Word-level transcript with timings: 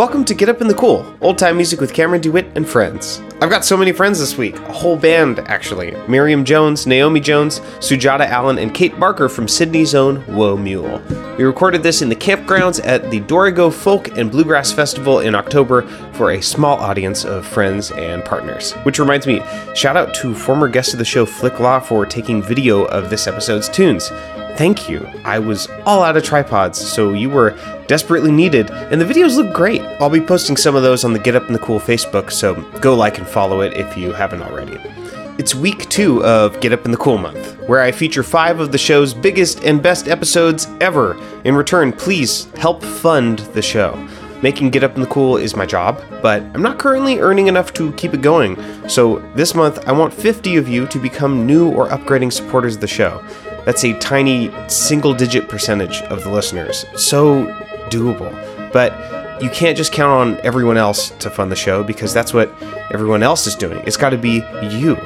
Welcome 0.00 0.24
to 0.24 0.34
Get 0.34 0.48
Up 0.48 0.62
in 0.62 0.66
the 0.66 0.72
Cool, 0.72 1.04
old 1.20 1.36
time 1.36 1.56
music 1.56 1.78
with 1.78 1.92
Cameron 1.92 2.22
DeWitt 2.22 2.46
and 2.54 2.66
friends. 2.66 3.20
I've 3.42 3.50
got 3.50 3.66
so 3.66 3.76
many 3.76 3.92
friends 3.92 4.18
this 4.18 4.38
week, 4.38 4.58
a 4.58 4.72
whole 4.72 4.96
band 4.96 5.40
actually. 5.40 5.90
Miriam 6.08 6.42
Jones, 6.42 6.86
Naomi 6.86 7.20
Jones, 7.20 7.60
Sujata 7.80 8.24
Allen, 8.24 8.58
and 8.58 8.72
Kate 8.72 8.98
Barker 8.98 9.28
from 9.28 9.46
Sydney's 9.46 9.94
own 9.94 10.22
Whoa 10.22 10.56
Mule. 10.56 11.02
We 11.36 11.44
recorded 11.44 11.82
this 11.82 12.00
in 12.00 12.08
the 12.08 12.16
campgrounds 12.16 12.80
at 12.82 13.10
the 13.10 13.20
Dorrigo 13.20 13.70
Folk 13.70 14.16
and 14.16 14.30
Bluegrass 14.30 14.72
Festival 14.72 15.20
in 15.20 15.34
October 15.34 15.82
for 16.14 16.30
a 16.30 16.40
small 16.40 16.78
audience 16.78 17.26
of 17.26 17.46
friends 17.46 17.90
and 17.90 18.24
partners. 18.24 18.72
Which 18.84 18.98
reminds 18.98 19.26
me, 19.26 19.42
shout 19.74 19.98
out 19.98 20.14
to 20.14 20.34
former 20.34 20.68
guest 20.68 20.94
of 20.94 20.98
the 20.98 21.04
show 21.04 21.26
Flick 21.26 21.60
Law 21.60 21.78
for 21.78 22.06
taking 22.06 22.42
video 22.42 22.84
of 22.86 23.10
this 23.10 23.26
episode's 23.26 23.68
tunes 23.68 24.10
thank 24.60 24.90
you. 24.90 25.08
I 25.24 25.38
was 25.38 25.68
all 25.86 26.02
out 26.02 26.18
of 26.18 26.22
tripods, 26.22 26.78
so 26.78 27.14
you 27.14 27.30
were 27.30 27.56
desperately 27.86 28.30
needed, 28.30 28.70
and 28.70 29.00
the 29.00 29.06
videos 29.06 29.38
look 29.38 29.54
great. 29.54 29.80
I'll 29.98 30.10
be 30.10 30.20
posting 30.20 30.54
some 30.54 30.76
of 30.76 30.82
those 30.82 31.02
on 31.02 31.14
the 31.14 31.18
Get 31.18 31.34
Up 31.34 31.46
in 31.46 31.54
the 31.54 31.58
Cool 31.58 31.80
Facebook, 31.80 32.30
so 32.30 32.60
go 32.80 32.94
like 32.94 33.16
and 33.16 33.26
follow 33.26 33.62
it 33.62 33.72
if 33.72 33.96
you 33.96 34.12
haven't 34.12 34.42
already. 34.42 34.78
It's 35.38 35.54
week 35.54 35.88
two 35.88 36.22
of 36.26 36.60
Get 36.60 36.74
Up 36.74 36.84
in 36.84 36.90
the 36.90 36.98
Cool 36.98 37.16
month, 37.16 37.58
where 37.66 37.80
I 37.80 37.90
feature 37.90 38.22
five 38.22 38.60
of 38.60 38.70
the 38.70 38.76
show's 38.76 39.14
biggest 39.14 39.64
and 39.64 39.82
best 39.82 40.08
episodes 40.08 40.68
ever. 40.82 41.18
In 41.44 41.54
return, 41.54 41.90
please 41.90 42.44
help 42.56 42.84
fund 42.84 43.38
the 43.54 43.62
show. 43.62 43.96
Making 44.42 44.68
Get 44.68 44.84
Up 44.84 44.94
in 44.94 45.00
the 45.00 45.06
Cool 45.06 45.38
is 45.38 45.56
my 45.56 45.64
job, 45.64 46.02
but 46.20 46.42
I'm 46.54 46.60
not 46.60 46.78
currently 46.78 47.18
earning 47.18 47.46
enough 47.46 47.72
to 47.74 47.92
keep 47.92 48.12
it 48.12 48.20
going. 48.20 48.58
So 48.90 49.20
this 49.34 49.54
month, 49.54 49.86
I 49.88 49.92
want 49.92 50.12
50 50.12 50.56
of 50.56 50.68
you 50.68 50.86
to 50.88 50.98
become 50.98 51.46
new 51.46 51.70
or 51.70 51.88
upgrading 51.88 52.32
supporters 52.34 52.74
of 52.74 52.82
the 52.82 52.86
show. 52.86 53.22
That's 53.70 53.84
a 53.84 53.96
tiny 54.00 54.50
single 54.66 55.14
digit 55.14 55.48
percentage 55.48 56.02
of 56.02 56.24
the 56.24 56.28
listeners. 56.28 56.84
So 56.96 57.46
doable. 57.88 58.32
But 58.72 59.40
you 59.40 59.48
can't 59.48 59.76
just 59.76 59.92
count 59.92 60.10
on 60.10 60.44
everyone 60.44 60.76
else 60.76 61.10
to 61.20 61.30
fund 61.30 61.52
the 61.52 61.56
show 61.56 61.84
because 61.84 62.12
that's 62.12 62.34
what 62.34 62.52
everyone 62.90 63.22
else 63.22 63.46
is 63.46 63.54
doing. 63.54 63.78
It's 63.86 63.96
got 63.96 64.10
to 64.10 64.18
be 64.18 64.44
you. 64.60 64.96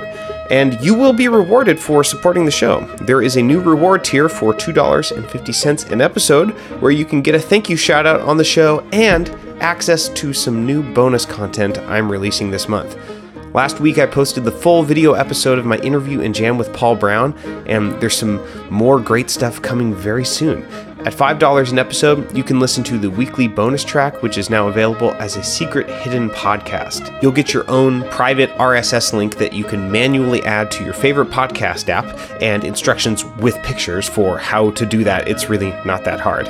And 0.48 0.80
you 0.80 0.94
will 0.94 1.12
be 1.12 1.28
rewarded 1.28 1.78
for 1.78 2.02
supporting 2.02 2.46
the 2.46 2.50
show. 2.50 2.86
There 3.02 3.20
is 3.20 3.36
a 3.36 3.42
new 3.42 3.60
reward 3.60 4.02
tier 4.02 4.30
for 4.30 4.54
$2.50 4.54 5.90
an 5.90 6.00
episode 6.00 6.52
where 6.80 6.90
you 6.90 7.04
can 7.04 7.20
get 7.20 7.34
a 7.34 7.38
thank 7.40 7.68
you 7.68 7.76
shout 7.76 8.06
out 8.06 8.22
on 8.22 8.38
the 8.38 8.44
show 8.44 8.80
and 8.94 9.28
access 9.60 10.08
to 10.08 10.32
some 10.32 10.64
new 10.64 10.82
bonus 10.94 11.26
content 11.26 11.76
I'm 11.80 12.10
releasing 12.10 12.50
this 12.50 12.66
month. 12.66 12.96
Last 13.54 13.78
week, 13.78 13.98
I 13.98 14.06
posted 14.06 14.42
the 14.42 14.50
full 14.50 14.82
video 14.82 15.12
episode 15.12 15.60
of 15.60 15.64
my 15.64 15.78
interview 15.78 16.20
and 16.20 16.34
jam 16.34 16.58
with 16.58 16.72
Paul 16.72 16.96
Brown, 16.96 17.38
and 17.66 17.92
there's 18.00 18.16
some 18.16 18.44
more 18.68 18.98
great 18.98 19.30
stuff 19.30 19.62
coming 19.62 19.94
very 19.94 20.24
soon. 20.24 20.64
At 21.04 21.12
$5 21.14 21.70
an 21.70 21.78
episode, 21.78 22.36
you 22.36 22.42
can 22.42 22.58
listen 22.58 22.82
to 22.82 22.98
the 22.98 23.08
weekly 23.08 23.46
bonus 23.46 23.84
track, 23.84 24.24
which 24.24 24.38
is 24.38 24.50
now 24.50 24.66
available 24.66 25.12
as 25.20 25.36
a 25.36 25.44
secret 25.44 25.88
hidden 25.88 26.30
podcast. 26.30 27.16
You'll 27.22 27.30
get 27.30 27.54
your 27.54 27.70
own 27.70 28.02
private 28.10 28.50
RSS 28.56 29.12
link 29.12 29.36
that 29.36 29.52
you 29.52 29.62
can 29.62 29.88
manually 29.88 30.42
add 30.42 30.72
to 30.72 30.84
your 30.84 30.92
favorite 30.92 31.30
podcast 31.30 31.88
app 31.88 32.06
and 32.42 32.64
instructions 32.64 33.24
with 33.38 33.54
pictures 33.62 34.08
for 34.08 34.36
how 34.36 34.72
to 34.72 34.84
do 34.84 35.04
that. 35.04 35.28
It's 35.28 35.48
really 35.48 35.70
not 35.84 36.02
that 36.06 36.18
hard. 36.18 36.46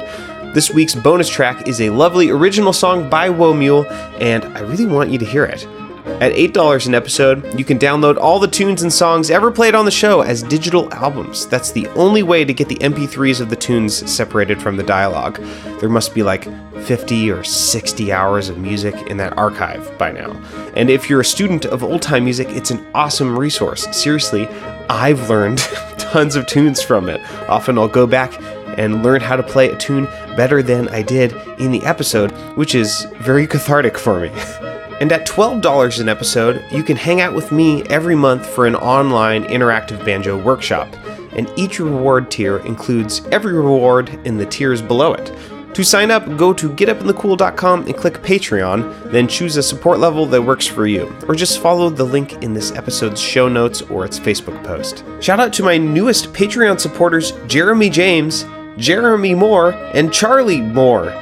This 0.55 0.71
week's 0.71 0.95
bonus 0.95 1.29
track 1.29 1.69
is 1.69 1.83
a 1.83 1.91
lovely 1.91 2.31
original 2.31 2.73
song 2.73 3.11
by 3.11 3.29
Whoa 3.29 3.53
Mule, 3.53 3.85
and 4.21 4.47
I 4.57 4.61
really 4.61 4.87
want 4.87 5.11
you 5.11 5.19
to 5.19 5.27
hear 5.27 5.45
it. 5.45 5.67
At 6.05 6.33
$8 6.33 6.87
an 6.87 6.95
episode, 6.95 7.59
you 7.59 7.65
can 7.65 7.79
download 7.79 8.19
all 8.19 8.39
the 8.39 8.47
tunes 8.47 8.83
and 8.83 8.93
songs 8.93 9.31
ever 9.31 9.51
played 9.51 9.75
on 9.75 9.87
the 9.87 9.91
show 9.91 10.21
as 10.21 10.43
digital 10.43 10.93
albums. 10.93 11.47
That's 11.47 11.73
the 11.73 11.87
only 11.89 12.23
way 12.23 12.45
to 12.45 12.53
get 12.53 12.69
the 12.69 12.77
MP3s 12.77 13.41
of 13.41 13.49
the 13.49 13.57
tunes 13.57 14.11
separated 14.11 14.61
from 14.61 14.77
the 14.77 14.83
dialogue. 14.83 15.37
There 15.81 15.89
must 15.89 16.15
be 16.15 16.23
like 16.23 16.45
50 16.83 17.31
or 17.31 17.43
60 17.43 18.13
hours 18.13 18.51
of 18.51 18.59
music 18.59 18.95
in 19.09 19.17
that 19.17 19.37
archive 19.39 19.97
by 19.97 20.13
now. 20.13 20.33
And 20.77 20.91
if 20.91 21.09
you're 21.09 21.23
a 21.23 21.25
student 21.25 21.65
of 21.65 21.83
old 21.83 22.03
time 22.03 22.25
music, 22.25 22.49
it's 22.51 22.71
an 22.71 22.87
awesome 22.95 23.39
resource. 23.39 23.87
Seriously, 23.97 24.47
I've 24.91 25.31
learned 25.31 25.59
tons 25.99 26.37
of 26.37 26.47
tunes 26.47 26.83
from 26.83 27.09
it. 27.09 27.23
Often 27.49 27.79
I'll 27.79 27.89
go 27.89 28.07
back 28.07 28.39
and 28.79 29.03
learn 29.03 29.23
how 29.23 29.37
to 29.37 29.43
play 29.43 29.71
a 29.71 29.77
tune 29.77 30.05
better 30.37 30.63
than 30.63 30.89
I 30.91 31.01
did 31.01 31.33
in 31.59 31.73
the 31.73 31.83
episode, 31.83 32.31
which 32.57 32.75
is 32.75 33.05
very 33.21 33.47
cathartic 33.47 33.97
for 33.97 34.21
me. 34.21 34.31
And 35.01 35.11
at 35.13 35.27
$12 35.27 36.01
an 36.01 36.09
episode, 36.09 36.65
you 36.71 36.83
can 36.83 36.97
hang 36.97 37.21
out 37.21 37.35
with 37.35 37.53
me 37.53 37.83
every 37.85 38.15
month 38.15 38.47
for 38.47 38.67
an 38.67 38.77
online 38.77 39.45
interactive 39.45 40.05
banjo 40.05 40.41
workshop. 40.41 40.89
And 41.33 41.51
each 41.57 41.81
reward 41.81 42.31
tier 42.31 42.59
includes 42.59 43.23
every 43.33 43.53
reward 43.53 44.09
in 44.25 44.37
the 44.37 44.47
tiers 44.47 44.81
below 44.81 45.15
it. 45.15 45.33
To 45.75 45.83
sign 45.83 46.13
up, 46.13 46.37
go 46.37 46.53
to 46.53 46.71
getupinthecool.com 46.71 47.87
and 47.87 47.97
click 47.97 48.23
Patreon, 48.23 49.11
then 49.11 49.27
choose 49.27 49.57
a 49.57 49.63
support 49.63 49.99
level 49.99 50.25
that 50.27 50.41
works 50.41 50.69
for 50.69 50.87
you, 50.87 51.13
or 51.27 51.35
just 51.35 51.59
follow 51.59 51.91
the 51.91 52.05
link 52.05 52.45
in 52.45 52.55
this 52.55 52.71
episode's 52.73 53.21
show 53.21 53.49
notes 53.49 53.83
or 53.83 54.05
its 54.05 54.21
Facebook 54.21 54.63
post. 54.63 55.03
Shout 55.21 55.41
out 55.41 55.53
to 55.55 55.65
my 55.65 55.77
newest 55.77 56.33
Patreon 56.33 56.79
supporters, 56.79 57.33
Jeremy 57.49 57.91
James, 57.91 58.47
Jeremy 58.77 59.35
Moore, 59.35 59.73
and 59.95 60.13
Charlie 60.13 60.61
Moore. 60.61 61.13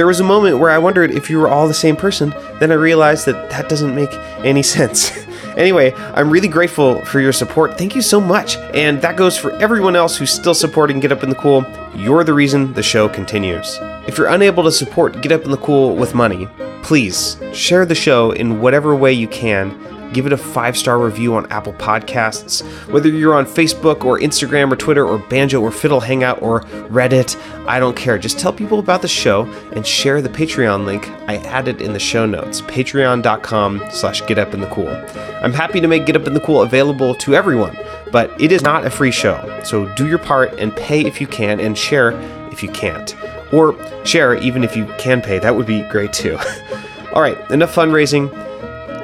There 0.00 0.06
was 0.06 0.18
a 0.18 0.24
moment 0.24 0.58
where 0.58 0.70
I 0.70 0.78
wondered 0.78 1.10
if 1.10 1.28
you 1.28 1.38
were 1.38 1.46
all 1.50 1.68
the 1.68 1.74
same 1.74 1.94
person, 1.94 2.30
then 2.58 2.72
I 2.72 2.76
realized 2.76 3.26
that 3.26 3.50
that 3.50 3.68
doesn't 3.68 3.94
make 3.94 4.10
any 4.42 4.62
sense. 4.76 5.10
anyway, 5.58 5.92
I'm 5.92 6.30
really 6.30 6.48
grateful 6.48 7.04
for 7.04 7.20
your 7.20 7.34
support. 7.34 7.76
Thank 7.76 7.94
you 7.94 8.00
so 8.00 8.18
much. 8.18 8.56
And 8.72 9.02
that 9.02 9.16
goes 9.16 9.36
for 9.36 9.52
everyone 9.56 9.96
else 9.96 10.16
who's 10.16 10.32
still 10.32 10.54
supporting 10.54 11.00
Get 11.00 11.12
Up 11.12 11.22
in 11.22 11.28
the 11.28 11.34
Cool. 11.34 11.66
You're 11.94 12.24
the 12.24 12.32
reason 12.32 12.72
the 12.72 12.82
show 12.82 13.10
continues. 13.10 13.76
If 14.08 14.16
you're 14.16 14.28
unable 14.28 14.64
to 14.64 14.72
support 14.72 15.20
Get 15.20 15.32
Up 15.32 15.44
in 15.44 15.50
the 15.50 15.58
Cool 15.58 15.94
with 15.96 16.14
money, 16.14 16.48
please 16.82 17.36
share 17.52 17.84
the 17.84 17.94
show 17.94 18.30
in 18.30 18.62
whatever 18.62 18.96
way 18.96 19.12
you 19.12 19.28
can 19.28 19.68
give 20.12 20.26
it 20.26 20.32
a 20.32 20.36
five 20.36 20.76
star 20.76 20.98
review 20.98 21.34
on 21.34 21.50
Apple 21.50 21.72
Podcasts. 21.74 22.62
Whether 22.90 23.08
you're 23.08 23.34
on 23.34 23.46
Facebook 23.46 24.04
or 24.04 24.18
Instagram 24.18 24.72
or 24.72 24.76
Twitter 24.76 25.06
or 25.06 25.18
Banjo 25.18 25.60
or 25.60 25.70
Fiddle 25.70 26.00
Hangout 26.00 26.42
or 26.42 26.62
Reddit, 26.90 27.40
I 27.66 27.78
don't 27.78 27.96
care. 27.96 28.18
Just 28.18 28.38
tell 28.38 28.52
people 28.52 28.78
about 28.78 29.02
the 29.02 29.08
show 29.08 29.44
and 29.72 29.86
share 29.86 30.20
the 30.22 30.28
Patreon 30.28 30.84
link 30.84 31.08
I 31.28 31.36
added 31.36 31.80
in 31.80 31.92
the 31.92 31.98
show 31.98 32.26
notes, 32.26 32.60
patreon.com 32.62 33.82
slash 33.90 34.22
getupinthecool. 34.22 35.42
I'm 35.42 35.52
happy 35.52 35.80
to 35.80 35.88
make 35.88 36.06
Get 36.06 36.16
Up 36.16 36.26
in 36.26 36.34
the 36.34 36.40
Cool 36.40 36.62
available 36.62 37.14
to 37.16 37.34
everyone, 37.34 37.76
but 38.10 38.38
it 38.40 38.52
is 38.52 38.62
not 38.62 38.84
a 38.84 38.90
free 38.90 39.10
show. 39.10 39.60
So 39.64 39.86
do 39.94 40.06
your 40.06 40.18
part 40.18 40.58
and 40.58 40.74
pay 40.74 41.04
if 41.04 41.20
you 41.20 41.26
can 41.26 41.60
and 41.60 41.76
share 41.76 42.12
if 42.50 42.62
you 42.62 42.70
can't. 42.70 43.14
Or 43.52 43.76
share 44.04 44.34
even 44.34 44.64
if 44.64 44.76
you 44.76 44.86
can 44.98 45.22
pay. 45.22 45.38
That 45.38 45.56
would 45.56 45.66
be 45.66 45.82
great 45.82 46.12
too. 46.12 46.38
All 47.12 47.22
right, 47.22 47.38
enough 47.50 47.74
fundraising. 47.74 48.49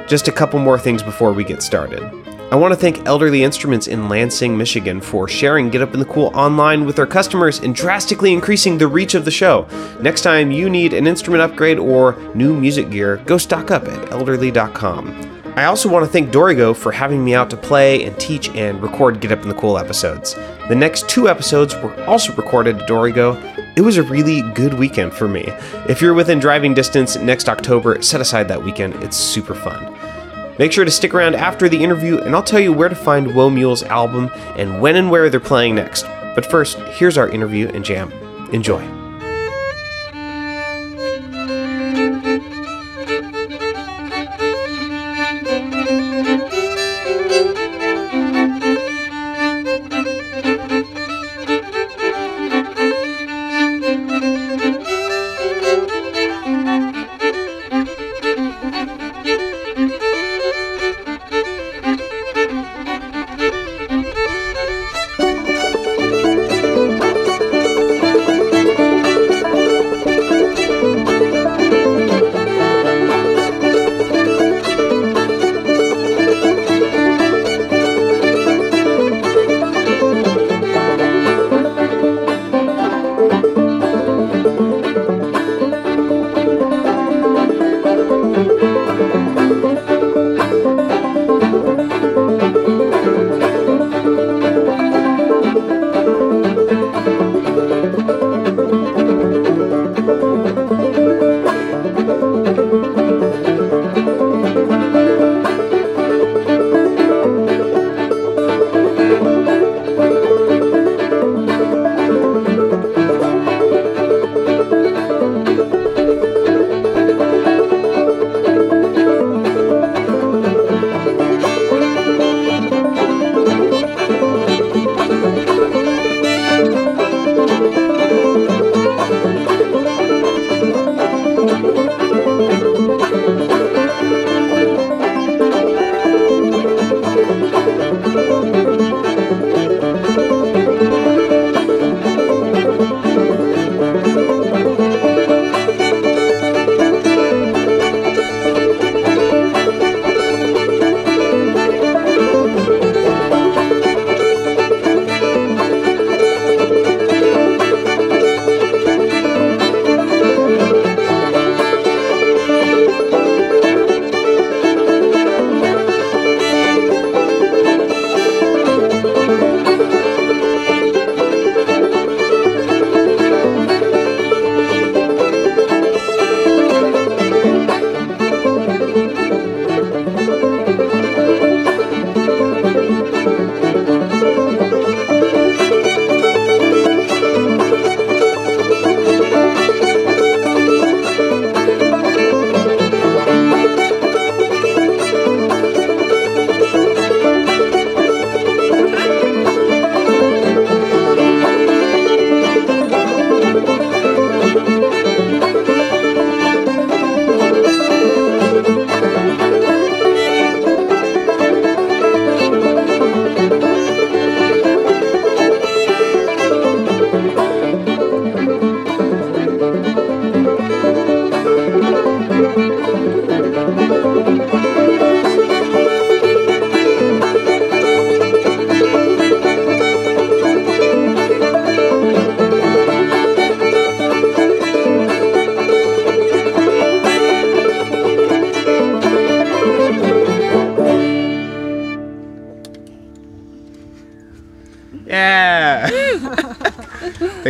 Just 0.07 0.27
a 0.27 0.31
couple 0.31 0.59
more 0.59 0.79
things 0.79 1.03
before 1.03 1.33
we 1.33 1.43
get 1.43 1.61
started. 1.61 2.01
I 2.49 2.55
want 2.55 2.73
to 2.73 2.79
thank 2.79 3.05
Elderly 3.05 3.43
Instruments 3.43 3.87
in 3.87 4.07
Lansing, 4.07 4.57
Michigan 4.57 5.01
for 5.01 5.27
sharing 5.27 5.69
Get 5.69 5.81
Up 5.81 5.93
in 5.93 5.99
the 5.99 6.05
Cool 6.05 6.31
online 6.33 6.85
with 6.85 6.95
their 6.95 7.05
customers 7.05 7.59
and 7.59 7.75
drastically 7.75 8.31
increasing 8.31 8.77
the 8.77 8.87
reach 8.87 9.15
of 9.15 9.25
the 9.25 9.31
show. 9.31 9.67
Next 9.99 10.21
time 10.21 10.49
you 10.49 10.69
need 10.69 10.93
an 10.93 11.07
instrument 11.07 11.41
upgrade 11.41 11.77
or 11.77 12.17
new 12.33 12.57
music 12.57 12.89
gear, 12.89 13.17
go 13.25 13.37
stock 13.37 13.69
up 13.69 13.85
at 13.89 14.09
elderly.com. 14.13 15.43
I 15.57 15.65
also 15.65 15.89
want 15.89 16.05
to 16.05 16.11
thank 16.11 16.29
Dorrigo 16.29 16.73
for 16.73 16.91
having 16.91 17.25
me 17.25 17.33
out 17.35 17.49
to 17.49 17.57
play 17.57 18.05
and 18.05 18.17
teach 18.17 18.47
and 18.49 18.81
record 18.81 19.19
Get 19.19 19.33
Up 19.33 19.41
in 19.41 19.49
the 19.49 19.55
Cool 19.55 19.77
episodes. 19.77 20.35
The 20.69 20.75
next 20.75 21.09
two 21.09 21.27
episodes 21.27 21.75
were 21.75 22.01
also 22.05 22.31
recorded 22.35 22.77
at 22.77 22.87
Dorrigo. 22.87 23.56
It 23.77 23.81
was 23.81 23.97
a 23.97 24.03
really 24.03 24.41
good 24.53 24.73
weekend 24.73 25.13
for 25.13 25.27
me. 25.27 25.43
If 25.87 26.01
you're 26.01 26.15
within 26.15 26.39
driving 26.39 26.73
distance 26.73 27.15
next 27.15 27.47
October, 27.47 28.01
set 28.01 28.19
aside 28.19 28.47
that 28.47 28.63
weekend. 28.63 28.95
It's 29.03 29.15
super 29.15 29.53
fun. 29.53 29.95
Make 30.57 30.71
sure 30.71 30.83
to 30.83 30.89
stick 30.89 31.13
around 31.13 31.35
after 31.35 31.69
the 31.69 31.83
interview, 31.83 32.17
and 32.17 32.35
I'll 32.35 32.41
tell 32.41 32.59
you 32.59 32.73
where 32.73 32.89
to 32.89 32.95
find 32.95 33.35
Whoa 33.35 33.51
Mule's 33.51 33.83
album 33.83 34.31
and 34.55 34.81
when 34.81 34.95
and 34.95 35.11
where 35.11 35.29
they're 35.29 35.39
playing 35.39 35.75
next. 35.75 36.07
But 36.33 36.47
first, 36.47 36.79
here's 36.79 37.19
our 37.19 37.29
interview 37.29 37.67
and 37.67 37.85
jam. 37.85 38.11
Enjoy. 38.51 38.96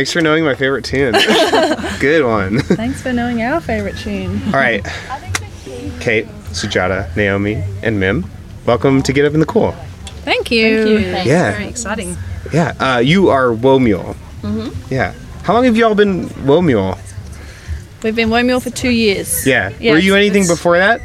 Thanks 0.08 0.14
for 0.14 0.22
knowing 0.22 0.42
my 0.42 0.54
favorite 0.54 0.86
tune. 0.86 1.12
Good 2.00 2.24
one. 2.24 2.60
Thanks 2.60 3.02
for 3.02 3.12
knowing 3.12 3.42
our 3.42 3.60
favorite 3.60 3.94
tune. 3.98 4.40
All 4.46 4.52
right. 4.52 4.82
Kate, 6.00 6.24
Sujata, 6.48 7.14
Naomi, 7.14 7.62
and 7.82 8.00
Mim, 8.00 8.24
welcome 8.64 9.02
to 9.02 9.12
Get 9.12 9.26
Up 9.26 9.34
in 9.34 9.40
the 9.40 9.44
Cool. 9.44 9.72
Thank 10.24 10.50
you. 10.50 10.96
Yeah. 10.96 11.52
Very 11.52 11.66
exciting. 11.68 12.16
Yeah. 12.54 12.72
Uh, 12.80 13.00
you 13.00 13.28
are 13.28 13.52
Whoa 13.52 13.78
Mule. 13.78 14.16
Mm-hmm. 14.40 14.94
Yeah. 14.94 15.12
How 15.42 15.52
long 15.52 15.64
have 15.64 15.76
you 15.76 15.84
all 15.86 15.94
been 15.94 16.30
Whoa 16.46 16.62
Mule? 16.62 16.96
We've 18.02 18.16
been 18.16 18.30
Whoa 18.30 18.42
Mule 18.42 18.60
for 18.60 18.70
two 18.70 18.88
years. 18.88 19.46
Yeah. 19.46 19.74
Yes, 19.78 19.92
Were 19.92 19.98
you 19.98 20.14
anything 20.14 20.46
before 20.46 20.78
that? 20.78 21.02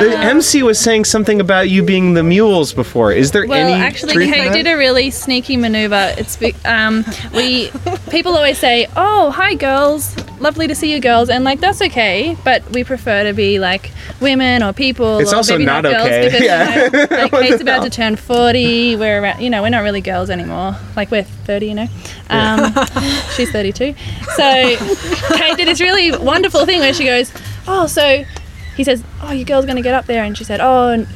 The 0.00 0.16
Uh, 0.18 0.22
MC 0.22 0.62
was 0.62 0.78
saying 0.78 1.04
something 1.04 1.40
about 1.40 1.68
you 1.68 1.82
being 1.82 2.14
the 2.14 2.22
mules 2.22 2.72
before. 2.72 3.12
Is 3.12 3.30
there 3.32 3.46
Well, 3.46 3.58
any 3.68 3.80
actually, 3.82 4.14
truth 4.14 4.28
to 4.28 4.34
Kate 4.34 4.48
that? 4.48 4.54
did 4.54 4.66
a 4.66 4.76
really 4.76 5.10
sneaky 5.10 5.56
maneuver. 5.56 6.14
It's 6.16 6.36
be- 6.36 6.54
um, 6.64 7.04
we 7.34 7.70
people 8.10 8.34
always 8.36 8.58
say, 8.58 8.86
"Oh, 8.96 9.30
hi, 9.30 9.54
girls. 9.54 10.14
Lovely 10.40 10.66
to 10.66 10.74
see 10.74 10.90
you, 10.92 10.98
girls," 11.00 11.28
and 11.28 11.44
like 11.44 11.60
that's 11.60 11.80
okay. 11.82 12.36
But 12.44 12.62
we 12.72 12.84
prefer 12.84 13.24
to 13.24 13.32
be 13.32 13.58
like 13.58 13.90
women 14.20 14.62
or 14.62 14.72
people. 14.72 15.18
It's 15.18 15.32
or 15.32 15.36
also 15.36 15.54
maybe 15.54 15.66
not 15.66 15.84
girls 15.84 15.94
okay. 16.06 16.24
Because, 16.24 16.40
Yeah. 16.42 16.84
you 16.84 16.90
know, 16.90 17.06
like 17.22 17.32
Kate's 17.32 17.60
about 17.62 17.82
to 17.84 17.90
turn 17.90 18.16
forty. 18.16 18.96
We're 18.96 19.22
around, 19.22 19.40
you 19.42 19.50
know, 19.50 19.62
we're 19.62 19.68
not 19.70 19.82
really 19.82 20.00
girls 20.00 20.30
anymore. 20.30 20.74
Like 20.96 21.10
we're 21.10 21.22
thirty, 21.46 21.66
you 21.66 21.74
know. 21.74 21.88
Um, 22.30 22.74
she's 23.36 23.50
thirty-two. 23.50 23.94
So 24.36 24.76
Kate 25.36 25.56
did 25.56 25.68
this 25.68 25.80
really 25.80 26.12
wonderful 26.16 26.64
thing 26.66 26.80
where 26.80 26.94
she 26.94 27.04
goes, 27.04 27.30
"Oh, 27.68 27.86
so." 27.86 28.24
He 28.76 28.84
says, 28.84 29.02
"Oh, 29.22 29.32
your 29.32 29.44
girl's 29.44 29.66
gonna 29.66 29.82
get 29.82 29.94
up 29.94 30.06
there," 30.06 30.24
and 30.24 30.36
she 30.36 30.44
said, 30.44 30.60
"Oh, 30.60 30.88
and 30.88 31.06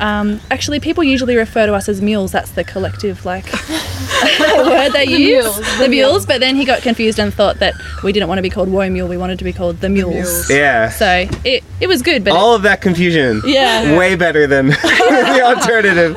um, 0.00 0.40
actually, 0.50 0.78
people 0.78 1.02
usually 1.02 1.36
refer 1.36 1.66
to 1.66 1.74
us 1.74 1.88
as 1.88 2.00
mules. 2.00 2.30
That's 2.30 2.50
the 2.52 2.62
collective 2.62 3.24
like 3.24 3.44
word 4.40 4.90
they 4.92 5.06
use, 5.06 5.44
mules, 5.44 5.78
the 5.78 5.88
mules. 5.88 6.26
But 6.26 6.40
then 6.40 6.54
he 6.54 6.64
got 6.64 6.82
confused 6.82 7.18
and 7.18 7.34
thought 7.34 7.58
that 7.58 7.74
we 8.04 8.12
didn't 8.12 8.28
want 8.28 8.38
to 8.38 8.42
be 8.42 8.50
called 8.50 8.68
Whoa 8.68 8.88
Mule. 8.88 9.08
We 9.08 9.16
wanted 9.16 9.38
to 9.38 9.44
be 9.44 9.52
called 9.52 9.80
the 9.80 9.88
Mules. 9.88 10.14
Mules. 10.14 10.50
Yeah. 10.50 10.88
So 10.90 11.26
it, 11.44 11.64
it 11.80 11.88
was 11.88 12.02
good, 12.02 12.24
but 12.24 12.34
all 12.34 12.54
of 12.54 12.62
that 12.62 12.80
confusion. 12.80 13.42
Yeah. 13.44 13.98
Way 13.98 14.14
better 14.14 14.46
than 14.46 14.66
the 14.68 15.42
alternative. 15.44 16.14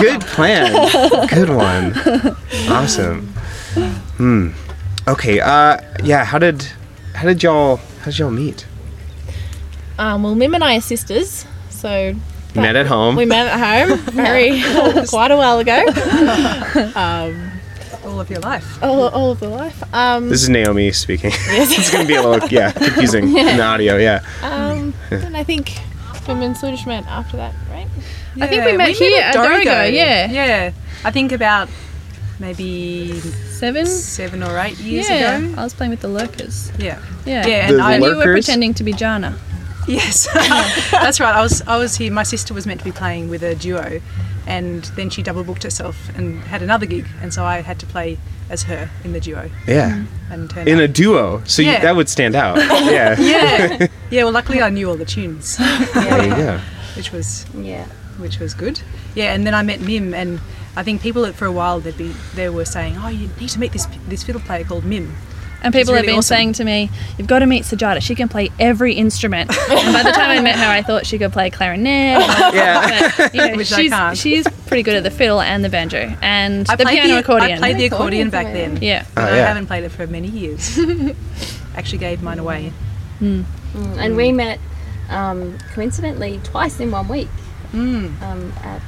Good 0.00 0.20
plan. 0.22 1.28
Good 1.28 1.50
one. 1.50 2.36
Awesome. 2.70 3.26
Hmm. 4.18 4.50
Okay. 5.06 5.40
Uh. 5.40 5.78
Yeah. 6.04 6.24
How 6.24 6.38
did 6.38 6.62
How 7.14 7.26
did 7.26 7.42
y'all 7.42 7.76
How 8.00 8.10
did 8.10 8.18
y'all 8.18 8.30
meet? 8.30 8.66
Um, 9.98 10.22
well, 10.22 10.34
Mim 10.34 10.54
and 10.54 10.62
I 10.62 10.76
are 10.76 10.80
sisters, 10.80 11.44
so 11.70 12.14
Met 12.54 12.76
at 12.76 12.86
home. 12.86 13.14
we 13.16 13.24
met 13.26 13.46
at 13.46 13.58
home 13.88 13.98
very 14.14 14.62
quite 15.08 15.30
a 15.30 15.36
while 15.36 15.58
ago. 15.58 15.84
Um, 16.94 17.50
all 18.04 18.20
of 18.20 18.30
your 18.30 18.40
life. 18.40 18.82
All, 18.82 19.08
all 19.08 19.32
of 19.32 19.40
the 19.40 19.48
life. 19.48 19.82
Um, 19.94 20.28
this 20.28 20.42
is 20.42 20.48
Naomi 20.48 20.92
speaking. 20.92 21.30
it's 21.34 21.90
gonna 21.92 22.06
be 22.06 22.14
a 22.14 22.22
little 22.22 22.48
yeah 22.48 22.72
confusing 22.72 23.24
in 23.36 23.56
the 23.56 23.62
audio. 23.62 23.96
Yeah. 23.96 24.24
um, 24.42 24.94
and 25.10 25.36
I 25.36 25.44
think 25.44 25.76
Mim 26.26 26.42
and 26.42 26.54
Sujata 26.56 26.86
met 26.86 27.06
after 27.06 27.36
that, 27.36 27.54
right? 27.70 27.86
I 28.40 28.46
think 28.46 28.64
we 28.64 28.76
met 28.76 28.90
here 28.90 29.20
at 29.20 29.34
at 29.36 29.44
Dorrigo, 29.44 29.92
yeah. 29.92 30.30
Yeah. 30.30 30.72
I 31.04 31.10
think 31.10 31.32
about 31.32 31.68
maybe 32.38 33.18
seven. 33.20 33.84
seven 33.86 34.42
or 34.42 34.58
eight 34.58 34.78
years 34.78 35.08
Yeah, 35.08 35.38
ago. 35.38 35.54
I 35.60 35.64
was 35.64 35.74
playing 35.74 35.90
with 35.90 36.00
the 36.00 36.08
lurkers. 36.08 36.70
Yeah. 36.78 37.00
Yeah, 37.26 37.46
Yeah, 37.46 37.66
The 37.68 37.74
and 37.74 37.82
I 37.82 37.94
and 37.94 38.04
you 38.04 38.16
were 38.16 38.22
pretending 38.32 38.74
to 38.74 38.84
be 38.84 38.92
Jana. 38.92 39.36
Yes, 39.98 40.28
that's 40.92 41.18
right. 41.18 41.34
I 41.34 41.40
was 41.42 41.62
I 41.62 41.78
was 41.78 41.96
here. 41.96 42.12
My 42.12 42.22
sister 42.24 42.52
was 42.54 42.66
meant 42.66 42.80
to 42.80 42.84
be 42.84 42.92
playing 42.92 43.30
with 43.30 43.42
a 43.42 43.54
duo, 43.54 44.00
and 44.46 44.84
then 44.96 45.08
she 45.10 45.22
double 45.22 45.44
booked 45.44 45.62
herself 45.62 45.96
and 46.16 46.40
had 46.44 46.60
another 46.62 46.84
gig, 46.86 47.06
and 47.22 47.32
so 47.32 47.44
I 47.44 47.62
had 47.62 47.78
to 47.80 47.86
play 47.86 48.18
as 48.50 48.62
her 48.64 48.90
in 49.04 49.12
the 49.12 49.20
duo 49.20 49.50
Yeah. 49.66 49.90
Mm-hmm. 49.90 50.32
and 50.32 50.50
turn 50.50 50.68
In 50.68 50.76
up. 50.78 50.84
a 50.84 50.88
duo, 50.88 51.42
so 51.44 51.62
you, 51.62 51.72
that 51.72 51.96
would 51.96 52.08
stand 52.08 52.34
out. 52.34 52.56
Yeah. 52.92 53.16
yeah, 53.20 53.86
yeah. 54.10 54.24
Well, 54.24 54.32
luckily 54.32 54.60
I 54.62 54.70
knew 54.70 54.88
all 54.88 54.96
the 54.96 55.04
tunes, 55.06 55.56
There 55.58 56.54
you 56.54 56.60
which 56.96 57.10
was 57.12 57.46
Yeah. 57.54 57.86
which 58.18 58.38
was 58.40 58.52
good. 58.54 58.80
Yeah, 59.14 59.34
and 59.34 59.46
then 59.46 59.54
I 59.54 59.62
met 59.62 59.80
Mim, 59.80 60.12
and 60.14 60.40
I 60.76 60.82
think 60.82 61.00
people 61.02 61.30
for 61.32 61.46
a 61.46 61.52
while 61.52 61.80
they'd 61.80 61.96
be 61.96 62.12
they 62.34 62.48
were 62.50 62.64
saying, 62.66 62.96
"Oh, 62.98 63.08
you 63.08 63.28
need 63.40 63.50
to 63.50 63.58
meet 63.58 63.72
this 63.72 63.86
this 64.06 64.22
fiddle 64.22 64.40
player 64.42 64.64
called 64.64 64.84
Mim." 64.84 65.14
And 65.62 65.74
people 65.74 65.94
have 65.94 66.04
been 66.06 66.18
awesome. 66.18 66.36
saying 66.36 66.52
to 66.54 66.64
me, 66.64 66.88
"You've 67.18 67.26
got 67.26 67.40
to 67.40 67.46
meet 67.46 67.64
Sujata. 67.64 68.00
She 68.00 68.14
can 68.14 68.28
play 68.28 68.50
every 68.60 68.94
instrument." 68.94 69.50
and 69.70 69.92
by 69.92 70.02
the 70.04 70.12
time 70.12 70.30
I 70.30 70.40
met 70.40 70.56
her, 70.56 70.66
I 70.66 70.82
thought 70.82 71.04
she 71.06 71.18
could 71.18 71.32
play 71.32 71.50
clarinet. 71.50 72.20
Yeah. 72.54 73.12
But, 73.16 73.34
you 73.34 73.40
know, 73.48 73.56
Which 73.56 73.72
I 73.72 73.82
she's, 73.82 73.90
can't. 73.90 74.16
she's 74.18 74.46
pretty 74.66 74.82
good 74.84 74.94
at 74.96 75.02
the 75.02 75.10
fiddle 75.10 75.40
and 75.40 75.64
the 75.64 75.68
banjo 75.68 76.14
and 76.22 76.68
I 76.70 76.76
the 76.76 76.84
piano 76.84 77.08
the, 77.14 77.18
accordion. 77.18 77.52
I 77.52 77.58
played 77.58 77.76
the 77.78 77.86
accordion 77.86 78.30
back 78.30 78.46
then. 78.52 78.78
yeah. 78.80 79.04
Oh, 79.16 79.22
I 79.24 79.28
haven't 79.36 79.66
played 79.66 79.84
it 79.84 79.88
for 79.90 80.06
many 80.06 80.28
years. 80.28 80.78
Actually, 81.74 81.98
gave 81.98 82.22
mine 82.22 82.38
away. 82.38 82.72
Mm, 83.20 83.44
and 83.98 84.16
we 84.16 84.30
met 84.32 84.60
um, 85.10 85.58
coincidentally 85.74 86.40
twice 86.44 86.78
in 86.80 86.90
one 86.90 87.08
week 87.08 87.28
Mm. 87.72 88.22
um, 88.22 88.52
at 88.62 88.80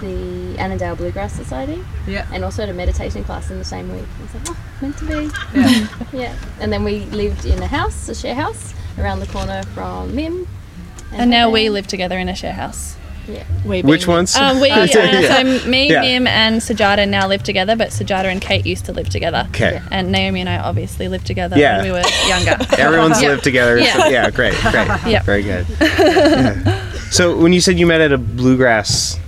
the 0.00 0.56
Annandale 0.58 0.96
Bluegrass 0.96 1.32
Society 1.32 1.82
Yeah. 2.06 2.26
and 2.32 2.44
also 2.44 2.62
at 2.62 2.68
a 2.68 2.72
meditation 2.72 3.24
class 3.24 3.50
in 3.50 3.58
the 3.58 3.64
same 3.64 3.92
week. 3.92 4.04
I 4.18 4.22
was 4.22 4.34
like, 4.34 4.42
oh, 4.50 4.56
meant 4.80 4.98
to 4.98 5.04
be. 5.06 5.58
Yeah. 5.58 5.86
Yeah. 6.12 6.36
And 6.60 6.72
then 6.72 6.84
we 6.84 7.00
lived 7.06 7.44
in 7.44 7.62
a 7.62 7.66
house, 7.66 8.08
a 8.08 8.14
share 8.14 8.34
house, 8.34 8.74
around 8.98 9.20
the 9.20 9.26
corner 9.26 9.62
from 9.74 10.14
Mim. 10.14 10.46
And 11.12 11.30
now 11.30 11.50
we 11.50 11.68
live 11.70 11.86
together 11.86 12.18
in 12.18 12.28
a 12.28 12.34
share 12.34 12.52
house. 12.52 12.96
Yeah. 13.28 13.44
Which 13.64 14.06
ones? 14.06 14.34
Um, 14.36 14.58
we, 14.60 14.70
uh, 14.70 14.84
Yeah. 14.86 15.60
so 15.60 15.68
me, 15.68 15.90
Yeah. 15.90 16.00
Mim, 16.00 16.26
and 16.26 16.62
Sujata 16.62 17.06
now 17.06 17.28
live 17.28 17.42
together, 17.42 17.76
but 17.76 17.88
Sujata 17.90 18.24
and 18.24 18.40
Kate 18.40 18.64
used 18.64 18.86
to 18.86 18.92
live 18.92 19.10
together. 19.10 19.44
Okay. 19.50 19.82
And 19.90 20.10
Naomi 20.10 20.40
and 20.40 20.48
I 20.48 20.58
obviously 20.58 21.08
lived 21.08 21.26
together 21.26 21.58
Yeah. 21.58 21.76
when 21.76 21.86
we 21.86 21.92
were 21.92 22.02
younger. 22.26 22.56
Everyone's 22.78 23.20
lived 23.20 23.44
together. 23.44 23.78
Yeah. 23.78 23.92
so- 23.98 24.08
yeah, 24.08 24.30
great, 24.30 24.54
great. 24.62 24.86
Yeah. 25.06 25.22
Very 25.24 25.42
good. 25.42 25.66
Yeah. 25.80 26.84
So 27.10 27.36
when 27.36 27.52
you 27.52 27.60
said 27.60 27.78
you 27.78 27.86
met 27.86 28.00
at 28.00 28.12
a 28.12 28.18
bluegrass 28.18 29.18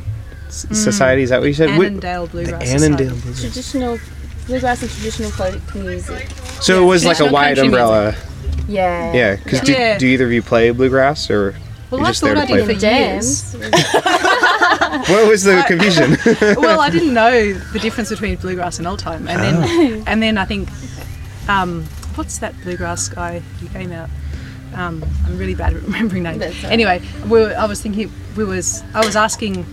s- 0.50 0.66
society, 0.78 1.22
is 1.22 1.30
that 1.30 1.40
what 1.40 1.46
you 1.46 1.54
said? 1.54 1.70
Annandale 1.70 2.26
Bluegrass. 2.26 2.62
Annandale 2.68 3.08
Society. 3.08 3.20
Bluegrass. 3.22 3.40
Traditional 3.40 3.98
bluegrass 4.46 4.82
and 4.82 4.90
traditional 4.90 5.30
folk 5.30 5.74
music. 5.74 6.28
So 6.60 6.82
it 6.82 6.86
was 6.86 7.04
like 7.04 7.16
a 7.16 7.28
Traditional 7.28 7.32
wide 7.34 7.56
country 7.56 7.66
umbrella. 7.66 8.14
Yeah. 8.68 9.12
Yeah, 9.12 9.36
because 9.36 9.60
do, 9.60 9.72
Yeah. 9.72 9.98
do 9.98 10.06
either 10.06 10.26
of 10.26 10.32
you 10.32 10.42
play 10.42 10.70
bluegrass 10.70 11.30
or 11.30 11.54
Well, 11.90 12.00
you're 12.00 12.06
I 12.08 12.10
just 12.10 12.20
there 12.22 12.34
thought 12.34 12.46
to 12.48 12.54
I 12.54 12.56
play? 12.58 12.66
did 12.66 12.74
for 12.74 12.80
Jams. 12.80 13.56
What 15.08 15.28
was 15.28 15.42
the 15.44 15.64
confusion? 15.66 16.16
well, 16.60 16.80
I 16.80 16.90
didn't 16.90 17.14
know 17.14 17.52
the 17.72 17.78
difference 17.78 18.10
between 18.10 18.36
bluegrass 18.36 18.78
and 18.78 18.86
old 18.86 18.98
time, 18.98 19.28
and 19.28 19.40
then 19.40 19.54
Oh. 19.56 20.04
and 20.06 20.22
then 20.22 20.36
I 20.38 20.44
think, 20.44 20.68
um, 21.48 21.84
what's 22.16 22.38
that 22.38 22.54
bluegrass 22.62 23.08
guy 23.08 23.38
who 23.60 23.68
came 23.68 23.92
out? 23.92 24.10
Um, 24.74 25.04
I'm 25.26 25.38
really 25.38 25.54
bad 25.54 25.74
at 25.74 25.82
remembering 25.82 26.22
names. 26.24 26.38
That's. 26.38 26.64
Anyway, 26.64 27.02
we 27.24 27.40
were, 27.40 27.54
I 27.56 27.66
was 27.66 27.80
thinking 27.80 28.12
we 28.36 28.44
was 28.44 28.82
I 28.94 29.04
was 29.04 29.16
asking 29.16 29.64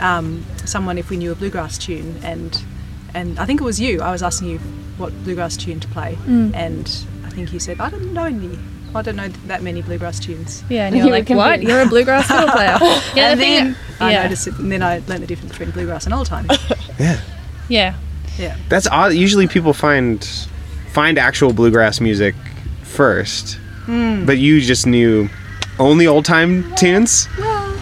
um, 0.00 0.44
someone 0.64 0.98
if 0.98 1.10
we 1.10 1.16
knew 1.16 1.32
a 1.32 1.34
bluegrass 1.34 1.78
tune, 1.78 2.18
and 2.22 2.62
and 3.14 3.38
I 3.38 3.46
think 3.46 3.60
it 3.60 3.64
was 3.64 3.78
you. 3.80 4.00
I 4.02 4.10
was 4.10 4.22
asking 4.22 4.48
you 4.48 4.58
what 4.98 5.12
bluegrass 5.24 5.56
tune 5.56 5.80
to 5.80 5.88
play, 5.88 6.16
Mm. 6.26 6.54
and 6.54 7.06
I 7.24 7.30
think 7.30 7.52
you 7.52 7.58
said 7.60 7.80
I 7.80 7.90
don't 7.90 8.12
know 8.12 8.24
any. 8.24 8.58
I 8.96 9.02
don't 9.02 9.16
know 9.16 9.26
that 9.48 9.60
many 9.62 9.82
bluegrass 9.82 10.20
tunes. 10.20 10.62
Yeah, 10.68 10.86
and 10.86 10.94
you're 10.96 11.06
You 11.06 11.10
were 11.12 11.18
like, 11.18 11.28
what? 11.28 11.62
You're 11.62 11.80
a 11.82 11.86
bluegrass 11.86 12.28
fiddle 12.28 12.48
player. 12.48 12.78
Yeah, 13.16 13.30
and 13.30 13.40
the 13.40 13.44
thing- 13.44 13.64
then 13.64 13.76
I 14.00 14.12
yeah. 14.12 14.22
noticed 14.22 14.46
it, 14.46 14.58
and 14.58 14.70
then 14.70 14.82
I 14.84 15.00
learned 15.08 15.22
the 15.22 15.26
difference 15.26 15.50
between 15.52 15.70
bluegrass 15.72 16.04
and 16.06 16.14
old 16.14 16.26
time. 16.26 16.46
yeah, 16.98 17.20
Yeah. 17.68 17.94
yeah. 18.38 18.56
that's 18.68 18.86
odd. 18.86 19.12
Usually 19.14 19.48
people 19.48 19.72
find 19.72 20.24
find 20.92 21.18
actual 21.18 21.52
bluegrass 21.52 22.00
music 22.00 22.34
first, 22.82 23.54
Hmm. 23.86 24.24
but 24.26 24.38
you 24.38 24.60
just 24.60 24.86
knew 24.86 25.28
only 25.80 26.06
old 26.06 26.24
time 26.24 26.72
tunes. 26.76 27.26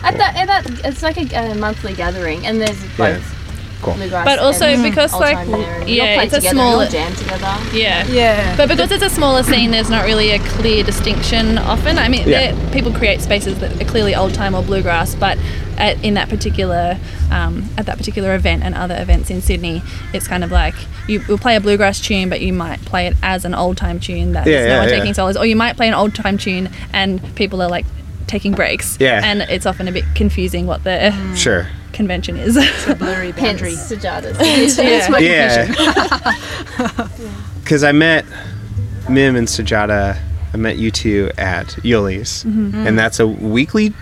At 0.05 0.17
that, 0.19 0.37
at 0.37 0.47
that, 0.49 0.85
it's 0.85 1.03
like 1.03 1.17
a, 1.33 1.51
a 1.53 1.55
monthly 1.55 1.95
gathering, 1.95 2.47
and 2.47 2.61
there's 2.61 2.81
both 2.97 3.39
Cool. 3.83 3.97
But 3.99 4.39
also 4.39 4.67
and 4.67 4.81
because, 4.85 5.13
like, 5.13 5.35
time 5.35 5.51
there, 5.51 5.89
yeah, 5.89 6.23
it's 6.23 6.33
a 6.33 6.37
together, 6.37 6.55
small- 6.55 6.87
jam 6.87 7.13
together. 7.17 7.53
Yeah. 7.77 8.07
Yeah. 8.07 8.57
But 8.57 8.69
because 8.69 8.93
it's 8.93 9.03
a 9.03 9.11
smaller 9.11 9.43
scene, 9.43 9.73
there's 9.73 9.91
not 9.91 10.05
really 10.05 10.31
a 10.31 10.39
clear 10.39 10.85
distinction 10.85 11.59
often. 11.59 11.99
I 11.99 12.09
mean, 12.09 12.29
Yeah. 12.29 12.55
people 12.71 12.93
create 12.93 13.21
spaces 13.21 13.59
that 13.59 13.83
are 13.83 13.85
clearly 13.85 14.15
old 14.15 14.35
time 14.35 14.55
or 14.55 14.63
bluegrass, 14.63 15.17
but 15.17 15.37
at, 15.79 16.01
in 16.05 16.15
that 16.15 16.29
particular 16.29 16.97
um, 17.33 17.69
at 17.77 17.87
that 17.87 17.97
particular 17.99 18.37
event 18.37 18.63
and 18.63 18.77
other 18.77 18.95
events 19.03 19.31
in 19.31 19.43
Sydney, 19.43 19.83
it's 20.13 20.29
kind 20.29 20.45
of 20.45 20.53
like 20.53 20.75
you 21.09 21.21
will 21.27 21.39
play 21.39 21.57
a 21.57 21.61
bluegrass 21.61 21.99
tune, 22.01 22.29
but 22.29 22.41
you 22.41 22.53
might 22.53 22.81
play 22.85 23.09
it 23.09 23.17
as 23.21 23.45
an 23.45 23.53
old 23.53 23.77
time 23.79 23.99
tune 23.99 24.31
that 24.35 24.47
Yeah, 24.47 24.53
there's 24.53 24.67
yeah, 24.69 24.75
no 24.75 24.81
one 24.83 24.89
yeah. 24.91 24.99
taking 25.01 25.15
solos, 25.15 25.37
or 25.37 25.45
you 25.45 25.57
might 25.57 25.77
play 25.77 25.89
an 25.89 25.95
old 25.95 26.15
time 26.15 26.39
tune 26.39 26.71
and 26.93 27.21
people 27.35 27.61
are 27.61 27.69
like 27.69 27.85
taking 28.33 28.53
breaks. 28.53 28.97
Yeah. 28.99 29.21
And 29.23 29.43
it's 29.43 29.67
often 29.67 29.87
a 29.89 29.93
bit 29.93 30.05
confusing 30.15 30.67
what 30.67 30.85
the 30.85 31.13
Sure. 31.37 31.69
convention 31.93 32.37
is. 32.39 32.57
a 32.89 32.95
blurry 32.95 33.31
Hence 33.33 33.61
boundary. 33.61 33.73
Sujatas. 33.73 34.37
yeah. 34.83 35.09
my 35.11 35.19
Yeah. 35.19 37.09
Because 37.63 37.85
I 37.91 37.93
met 37.93 38.25
Mim 39.09 39.37
and 39.37 39.47
Sujata. 39.47 40.19
I 40.55 40.57
met 40.57 40.77
you 40.79 40.91
two 40.91 41.31
at 41.39 41.67
Yulli's, 41.85 42.45
and 42.45 42.99
that's 42.99 43.19
a 43.21 43.27
weekly, 43.27 43.93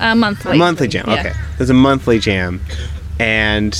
Uh, 0.00 0.14
monthly. 0.16 0.52
a 0.52 0.54
monthly 0.56 0.88
jam. 0.88 1.04
Yeah. 1.08 1.14
Okay, 1.20 1.32
there's 1.58 1.70
a 1.70 1.74
monthly 1.74 2.18
jam, 2.18 2.60
and 3.20 3.72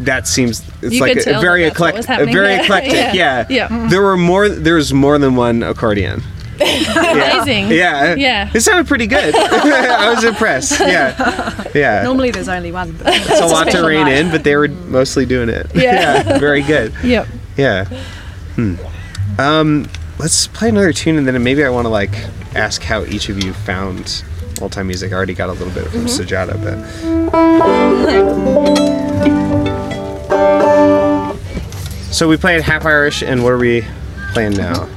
that 0.00 0.26
seems 0.26 0.62
it's 0.82 0.94
You 0.94 1.00
like 1.00 1.16
a, 1.18 1.36
a 1.36 1.40
very 1.40 1.62
that 1.64 1.68
that's 1.74 1.80
what 1.80 1.94
was 1.94 2.04
eclectic, 2.04 2.28
a 2.28 2.32
very 2.32 2.46
there. 2.48 2.62
eclectic. 2.64 2.92
Yeah. 2.94 3.12
Yeah. 3.14 3.46
Yeah. 3.70 3.88
There 3.88 4.02
were 4.02 4.16
more. 4.16 4.48
There 4.48 4.74
was 4.74 4.92
more 4.92 5.18
than 5.18 5.36
one 5.36 5.62
accordion. 5.62 6.22
Amazing. 7.12 7.68
Yeah. 7.70 8.14
Yeah. 8.14 8.50
It 8.52 8.60
sounded 8.60 8.86
pretty 8.86 9.06
good. 9.06 9.34
I 9.36 10.12
was 10.14 10.24
impressed. 10.24 10.78
Yeah. 10.80 11.64
Yeah. 11.74 12.02
Normally 12.02 12.30
there's 12.30 12.48
only 12.48 12.72
one. 12.72 12.92
But 13.02 13.14
it's 13.16 13.40
a 13.40 13.46
lot 13.46 13.70
to 13.70 13.82
rein 13.86 14.08
in, 14.08 14.30
but 14.30 14.44
they 14.44 14.56
were 14.56 14.68
mostly 14.68 15.24
doing 15.26 15.48
it. 15.48 15.70
Yeah. 15.74 16.38
very 16.38 16.62
good. 16.62 16.92
Yep. 17.02 17.28
Yeah. 17.56 17.84
Hmm. 18.56 18.74
Um, 19.38 19.88
let's 20.18 20.46
play 20.48 20.68
another 20.68 20.92
tune, 20.92 21.16
and 21.16 21.26
then 21.26 21.42
maybe 21.42 21.64
I 21.64 21.70
want 21.70 21.86
to 21.86 21.90
like 21.90 22.12
ask 22.54 22.82
how 22.82 23.04
each 23.04 23.28
of 23.28 23.42
you 23.42 23.52
found 23.52 24.22
old 24.60 24.72
time 24.72 24.88
music. 24.88 25.12
I 25.12 25.16
already 25.16 25.34
got 25.34 25.48
a 25.48 25.52
little 25.52 25.72
bit 25.72 25.90
from 25.90 26.04
Sujata, 26.06 26.60
but. 26.62 26.76
So 32.12 32.28
we 32.28 32.36
played 32.36 32.60
Half 32.60 32.84
Irish, 32.84 33.22
and 33.22 33.42
what 33.42 33.52
are 33.52 33.58
we 33.58 33.84
playing 34.32 34.52
now? 34.52 34.88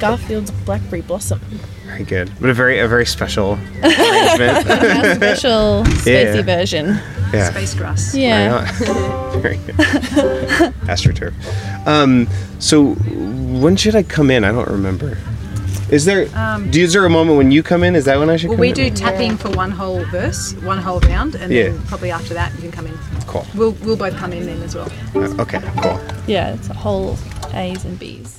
Garfield's 0.00 0.50
Blackberry 0.64 1.02
Blossom. 1.02 1.40
Very 1.86 2.04
good, 2.04 2.32
but 2.40 2.50
a 2.50 2.54
very 2.54 2.78
a 2.80 2.88
very 2.88 3.06
special 3.06 3.52
arrangement. 3.82 4.66
A 4.68 5.14
special 5.14 5.84
spacey 6.02 6.36
Yeah. 6.36 6.42
version. 6.42 6.86
yeah. 7.32 7.50
Space 7.50 7.74
grass. 7.74 8.14
Yeah. 8.14 8.64
Very 9.40 9.58
good. 9.58 9.74
AstroTurf. 10.86 11.32
Um, 11.86 12.26
so 12.58 12.94
when 12.94 13.76
should 13.76 13.94
I 13.96 14.02
come 14.02 14.30
in? 14.30 14.44
I 14.44 14.52
don't 14.52 14.68
remember. 14.68 15.18
Is 15.90 16.04
there? 16.06 16.24
do, 16.70 16.80
is 16.82 16.92
there 16.94 17.04
a 17.04 17.10
moment 17.10 17.36
when 17.36 17.50
you 17.52 17.62
come 17.62 17.84
in? 17.84 17.94
Is 17.94 18.06
that 18.06 18.18
when 18.18 18.30
I 18.30 18.36
should 18.36 18.48
Well, 18.48 18.56
come 18.56 18.60
we 18.62 18.68
in? 18.70 18.74
do 18.74 18.90
tapping 18.90 19.36
for 19.36 19.50
one 19.50 19.70
whole 19.70 20.04
verse, 20.06 20.54
one 20.62 20.78
whole 20.78 20.98
round, 21.00 21.34
and 21.34 21.52
Yeah. 21.52 21.64
then 21.70 21.82
probably 21.82 22.10
after 22.10 22.32
that 22.34 22.52
you 22.54 22.60
can 22.62 22.72
come 22.72 22.86
in. 22.86 22.98
Cool. 23.26 23.46
We'll 23.54 23.72
we'll 23.82 23.96
both 23.96 24.16
come 24.16 24.32
in 24.32 24.46
then 24.46 24.62
as 24.62 24.74
well. 24.74 24.90
Uh, 25.14 25.42
okay. 25.42 25.60
Cool. 25.82 26.00
Yeah, 26.26 26.54
it's 26.54 26.68
a 26.70 26.74
whole 26.74 27.16
A's 27.52 27.84
and 27.84 27.98
B's. 27.98 28.33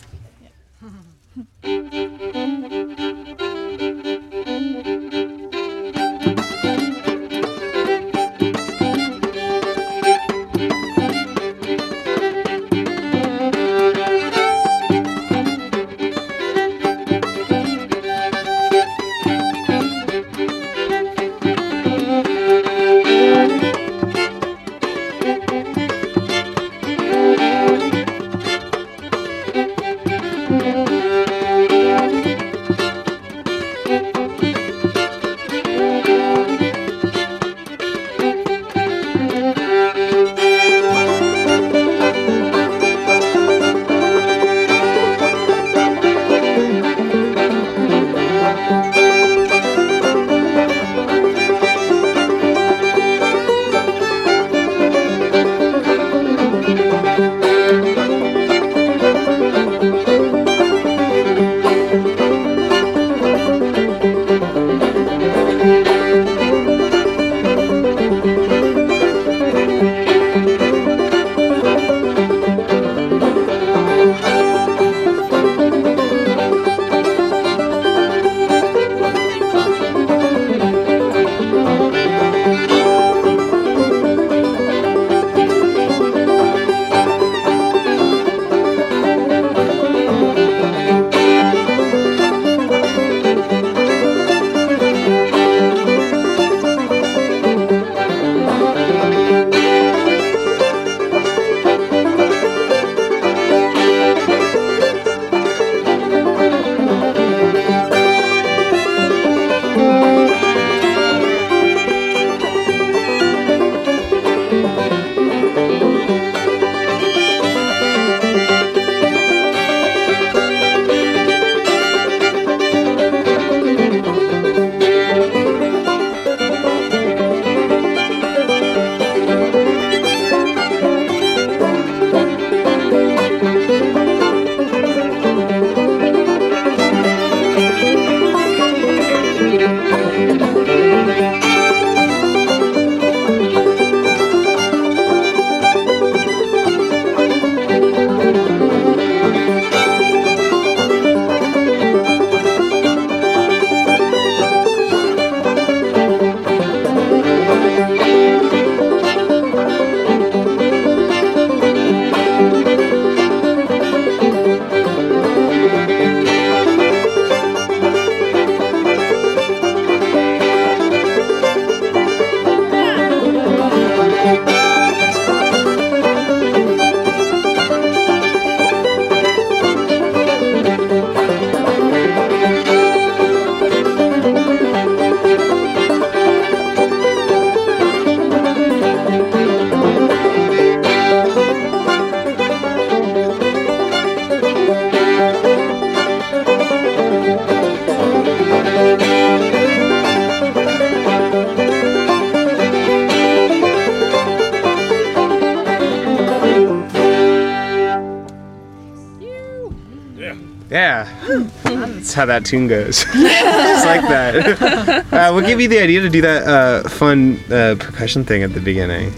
How 212.16 212.26
that 212.26 212.46
tune 212.46 212.68
goes. 212.68 213.04
Just 213.14 213.86
like 213.86 214.02
that. 214.02 215.06
Uh, 215.16 215.32
what 215.32 215.46
gave 215.46 215.62
you 215.62 215.68
the 215.68 215.80
idea 215.80 216.02
to 216.02 216.10
do 216.10 216.22
that 216.22 216.44
uh, 216.48 216.90
fun 216.90 217.40
uh, 217.52 217.76
percussion 217.80 218.26
thing 218.26 218.44
at 218.44 218.54
the 218.54 218.60
beginning? 218.60 219.14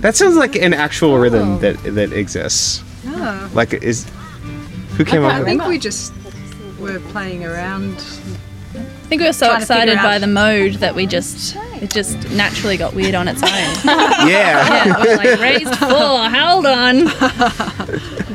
That 0.00 0.14
sounds 0.16 0.36
like 0.36 0.56
an 0.56 0.74
actual 0.74 1.18
rhythm 1.18 1.58
that 1.60 1.76
that 1.94 2.12
exists. 2.12 2.82
Ah. 3.06 3.48
Like 3.54 3.72
is 3.74 4.06
who 4.96 5.04
came 5.04 5.24
up 5.24 5.32
I 5.32 5.44
think 5.44 5.64
we 5.66 5.78
just 5.78 6.12
were 6.78 7.00
playing 7.12 7.44
around. 7.44 7.94
I 8.74 8.80
think 9.08 9.20
we 9.22 9.26
were 9.26 9.32
so 9.32 9.46
Trying 9.46 9.60
to 9.60 9.66
figure 9.66 9.82
excited 9.94 9.96
by 10.02 10.18
the 10.18 10.26
mode 10.26 10.74
that 10.74 10.94
we 10.94 11.06
just 11.06 11.56
it 11.80 11.90
just 11.90 12.30
naturally 12.32 12.76
got 12.76 12.94
weird 12.94 13.14
on 13.14 13.26
its 13.28 13.42
own. 13.42 13.48
Yeah. 14.28 14.84
yeah, 14.84 15.02
we 15.02 15.08
were 15.08 15.16
like 15.16 15.40
raised 15.40 15.74
four, 15.76 16.28
hold 16.28 16.66
on. 16.66 17.08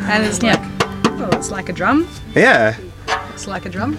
And 0.10 0.24
it's 0.26 0.42
Yeah. 0.42 0.56
like, 0.56 1.12
oh, 1.22 1.30
it's 1.38 1.52
like 1.52 1.70
a 1.70 1.74
drum. 1.74 2.08
Yeah. 2.36 2.76
It's 3.54 3.66
like 3.66 3.68
a 3.68 3.70
drum. 3.70 3.98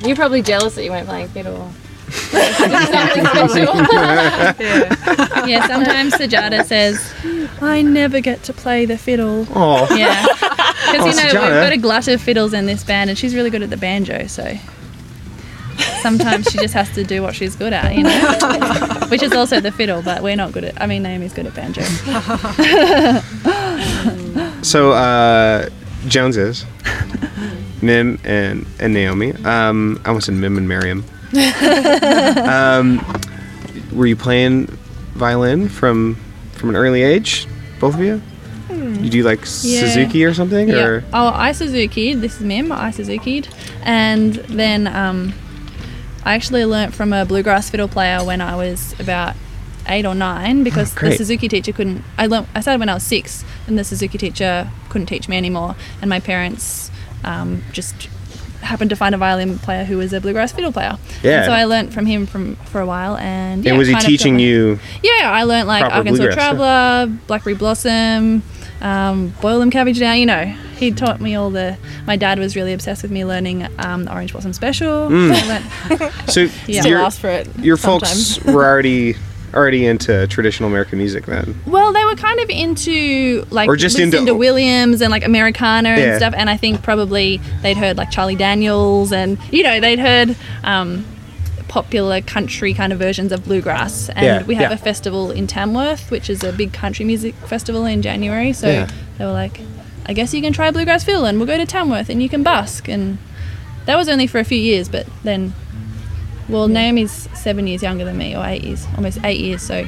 You're 0.06 0.16
probably 0.16 0.40
jealous 0.40 0.74
that 0.76 0.84
you 0.84 0.90
weren't 0.90 1.06
playing 1.06 1.28
fiddle. 1.28 1.70
Something 2.08 3.26
special. 3.26 3.76
Yeah. 3.92 5.46
Yeah, 5.46 5.66
sometimes 5.66 6.14
Sujata 6.14 6.64
says, 6.66 7.12
I 7.60 7.82
never 7.82 8.20
get 8.20 8.42
to 8.44 8.54
play 8.54 8.86
the 8.86 8.96
fiddle. 8.96 9.46
Oh. 9.50 9.86
Yeah. 9.94 10.24
Because, 10.24 11.06
you 11.06 11.22
know, 11.22 11.28
Sujata. 11.28 11.42
we've 11.42 11.62
got 11.62 11.72
a 11.72 11.76
glut 11.76 12.08
of 12.08 12.22
fiddles 12.22 12.54
in 12.54 12.64
this 12.64 12.82
band 12.82 13.10
and 13.10 13.18
she's 13.18 13.34
really 13.34 13.50
good 13.50 13.62
at 13.62 13.68
the 13.68 13.76
banjo, 13.76 14.26
so 14.26 14.56
sometimes 16.00 16.46
she 16.50 16.56
just 16.56 16.72
has 16.72 16.90
to 16.94 17.04
do 17.04 17.20
what 17.20 17.34
she's 17.34 17.54
good 17.56 17.74
at, 17.74 17.94
you 17.94 18.04
know? 18.04 19.06
Which 19.10 19.22
is 19.22 19.32
also 19.32 19.60
the 19.60 19.70
fiddle, 19.70 20.00
but 20.00 20.22
we're 20.22 20.36
not 20.36 20.52
good 20.52 20.64
at, 20.64 20.80
I 20.80 20.86
mean, 20.86 21.02
Naomi's 21.02 21.34
good 21.34 21.46
at 21.46 21.54
banjo. 21.54 21.82
So 24.62 24.92
uh, 24.92 25.68
Jones 26.06 26.38
is 26.38 26.64
Mim 27.82 28.18
and 28.24 28.66
and 28.80 28.92
Naomi. 28.94 29.32
Um, 29.44 30.00
I 30.04 30.08
almost 30.08 30.26
said 30.26 30.34
Mim 30.34 30.56
and 30.58 30.68
Miriam. 30.68 31.04
um, 32.38 33.04
were 33.92 34.06
you 34.06 34.16
playing 34.16 34.66
violin 35.14 35.68
from 35.68 36.16
from 36.52 36.70
an 36.70 36.76
early 36.76 37.02
age, 37.02 37.46
both 37.80 37.94
of 37.94 38.00
you? 38.00 38.20
Did 38.68 39.04
you 39.04 39.10
do 39.10 39.22
like 39.22 39.40
Yeah. 39.62 39.80
Suzuki 39.86 40.24
or 40.24 40.34
something, 40.34 40.68
Yeah. 40.68 40.84
or 40.84 41.04
Oh, 41.12 41.28
I 41.28 41.52
Suzuki. 41.52 42.14
This 42.14 42.36
is 42.36 42.40
Mim. 42.42 42.72
I 42.72 42.90
Suzuki. 42.90 43.44
And 43.82 44.34
then 44.34 44.86
um, 44.86 45.34
I 46.24 46.34
actually 46.34 46.64
learnt 46.64 46.94
from 46.94 47.12
a 47.12 47.24
bluegrass 47.24 47.70
fiddle 47.70 47.88
player 47.88 48.24
when 48.24 48.40
I 48.40 48.56
was 48.56 48.94
about 49.00 49.34
eight 49.86 50.04
or 50.04 50.14
nine 50.14 50.64
because 50.64 50.92
the. 50.94 51.12
Suzuki 51.16 51.48
teacher 51.48 51.72
couldn't. 51.72 52.02
I 52.18 52.26
learnt. 52.26 52.48
I 52.54 52.60
started 52.60 52.80
when 52.80 52.88
I 52.88 52.94
was 52.94 53.02
six, 53.04 53.44
and 53.66 53.78
the 53.78 53.84
Suzuki 53.84 54.18
teacher 54.18 54.70
couldn't 54.90 55.06
teach 55.06 55.28
me 55.28 55.36
anymore. 55.36 55.76
And 56.02 56.08
my 56.10 56.20
parents 56.20 56.90
um, 57.24 57.62
just 57.72 57.94
happened 58.62 58.90
to 58.90 58.96
find 58.96 59.14
a 59.14 59.18
violin 59.18 59.56
player 59.58 59.84
who 59.84 59.96
was 59.96 60.12
a 60.12 60.20
bluegrass 60.20 60.52
fiddle 60.52 60.72
player. 60.72 60.98
Yeah. 61.22 61.36
And 61.38 61.44
so 61.46 61.52
I 61.52 61.64
learnt 61.64 61.92
from 61.92 62.06
him 62.06 62.26
from 62.26 62.56
for 62.56 62.80
a 62.80 62.86
while, 62.86 63.16
and 63.16 63.64
yeah, 63.64 63.70
and 63.70 63.78
was 63.78 63.88
he 63.88 63.94
kind 63.94 64.02
of 64.04 64.06
got 64.06 64.10
teaching 64.10 64.34
my- 64.34 64.40
you? 64.40 64.78
yeah, 65.02 65.30
I 65.30 65.44
learnt 65.44 65.68
like 65.68 65.82
Arkansas 65.84 66.16
bluegrass 66.16 66.32
stuff. 66.34 66.56
Traveller, 66.56 67.06
Blackberry 67.26 67.54
Blossom, 67.54 68.42
um, 68.80 69.32
Boil 69.40 69.58
them 69.60 69.70
cabbage 69.70 69.98
down. 70.00 70.18
You 70.18 70.26
know, 70.26 70.44
he 70.76 70.90
taught 70.90 71.20
me 71.20 71.34
all 71.34 71.50
the. 71.50 71.76
My 72.06 72.16
dad 72.16 72.38
was 72.38 72.56
really 72.56 72.72
obsessed 72.72 73.02
with 73.02 73.10
me 73.12 73.24
learning 73.24 73.66
um, 73.78 74.04
the 74.04 74.12
Orange 74.12 74.32
Blossom 74.32 74.52
Special. 74.52 75.08
Mm. 75.08 75.28
So 75.88 75.94
I 75.94 75.96
learnt- 75.98 76.30
So 76.30 76.40
Yeah. 76.66 76.80
Still 76.80 76.90
your 76.92 77.00
ask 77.00 77.20
for 77.20 77.28
it. 77.30 77.48
your 77.58 77.76
sometimes. 77.76 78.36
folks 78.38 78.46
were 78.52 78.64
already 78.64 79.14
already 79.54 79.86
into 79.86 80.26
traditional 80.28 80.68
American 80.68 80.98
music 80.98 81.26
then. 81.26 81.54
well, 81.66 81.92
they 81.92 82.04
were 82.04 82.14
kind 82.14 82.38
of 82.40 82.50
into 82.50 83.44
like 83.50 83.68
Or 83.68 83.76
just 83.76 83.98
into- 83.98 84.16
Lucinda 84.18 84.34
Williams 84.34 85.00
and 85.00 85.10
like 85.10 85.24
Americana 85.24 85.90
and 85.90 86.16
stuff. 86.16 86.34
And 86.36 86.48
I 86.50 86.56
think 86.56 86.82
probably 86.82 87.40
they'd 87.62 87.76
heard 87.76 87.96
like 87.96 88.10
Charlie 88.10 88.36
Daniels 88.36 89.12
and 89.12 89.38
you 89.50 89.62
know 89.62 89.80
they'd 89.80 89.98
heard. 89.98 90.36
Um, 90.64 91.04
popular 91.68 92.22
country 92.22 92.72
kind 92.72 92.94
of 92.94 92.98
versions 92.98 93.30
of 93.30 93.44
bluegrass 93.44 94.08
and 94.08 94.24
Yeah, 94.24 94.42
we 94.44 94.54
have 94.54 94.70
yeah. 94.70 94.74
a 94.74 94.78
festival 94.78 95.30
in 95.30 95.46
Tamworth 95.46 96.10
which 96.10 96.30
is 96.30 96.42
a 96.42 96.50
big 96.50 96.72
country 96.72 97.04
music 97.04 97.34
festival 97.34 97.84
in 97.84 98.00
January 98.00 98.54
so 98.54 98.68
Yeah. 98.68 98.88
they 99.18 99.26
were 99.26 99.32
like 99.32 99.60
I 100.06 100.14
guess 100.14 100.32
you 100.32 100.40
can 100.40 100.54
try 100.54 100.70
bluegrass 100.70 101.04
fiddle 101.04 101.26
and 101.26 101.36
we'll 101.36 101.46
go 101.46 101.58
to 101.58 101.66
Tamworth 101.66 102.08
and 102.08 102.22
you 102.22 102.28
can 102.30 102.42
busk 102.42 102.88
and 102.88 103.18
that 103.84 103.96
was 103.96 104.08
only 104.08 104.26
for 104.26 104.38
a 104.38 104.44
few 104.44 104.56
years 104.58 104.88
but 104.88 105.06
then 105.24 105.52
well 106.48 106.68
Naomi's 106.68 107.28
seven 107.34 107.66
years 107.66 107.82
younger 107.82 108.04
than 108.04 108.16
me 108.16 108.36
or 108.36 108.44
eight 108.46 108.62
years 108.64 108.86
almost 108.96 109.18
eight 109.24 109.40
years 109.40 109.62
so 109.62 109.86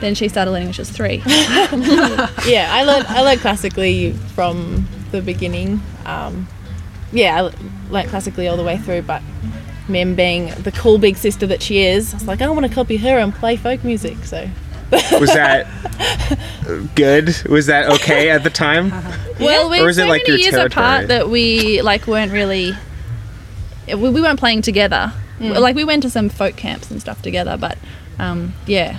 then 0.00 0.14
she 0.14 0.28
started 0.28 0.50
learning 0.50 0.66
when 0.68 0.72
she 0.74 0.82
was 0.82 0.90
three 0.90 1.22
yeah, 1.26 2.68
I 2.70 2.82
learned 2.84 3.06
I 3.06 3.22
learned 3.22 3.40
classically 3.40 4.12
from 4.34 4.86
the 5.10 5.22
beginning. 5.22 5.80
Um, 6.04 6.46
yeah, 7.12 7.34
I 7.36 7.38
l- 7.38 7.52
learnt 7.90 8.08
classically 8.10 8.46
all 8.48 8.56
the 8.56 8.62
way 8.64 8.76
through, 8.76 9.02
but 9.02 9.22
Mim 9.88 10.14
being 10.14 10.48
the 10.62 10.72
cool 10.72 10.98
big 10.98 11.16
sister 11.16 11.46
that 11.46 11.62
she 11.62 11.78
is, 11.84 12.12
I 12.12 12.16
was 12.18 12.26
like, 12.26 12.42
I 12.42 12.48
want 12.50 12.66
to 12.66 12.72
copy 12.74 12.96
her 12.98 13.18
and 13.18 13.32
play 13.32 13.56
folk 13.56 13.84
music. 13.84 14.18
So 14.24 14.48
Was 14.92 15.32
that 15.32 15.66
good? 16.94 17.34
Was 17.48 17.66
that 17.66 17.88
okay 18.00 18.28
at 18.30 18.42
the 18.44 18.50
time? 18.50 18.90
Well, 19.40 19.70
we 19.70 19.78
Or 19.80 19.84
were 19.84 19.88
is 19.88 19.98
it 19.98 20.02
so 20.02 20.08
like 20.08 20.22
many 20.22 20.28
your 20.32 20.38
years 20.38 20.50
territory? 20.54 20.84
apart 20.84 21.08
that 21.08 21.28
we 21.30 21.80
like 21.82 22.06
weren't 22.06 22.32
really. 22.32 22.72
We, 23.86 23.94
we 23.94 24.20
weren't 24.20 24.38
playing 24.40 24.62
together. 24.62 25.12
Like 25.40 25.76
we 25.76 25.84
went 25.84 26.02
to 26.04 26.10
some 26.10 26.28
folk 26.28 26.56
camps 26.56 26.90
and 26.90 27.00
stuff 27.00 27.20
together, 27.22 27.56
but 27.56 27.76
um, 28.18 28.54
yeah, 28.66 28.98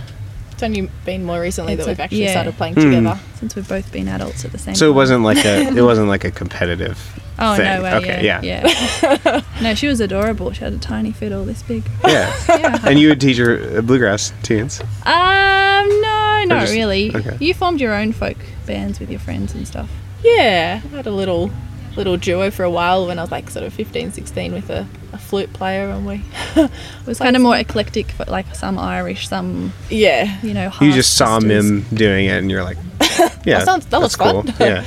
it's 0.51 0.63
only 0.63 0.89
been 1.05 1.23
more 1.23 1.39
recently 1.41 1.73
It's 1.73 1.83
that 1.85 1.89
we've 1.91 1.99
actually 1.99 2.23
yeah. 2.23 2.31
started 2.31 2.55
playing 2.57 2.75
Hmm. 2.75 2.81
together. 2.91 3.19
since 3.39 3.55
we've 3.55 3.67
both 3.67 3.91
been 3.91 4.07
adults 4.07 4.45
at 4.45 4.51
the 4.51 4.57
same 4.57 4.75
So 4.75 4.85
time. 4.87 4.91
it 4.91 4.95
wasn't 4.95 5.23
like 5.23 5.45
a 5.45 5.67
it 5.77 5.81
wasn't 5.91 6.07
like 6.07 6.23
a 6.23 6.31
competitive 6.31 6.97
Oh 7.39 7.55
thing. 7.55 7.65
no 7.65 7.83
way! 7.83 7.93
okay, 7.97 8.25
yeah, 8.25 8.41
yeah. 8.41 8.67
yeah. 9.03 9.41
no, 9.61 9.75
she 9.75 9.87
was 9.87 9.99
adorable. 9.99 10.51
She 10.53 10.63
had 10.63 10.73
a 10.73 10.79
tiny 10.79 11.11
fiddle 11.11 11.45
this 11.45 11.61
big. 11.63 11.83
Yeah. 12.07 12.33
Yeah. 12.49 12.79
And 12.83 12.99
you 12.99 13.09
would 13.09 13.21
teach 13.21 13.37
her 13.37 13.77
uh, 13.77 13.81
bluegrass 13.81 14.33
tunes. 14.41 14.81
Um, 15.05 15.87
no, 16.01 16.43
not 16.47 16.61
just- 16.61 16.73
really. 16.73 17.15
okay. 17.15 17.37
You 17.39 17.53
formed 17.53 17.79
your 17.79 17.93
own 17.93 18.11
folk 18.13 18.37
bands 18.65 18.99
with 18.99 19.09
your 19.11 19.19
friends 19.19 19.53
and 19.53 19.67
stuff. 19.67 19.89
Yeah, 20.23 20.81
I 20.83 20.87
had 20.95 21.05
a 21.05 21.11
little 21.11 21.51
little 21.97 22.15
duo 22.17 22.51
for 22.51 22.63
a 22.63 22.69
while 22.69 23.07
when 23.07 23.17
I 23.19 23.23
was 23.23 23.31
like 23.31 23.49
sort 23.49 23.65
of 23.65 23.73
15, 23.73 24.11
16 24.11 24.53
with 24.53 24.69
a, 24.69 24.87
a 25.13 25.17
flute 25.17 25.51
player, 25.53 25.89
and 25.89 26.05
we 26.05 26.21
It 26.55 26.71
was 27.05 27.17
kind 27.17 27.35
of 27.35 27.41
more 27.41 27.57
eclectic, 27.57 28.13
but 28.17 28.27
like 28.29 28.53
some 28.55 28.77
Irish, 28.77 29.27
some 29.27 29.73
yeah. 29.89 30.39
you 30.41 30.53
know. 30.53 30.65
You 30.65 30.69
half 30.89 30.95
just 30.95 31.15
saw 31.17 31.39
sisters. 31.39 31.71
Mim 31.71 31.85
doing 31.93 32.25
it, 32.27 32.37
and 32.37 32.49
you're 32.51 32.63
like, 32.63 32.77
yeah, 33.45 33.59
That 33.59 33.65
sounds- 33.65 33.85
that 33.87 33.99
was 34.01 34.15
cool. 34.15 34.43
fun. 34.43 34.53
Yeah. 34.59 34.85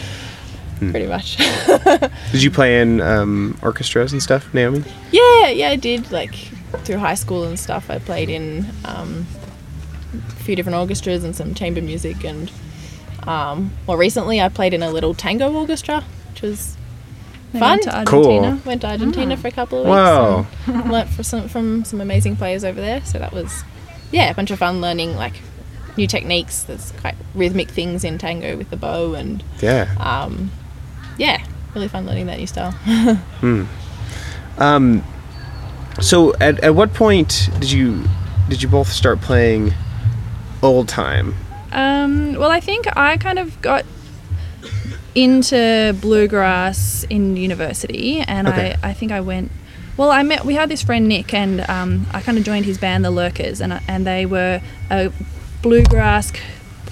Pretty 0.78 1.06
much. 1.08 1.36
Did 2.32 2.42
you 2.42 2.50
play 2.50 2.80
in 2.80 3.02
um, 3.02 3.58
orchestras 3.62 4.14
and 4.14 4.22
stuff, 4.22 4.54
Naomi? 4.54 4.82
Yeah, 5.12 5.48
yeah, 5.48 5.68
I 5.68 5.76
did. 5.76 6.10
Like 6.10 6.34
through 6.84 6.96
high 6.96 7.16
school 7.16 7.44
and 7.44 7.58
stuff, 7.60 7.90
I 7.90 7.98
played 7.98 8.30
in 8.30 8.64
um, 8.86 9.26
a 10.14 10.32
few 10.42 10.56
different 10.56 10.76
orchestras 10.78 11.22
and 11.22 11.36
some 11.36 11.52
chamber 11.52 11.82
music. 11.82 12.24
And 12.24 12.50
um, 13.26 13.72
more 13.86 13.98
recently, 13.98 14.40
I 14.40 14.48
played 14.48 14.72
in 14.72 14.82
a 14.82 14.90
little 14.90 15.12
tango 15.12 15.52
orchestra, 15.52 16.02
which 16.30 16.40
was 16.40 16.78
They 17.52 17.58
fun. 17.58 17.70
went 17.70 17.82
to 17.84 18.04
Cool. 18.06 18.24
Argentina. 18.26 18.60
Went 18.64 18.80
to 18.82 18.86
Argentina 18.88 19.36
for 19.36 19.48
a 19.48 19.50
couple 19.50 19.78
of 19.80 19.86
weeks. 19.86 19.96
Whoa. 19.96 20.46
and 20.80 20.92
Learnt 20.92 21.08
for 21.10 21.22
some, 21.22 21.48
from 21.48 21.84
some 21.84 22.00
amazing 22.00 22.36
players 22.36 22.64
over 22.64 22.80
there. 22.80 23.04
So 23.04 23.18
that 23.18 23.32
was, 23.32 23.64
yeah, 24.12 24.30
a 24.30 24.34
bunch 24.34 24.50
of 24.50 24.58
fun 24.58 24.80
learning 24.80 25.16
like 25.16 25.34
new 25.96 26.06
techniques. 26.06 26.62
There's 26.62 26.92
quite 27.00 27.16
rhythmic 27.34 27.68
things 27.70 28.04
in 28.04 28.18
tango 28.18 28.56
with 28.56 28.70
the 28.70 28.76
bow 28.76 29.14
and 29.14 29.42
Yeah. 29.60 29.92
um, 29.98 30.50
yeah, 31.18 31.44
really 31.74 31.88
fun 31.88 32.06
learning 32.06 32.26
that 32.26 32.38
new 32.38 32.46
style. 32.46 32.70
hmm. 33.40 33.64
Um, 34.58 35.02
so 36.00 36.34
at, 36.36 36.60
at 36.60 36.74
what 36.74 36.94
point 36.94 37.48
did 37.58 37.70
you 37.70 38.04
did 38.48 38.62
you 38.62 38.68
both 38.68 38.90
start 38.92 39.20
playing 39.20 39.72
old 40.62 40.88
time? 40.88 41.34
Um, 41.72 42.34
well, 42.34 42.50
I 42.50 42.60
think 42.60 42.86
I 42.96 43.16
kind 43.16 43.38
of 43.38 43.60
got 43.62 43.84
into 45.14 45.96
bluegrass 46.00 47.04
in 47.10 47.36
university, 47.36 48.20
and 48.20 48.48
Okay. 48.48 48.76
I, 48.82 48.90
I 48.90 48.92
think 48.92 49.12
I 49.12 49.20
went. 49.20 49.50
Well, 49.96 50.10
I 50.10 50.22
met. 50.22 50.44
We 50.44 50.54
had 50.54 50.68
this 50.68 50.82
friend 50.82 51.08
Nick, 51.08 51.34
and 51.34 51.60
um, 51.68 52.06
I 52.12 52.20
kind 52.22 52.38
of 52.38 52.44
joined 52.44 52.64
his 52.64 52.78
band, 52.78 53.04
the 53.04 53.10
Lurkers, 53.10 53.60
and 53.60 53.74
I- 53.74 53.82
and 53.88 54.06
they 54.06 54.24
were 54.26 54.60
a 54.90 55.12
bluegrass, 55.62 56.32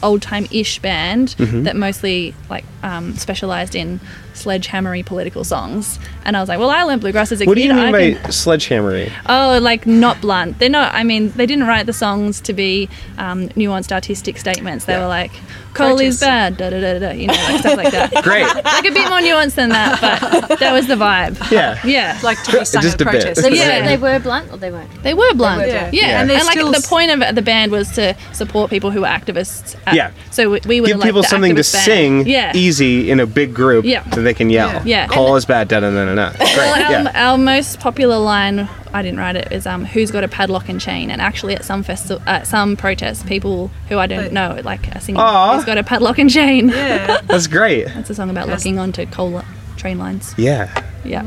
old 0.03 0.21
time 0.23 0.47
ish 0.51 0.79
band 0.81 1.35
Mm-hmm. 1.39 1.63
that 1.65 1.77
mostly 1.77 2.35
like 2.51 2.65
um, 2.83 3.15
specialized 3.17 3.75
in 3.75 4.01
sledgehammery 4.39 5.03
political 5.03 5.45
songs. 5.45 5.99
And 6.25 6.37
I 6.37 6.41
was 6.41 6.49
like, 6.49 6.59
well, 6.59 6.71
I 6.71 6.83
learned 6.85 7.01
bluegrass 7.01 7.33
as 7.33 7.41
a 7.41 7.45
What 7.47 7.55
do 7.57 7.63
you 7.63 7.69
mean 7.75 7.79
I 7.79 7.93
by 7.93 8.15
can- 8.15 8.33
sledgehammery? 8.33 9.13
Oh, 9.27 9.59
like 9.61 9.87
not 9.87 10.21
blunt. 10.21 10.59
They're 10.59 10.69
not. 10.69 10.95
I 10.95 11.05
mean, 11.05 11.31
they 11.33 11.47
didn't 11.47 11.67
write 11.67 11.87
the 11.87 11.93
songs 11.93 12.41
to 12.43 12.53
be 12.53 12.89
um, 13.19 13.49
nuanced 13.51 13.93
artistic 13.93 14.39
statements. 14.39 14.85
They 14.85 14.93
Yeah. 14.95 15.01
were 15.03 15.09
like, 15.09 15.33
"Coal 15.75 15.99
is 16.01 16.21
bad," 16.21 16.57
da 16.57 16.71
da 16.71 16.81
da 16.81 16.99
da. 16.99 17.11
You 17.13 17.29
know, 17.29 17.33
like 17.35 17.61
stuff 17.61 17.77
like 17.77 17.93
that. 17.93 18.23
Great. 18.25 18.47
like 18.47 18.85
a 18.87 18.93
bit 18.93 19.09
more 19.09 19.21
nuanced 19.21 19.55
than 19.55 19.71
that, 19.71 20.01
but 20.49 20.59
that 20.59 20.73
was 20.73 20.87
the 20.87 20.95
vibe. 20.97 21.37
Yeah. 21.51 21.79
Yeah, 21.85 22.19
Like 22.23 22.43
to 22.45 22.59
be 22.59 22.65
sung 22.73 22.83
Just 22.83 23.01
at 23.01 23.01
a 23.03 23.05
bit. 23.05 23.11
protest. 23.23 23.43
They, 23.43 23.57
Yeah. 23.57 23.87
they 23.87 23.97
were 23.97 24.19
blunt 24.19 24.53
or 24.53 24.59
they 24.59 24.71
weren't? 24.71 24.91
they 25.03 25.15
were 25.15 25.33
blunt. 25.35 25.61
were 25.63 25.67
yeah. 25.67 25.91
yeah, 25.93 26.07
Yeah. 26.09 26.21
and, 26.23 26.31
And 26.31 26.45
like 26.45 26.53
still 26.59 26.71
the 26.73 26.87
point 26.87 27.11
of 27.11 27.35
the 27.35 27.43
band 27.43 27.73
was 27.73 27.91
to 27.93 28.15
support 28.33 28.71
people 28.71 28.91
who 28.91 29.01
were 29.01 29.07
activists. 29.07 29.77
At, 29.87 29.95
Yeah. 29.95 30.11
So 30.31 30.51
we, 30.51 30.61
we 30.67 30.81
were 30.81 30.89
Give 30.89 30.99
like 30.99 31.09
people 31.09 31.23
the 31.23 31.29
something 31.29 31.53
to 31.57 31.63
band. 31.63 31.65
sing 31.67 32.27
Yeah. 32.27 32.53
easy 32.55 33.11
in 33.11 33.19
a 33.21 33.27
big 33.27 33.55
group 33.55 33.85
Yeah. 33.85 34.03
That 34.29 34.35
they 34.35 34.39
can 34.39 34.51
yell. 34.51 34.87
Yeah. 34.87 35.07
Call 35.07 35.37
is 35.37 35.45
bad, 35.45 35.69
da 35.69 35.81
da 35.81 35.91
da 35.91 36.05
da 36.05 36.15
da. 36.15 36.31
Great. 36.37 36.57
Well, 36.57 36.85
our, 36.85 36.91
yeah. 36.91 37.31
our 37.31 37.39
most 37.39 37.81
popular 37.81 38.19
line, 38.19 38.69
I 38.93 39.03
didn't 39.03 39.19
write 39.19 39.37
it, 39.37 39.53
is 39.53 39.67
um, 39.67 39.85
"Who's 39.85 40.11
got 40.11 40.25
a 40.25 40.29
padlock 40.29 40.69
and 40.69 40.81
chain?" 40.81 41.11
And 41.11 41.21
actually, 41.21 41.55
at 41.55 41.65
some 41.65 41.83
festival, 41.83 42.23
at 42.27 42.47
some 42.47 42.77
protests, 42.77 43.23
people 43.23 43.69
who 43.89 43.99
I 43.99 44.07
don't 44.07 44.33
know 44.33 44.61
like 44.65 44.95
are 44.95 45.01
singing 45.01 45.21
Aw. 45.21 45.57
"Who's 45.57 45.65
got 45.65 45.79
a 45.79 45.83
padlock 45.83 46.19
and 46.19 46.31
chain?" 46.31 46.69
Yeah. 46.69 47.21
That's 47.27 47.47
great. 47.47 47.87
That's 47.87 48.11
a 48.11 48.15
song 48.15 48.31
about 48.31 48.49
locking 48.49 48.79
onto 48.79 49.07
coal 49.07 49.33
li- 49.33 49.45
train 49.77 49.99
lines. 49.99 50.35
Yeah. 50.37 50.85
Yeah. 51.05 51.25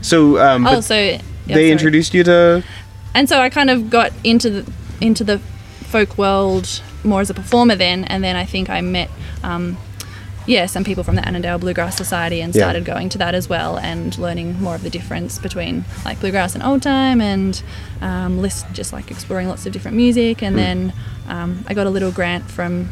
So, 0.00 0.38
um, 0.38 0.66
oh, 0.66 0.80
so 0.80 0.94
yeah, 0.94 1.20
they 1.46 1.54
sorry. 1.54 1.70
introduced 1.70 2.14
you 2.14 2.22
to. 2.24 2.62
and 3.14 3.28
so 3.28 3.40
I 3.40 3.50
kind 3.50 3.68
of 3.68 3.90
got 3.90 4.12
into 4.22 4.48
the 4.48 4.72
into 5.00 5.24
the 5.24 5.40
folk 5.90 6.16
world 6.16 6.80
more 7.04 7.20
as 7.20 7.30
a 7.30 7.34
performer 7.34 7.74
then, 7.74 8.04
and 8.04 8.22
then 8.22 8.36
I 8.36 8.44
think 8.44 8.70
I 8.70 8.80
met. 8.80 9.10
Um, 9.42 9.76
yeah, 10.48 10.64
some 10.66 10.82
people 10.82 11.04
from 11.04 11.14
the 11.14 11.22
Annandale 11.28 11.58
Bluegrass 11.58 11.96
Society 11.96 12.40
and 12.40 12.54
Yeah. 12.54 12.62
started 12.62 12.84
going 12.84 13.08
to 13.10 13.18
that 13.18 13.34
as 13.34 13.48
well 13.48 13.76
and 13.78 14.16
learning 14.18 14.60
more 14.60 14.74
of 14.74 14.82
the 14.82 14.90
difference 14.90 15.38
between 15.38 15.84
like 16.04 16.18
bluegrass 16.20 16.54
and 16.54 16.64
old 16.64 16.82
time 16.82 17.20
and 17.20 17.62
um, 18.00 18.40
list 18.40 18.64
just 18.72 18.92
like 18.92 19.10
exploring 19.10 19.46
lots 19.48 19.66
of 19.66 19.72
different 19.72 19.96
music. 19.96 20.42
And 20.42 20.56
then 20.58 20.92
um, 21.28 21.64
I 21.68 21.74
got 21.74 21.86
a 21.86 21.90
little 21.90 22.10
grant 22.10 22.50
from 22.50 22.88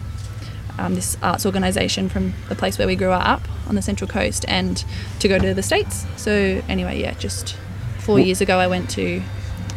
um, 0.78 0.94
this 0.94 1.16
arts 1.22 1.46
organisation 1.46 2.10
from 2.10 2.34
the 2.50 2.54
place 2.54 2.76
where 2.78 2.86
we 2.86 2.94
grew 2.96 3.10
up 3.12 3.40
on 3.68 3.74
the 3.74 3.82
Central 3.82 4.06
Coast 4.08 4.44
and 4.46 4.84
to 5.20 5.26
go 5.26 5.38
to 5.38 5.54
the 5.54 5.62
States. 5.62 6.04
So, 6.16 6.60
anyway, 6.68 7.00
yeah, 7.00 7.14
just 7.14 7.56
four 8.00 8.20
years 8.20 8.42
ago 8.42 8.58
I 8.58 8.66
went 8.66 8.90
to 8.90 9.22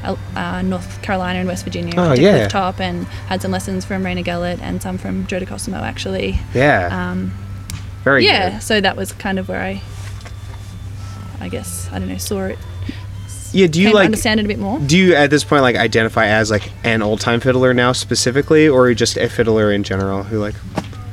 uh, 0.03 0.15
uh, 0.35 0.61
North 0.61 1.01
Carolina 1.01 1.39
and 1.39 1.47
West 1.47 1.63
Virginia 1.63 1.93
Oh, 1.97 2.11
yeah. 2.13 2.47
Clifftop 2.49 2.81
and 2.81 3.05
had 3.29 3.41
some 3.41 3.51
lessons 3.51 3.85
from 3.85 4.03
Rayna 4.03 4.23
Gellert 4.25 4.59
and 4.61 4.81
some 4.81 4.97
from 4.97 5.25
Joe 5.27 5.39
DeCosimo 5.39 5.79
actually. 5.81 6.39
Yeah. 6.53 6.89
Um, 7.11 7.31
very 8.03 8.25
yeah, 8.25 8.51
good. 8.51 8.63
so 8.63 8.81
that 8.81 8.95
was 8.95 9.11
kind 9.13 9.39
of 9.39 9.49
where 9.49 9.61
I, 9.61 9.81
I 11.39 11.49
guess, 11.49 11.89
I 11.91 11.99
don't 11.99 12.09
know, 12.09 12.17
saw 12.17 12.45
it, 12.45 12.57
Yeah. 13.51 13.67
Do 13.67 13.81
you 13.81 13.91
like? 13.93 14.05
understand 14.05 14.39
it 14.39 14.45
a 14.45 14.47
bit 14.47 14.59
more. 14.59 14.79
Do 14.79 14.97
you 14.97 15.15
at 15.15 15.29
this 15.29 15.43
point 15.43 15.61
like 15.61 15.75
identify 15.75 16.27
as 16.27 16.51
like 16.51 16.71
an 16.83 17.01
old 17.01 17.19
time 17.21 17.39
fiddler 17.39 17.73
now 17.73 17.91
specifically, 17.93 18.67
or 18.67 18.93
just 18.93 19.17
a 19.17 19.29
fiddler 19.29 19.71
in 19.71 19.83
general 19.83 20.23
who 20.23 20.39
like? 20.39 20.55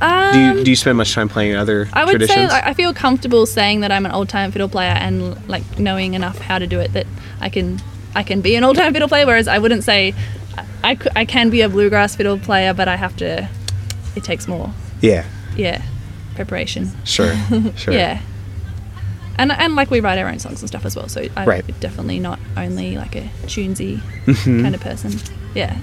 Um, 0.00 0.32
Do 0.34 0.38
you 0.58 0.64
do 0.64 0.70
you 0.70 0.76
spend 0.76 0.98
much 0.98 1.14
time 1.14 1.28
playing 1.28 1.56
other 1.56 1.88
I 1.94 2.04
would 2.04 2.10
traditions? 2.12 2.36
say 2.36 2.48
like, 2.48 2.64
I 2.64 2.74
feel 2.74 2.92
comfortable 2.92 3.46
saying 3.46 3.80
that 3.80 3.90
I'm 3.90 4.04
an 4.04 4.12
old 4.12 4.28
time 4.28 4.52
fiddle 4.52 4.68
player 4.68 4.90
and 4.90 5.36
like 5.48 5.78
knowing 5.78 6.12
enough 6.14 6.38
how 6.38 6.58
to 6.58 6.66
do 6.66 6.80
it 6.80 6.92
that 6.92 7.06
I 7.40 7.48
can 7.48 7.80
I 8.14 8.22
can 8.22 8.42
be 8.42 8.56
an 8.56 8.64
old 8.64 8.76
time 8.76 8.92
fiddle 8.92 9.08
player. 9.08 9.24
Whereas 9.26 9.48
I 9.48 9.58
wouldn't 9.58 9.84
say 9.84 10.12
I, 10.84 10.98
I 11.16 11.24
can 11.24 11.48
be 11.50 11.62
a 11.62 11.68
bluegrass 11.68 12.14
fiddle 12.16 12.38
player, 12.38 12.74
but 12.74 12.88
I 12.88 12.96
have 12.96 13.16
to. 13.16 13.48
It 14.14 14.24
takes 14.24 14.46
more. 14.48 14.70
yeah. 15.00 15.24
Yeah, 15.56 15.80
preparation. 16.36 16.90
Sure. 17.04 17.34
Sure. 17.76 17.94
Yeah. 17.94 18.20
And, 19.38 19.52
and 19.52 19.74
like 19.76 19.90
we 19.90 20.00
write 20.00 20.18
our 20.18 20.28
own 20.28 20.38
songs 20.38 20.60
and 20.62 20.68
stuff 20.68 20.86
as 20.86 20.96
well, 20.96 21.08
so 21.08 21.26
I'm 21.36 21.46
Right. 21.48 21.64
definitely 21.80 22.18
not 22.20 22.38
only 22.56 22.96
like 22.96 23.14
a 23.16 23.28
tunesy 23.46 24.00
Mm-hmm. 24.26 24.62
kind 24.62 24.74
of 24.74 24.80
person. 24.80 25.12
Yeah. 25.54 25.76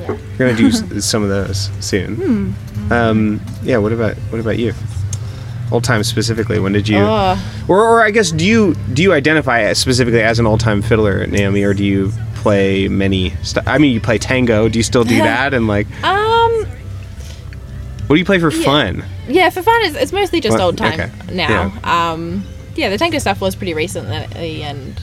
Yeah. 0.00 0.16
You're 0.38 0.48
gonna 0.54 0.56
do 0.56 0.70
some 1.00 1.22
of 1.24 1.28
those 1.28 1.70
soon. 1.80 2.14
Hmm. 2.16 2.92
Um, 2.92 3.40
yeah. 3.64 3.78
What 3.78 3.92
about 3.92 4.14
what 4.30 4.40
about 4.40 4.58
you? 4.58 4.72
Old 5.72 5.82
time 5.84 6.02
specifically. 6.04 6.58
When 6.60 6.72
did 6.72 6.88
you? 6.88 6.98
Oh, 6.98 7.36
Or, 7.68 7.80
or 7.82 8.04
I 8.04 8.10
guess 8.10 8.30
do 8.30 8.44
you 8.46 8.74
do 8.94 9.02
you 9.02 9.12
identify 9.12 9.62
as 9.62 9.78
specifically 9.78 10.22
as 10.22 10.38
an 10.38 10.46
old 10.46 10.60
time 10.60 10.80
fiddler, 10.82 11.26
Naomi, 11.26 11.62
or 11.64 11.74
do 11.74 11.84
you 11.84 12.12
play 12.36 12.86
many? 12.88 13.30
St- 13.42 13.66
I 13.68 13.78
mean, 13.78 13.92
you 13.92 14.00
play 14.00 14.18
tango. 14.18 14.68
Do 14.68 14.78
you 14.78 14.82
still 14.84 15.04
do 15.04 15.16
that? 15.30 15.52
And 15.54 15.66
like, 15.66 15.86
um, 16.04 16.19
what 18.10 18.16
do 18.16 18.18
you 18.18 18.24
play 18.24 18.40
for 18.40 18.50
fun? 18.50 19.04
yeah, 19.28 19.50
for 19.50 19.62
fun, 19.62 19.80
it's, 19.84 19.94
it's 19.96 20.12
mostly 20.12 20.40
just 20.40 20.58
Well, 20.58 20.66
old 20.66 20.78
time 20.78 20.98
okay. 21.00 21.12
now. 21.32 21.72
Um, 21.84 22.44
yeah, 22.74 22.88
the 22.88 22.98
tango 22.98 23.18
stuff 23.20 23.40
was 23.40 23.54
pretty 23.54 23.72
recently, 23.72 24.62
and 24.64 25.00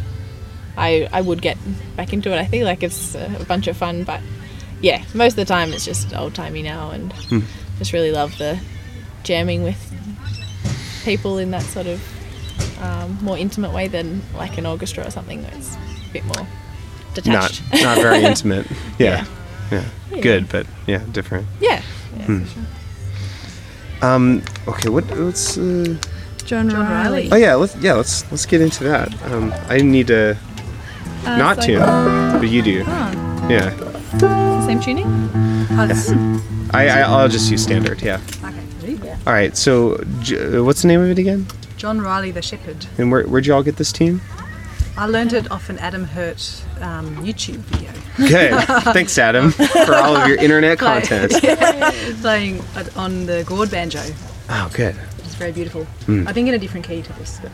I 0.78 1.08
I 1.14 1.22
would 1.22 1.42
get 1.42 1.58
back 1.96 2.12
into 2.12 2.34
it. 2.34 2.38
I 2.38 2.46
think 2.46 2.66
like 2.66 2.84
it's 2.84 3.16
a 3.16 3.46
bunch 3.48 3.68
of 3.68 3.78
fun, 3.78 4.04
but 4.04 4.20
yeah, 4.82 5.06
most 5.14 5.32
of 5.34 5.38
the 5.38 5.46
time 5.46 5.72
it's 5.72 5.86
just 5.86 6.14
old 6.14 6.36
timey 6.36 6.62
now, 6.64 6.92
and 6.92 7.14
Hmm. 7.14 7.40
just 7.78 7.94
really 7.94 8.12
love 8.12 8.38
the 8.40 8.60
jamming 9.24 9.64
with 9.64 9.80
people 11.06 11.38
in 11.38 11.52
that 11.52 11.62
sort 11.64 11.88
of 11.88 12.02
um, 12.84 13.18
more 13.22 13.38
intimate 13.38 13.72
way 13.72 13.88
than 13.88 14.22
like 14.36 14.58
an 14.58 14.66
orchestra 14.66 15.08
or 15.08 15.12
something. 15.12 15.46
It's 15.54 15.78
a 16.10 16.12
bit 16.12 16.26
more 16.26 16.46
detached. 17.14 17.62
not 17.72 17.82
not 17.84 17.98
very 18.02 18.24
intimate. 18.32 18.68
Yeah. 19.00 19.26
yeah. 19.72 19.86
Yeah. 20.12 20.20
Good, 20.22 20.50
but 20.50 20.68
yeah, 20.88 21.04
different. 21.14 21.48
yeah. 21.62 21.82
yeah 22.18 22.26
Hmm. 22.26 22.44
For 24.00 24.06
sure. 24.06 24.10
Um, 24.16 24.42
okay, 24.68 24.90
what 24.90 25.06
what's 25.18 25.58
uh, 25.58 25.96
John, 26.46 26.70
John 26.70 26.86
Riley. 26.90 27.30
Oh 27.32 27.36
yeah, 27.36 27.56
let's 27.56 27.76
yeah, 27.78 27.94
let's 27.94 28.24
let's 28.32 28.46
get 28.46 28.62
into 28.62 28.84
that. 28.86 29.10
Um, 29.32 29.54
I 29.70 29.78
need 29.78 30.08
to 30.08 30.38
Uh, 31.26 31.38
not 31.38 31.58
it's 31.58 31.66
tune, 31.66 31.80
like- 31.80 32.40
but 32.42 32.50
you 32.50 32.62
do. 32.62 32.84
Oh, 32.88 33.48
Yeah. 33.50 33.72
same 34.66 34.80
tuning? 34.80 35.08
This- 35.88 36.12
I, 36.72 36.88
I 36.88 37.00
I'll 37.02 37.28
just 37.30 37.50
use 37.52 37.64
standard. 37.64 38.02
Yeah. 38.02 38.20
okay. 38.44 39.12
All 39.26 39.34
right. 39.34 39.56
So, 39.58 39.98
J- 40.22 40.58
uh, 40.58 40.64
what's 40.64 40.82
the 40.82 40.88
name 40.88 41.02
of 41.02 41.10
it 41.10 41.18
again? 41.20 41.46
John 41.78 42.00
Riley 42.02 42.32
the 42.32 42.42
Shepherd. 42.42 42.86
And 42.98 43.12
where 43.12 43.24
where'd 43.24 43.46
you 43.46 43.54
all 43.54 43.64
get 43.64 43.76
this 43.78 43.92
tune? 43.92 44.22
I 44.98 45.06
learned 45.06 45.34
it 45.34 45.52
off 45.52 45.70
an 45.70 45.78
Adam 45.80 46.04
Hurt 46.06 46.64
um, 46.82 47.16
YouTube 47.18 47.58
video. 47.70 47.92
Good. 48.18 48.64
Thanks, 48.94 49.18
Adam, 49.18 49.52
for 49.52 49.94
all 49.96 50.16
of 50.16 50.28
your 50.28 50.38
internet 50.38 50.82
Like- 50.82 51.08
content. 51.08 51.34
Playing 52.22 52.62
on 52.96 53.26
the 53.28 53.44
gourd 53.46 53.70
banjo. 53.70 54.02
Oh, 54.50 54.70
good. 54.74 54.96
It's 55.20 55.36
very 55.36 55.52
beautiful. 55.52 55.84
Hmm. 56.06 56.28
I 56.28 56.34
think 56.34 56.48
in 56.48 56.56
a 56.56 56.58
different 56.58 56.88
key 56.88 57.02
to 57.04 57.14
this. 57.14 57.40
But 57.42 57.52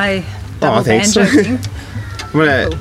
that 0.00 0.22
high 0.22 0.26
Aw, 0.26 0.60
double 0.60 0.84
thanks. 0.84 1.14
banjo 1.14 1.42
thing. 1.42 1.58
I'm 2.22 2.32
gonna 2.32 2.78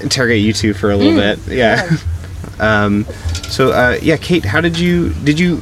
interrogate 0.00 0.42
you 0.42 0.52
two 0.52 0.74
for 0.74 0.90
a 0.90 0.96
little 0.96 1.18
bit. 1.18 1.38
Yeah. 1.48 1.96
um, 2.60 3.04
so 3.48 3.72
uh, 3.72 3.98
yeah, 4.02 4.16
Kate, 4.16 4.44
how 4.44 4.60
did 4.60 4.78
you 4.78 5.12
did 5.24 5.38
you 5.38 5.58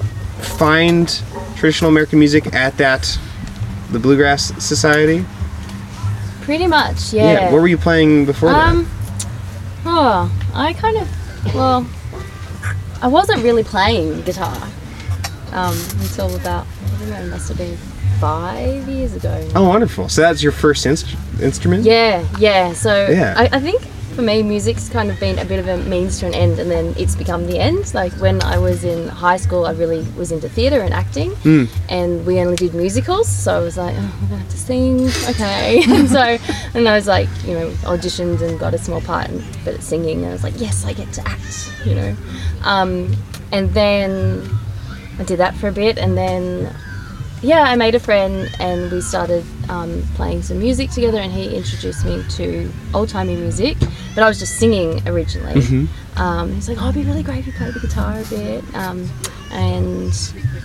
find 0.59 1.23
traditional 1.57 1.91
American 1.91 2.19
music 2.19 2.55
at 2.55 2.77
that 2.79 3.19
the 3.91 3.99
Bluegrass 3.99 4.53
Society? 4.63 5.25
Pretty 6.43 6.67
much, 6.67 7.13
yeah. 7.13 7.33
Yeah. 7.33 7.53
What 7.53 7.63
were 7.63 7.69
you 7.69 7.79
playing 7.79 8.27
before 8.27 8.51
Um, 8.51 8.87
oh, 9.87 10.31
I 10.53 10.75
kind 10.75 10.99
of, 10.99 11.55
well, 11.55 11.87
I 13.01 13.09
wasn't 13.09 13.43
really 13.43 13.65
playing 13.65 14.21
guitar 14.23 14.55
um, 15.53 15.75
until 16.01 16.37
about, 16.37 16.67
I 16.67 16.99
don't 16.99 17.11
know, 17.11 17.23
it 17.23 17.31
must 17.31 17.49
have 17.49 17.57
been 17.57 17.79
five 18.25 18.89
years 18.89 19.15
ago. 19.15 19.37
Oh, 19.55 19.69
wonderful. 19.69 20.09
So 20.09 20.23
that's 20.23 20.43
your 20.43 20.53
first 20.53 20.87
inst- 20.87 21.15
instrument? 21.43 21.85
Yeah, 21.85 22.27
yeah. 22.39 22.73
So 22.73 23.07
Yeah. 23.11 23.35
I, 23.37 23.45
I 23.59 23.61
think 23.61 23.83
for 24.17 24.23
me, 24.23 24.43
music's 24.43 24.89
kind 24.89 25.11
of 25.11 25.19
been 25.21 25.39
a 25.39 25.45
bit 25.45 25.59
of 25.59 25.67
a 25.69 25.77
means 25.95 26.21
to 26.21 26.27
an 26.27 26.33
end, 26.35 26.59
and 26.59 26.71
then 26.71 26.95
it's 26.97 27.15
become 27.17 27.47
the 27.47 27.59
end. 27.59 27.93
Like 27.93 28.13
when 28.25 28.41
I 28.43 28.57
was 28.59 28.83
in 28.85 29.09
high 29.09 29.37
school, 29.37 29.67
I 29.67 29.73
really 29.73 30.03
was 30.17 30.33
into 30.33 30.49
theatre 30.49 30.81
and 30.81 30.95
acting, 30.95 31.33
Hmm. 31.47 31.65
and 31.91 32.25
we 32.25 32.41
only 32.41 32.57
did 32.57 32.73
musicals. 32.75 33.29
So 33.29 33.55
I 33.55 33.59
was 33.59 33.77
like, 33.77 33.95
oh, 33.95 34.15
I'm 34.23 34.29
gonna 34.29 34.41
have 34.41 34.49
to 34.49 34.57
sing, 34.71 35.01
okay. 35.33 35.83
and 35.87 36.09
so, 36.19 36.25
and 36.75 36.89
I 36.89 36.95
was 36.95 37.07
like, 37.07 37.29
you 37.47 37.55
know, 37.59 37.69
auditioned 37.93 38.41
and 38.41 38.59
got 38.59 38.73
a 38.73 38.79
small 38.79 39.03
part, 39.03 39.29
and, 39.29 39.45
but 39.65 39.75
it's 39.75 39.87
singing. 39.87 40.19
And 40.23 40.29
I 40.29 40.33
was 40.33 40.45
like, 40.45 40.59
yes, 40.59 40.87
I 40.87 40.93
get 40.95 41.13
to 41.19 41.23
act, 41.29 41.55
you 41.85 41.95
know. 41.97 42.17
Um, 42.63 43.15
and 43.53 43.69
then 43.75 44.49
I 45.21 45.25
did 45.25 45.39
that 45.41 45.55
for 45.57 45.69
a 45.69 45.73
bit, 45.73 45.99
and 45.99 46.17
then 46.17 46.75
yeah, 47.45 47.63
I 47.63 47.77
made 47.77 47.95
a 47.95 48.01
friend 48.01 48.49
and 48.59 48.91
we 48.91 49.01
started 49.01 49.45
um, 49.69 50.03
playing 50.15 50.43
some 50.43 50.59
music 50.59 50.91
together, 50.91 51.19
and 51.19 51.31
he 51.33 51.55
introduced 51.57 52.05
me 52.05 52.23
to 52.37 52.71
old 52.95 53.09
timey 53.09 53.37
music. 53.37 53.77
But 54.15 54.25
I 54.25 54.29
was 54.29 54.39
just 54.39 54.59
singing 54.59 55.07
originally. 55.09 55.87
Um, 56.17 56.53
he's 56.55 56.69
like, 56.69 56.79
"Oh, 56.81 56.89
it'd 56.89 56.95
be 57.03 57.05
really 57.11 57.23
great 57.23 57.39
if 57.41 57.47
you 57.47 57.53
played 57.53 57.75
the 57.75 57.81
guitar 57.81 58.19
a 58.19 58.25
bit." 58.25 58.63
Um, 58.75 59.09
and 59.53 60.13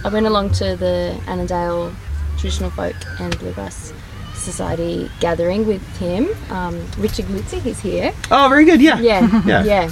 I 0.03 0.09
went 0.09 0.25
along 0.25 0.51
to 0.53 0.75
the 0.75 1.19
Annandale 1.27 1.91
Traditional 2.37 2.69
Folk 2.71 2.95
and 3.19 3.37
Bluegrass 3.39 3.93
Society 4.35 5.09
gathering 5.19 5.67
with 5.67 5.81
him. 5.97 6.29
Um, 6.49 6.79
Richard 6.97 7.25
Glitzy, 7.25 7.59
he's 7.61 7.79
here. 7.79 8.13
Oh, 8.31 8.47
very 8.49 8.63
good. 8.65 8.81
Yeah. 8.81 8.99
Yeah, 8.99 9.41
Yeah. 9.45 9.63
yeah, 9.63 9.91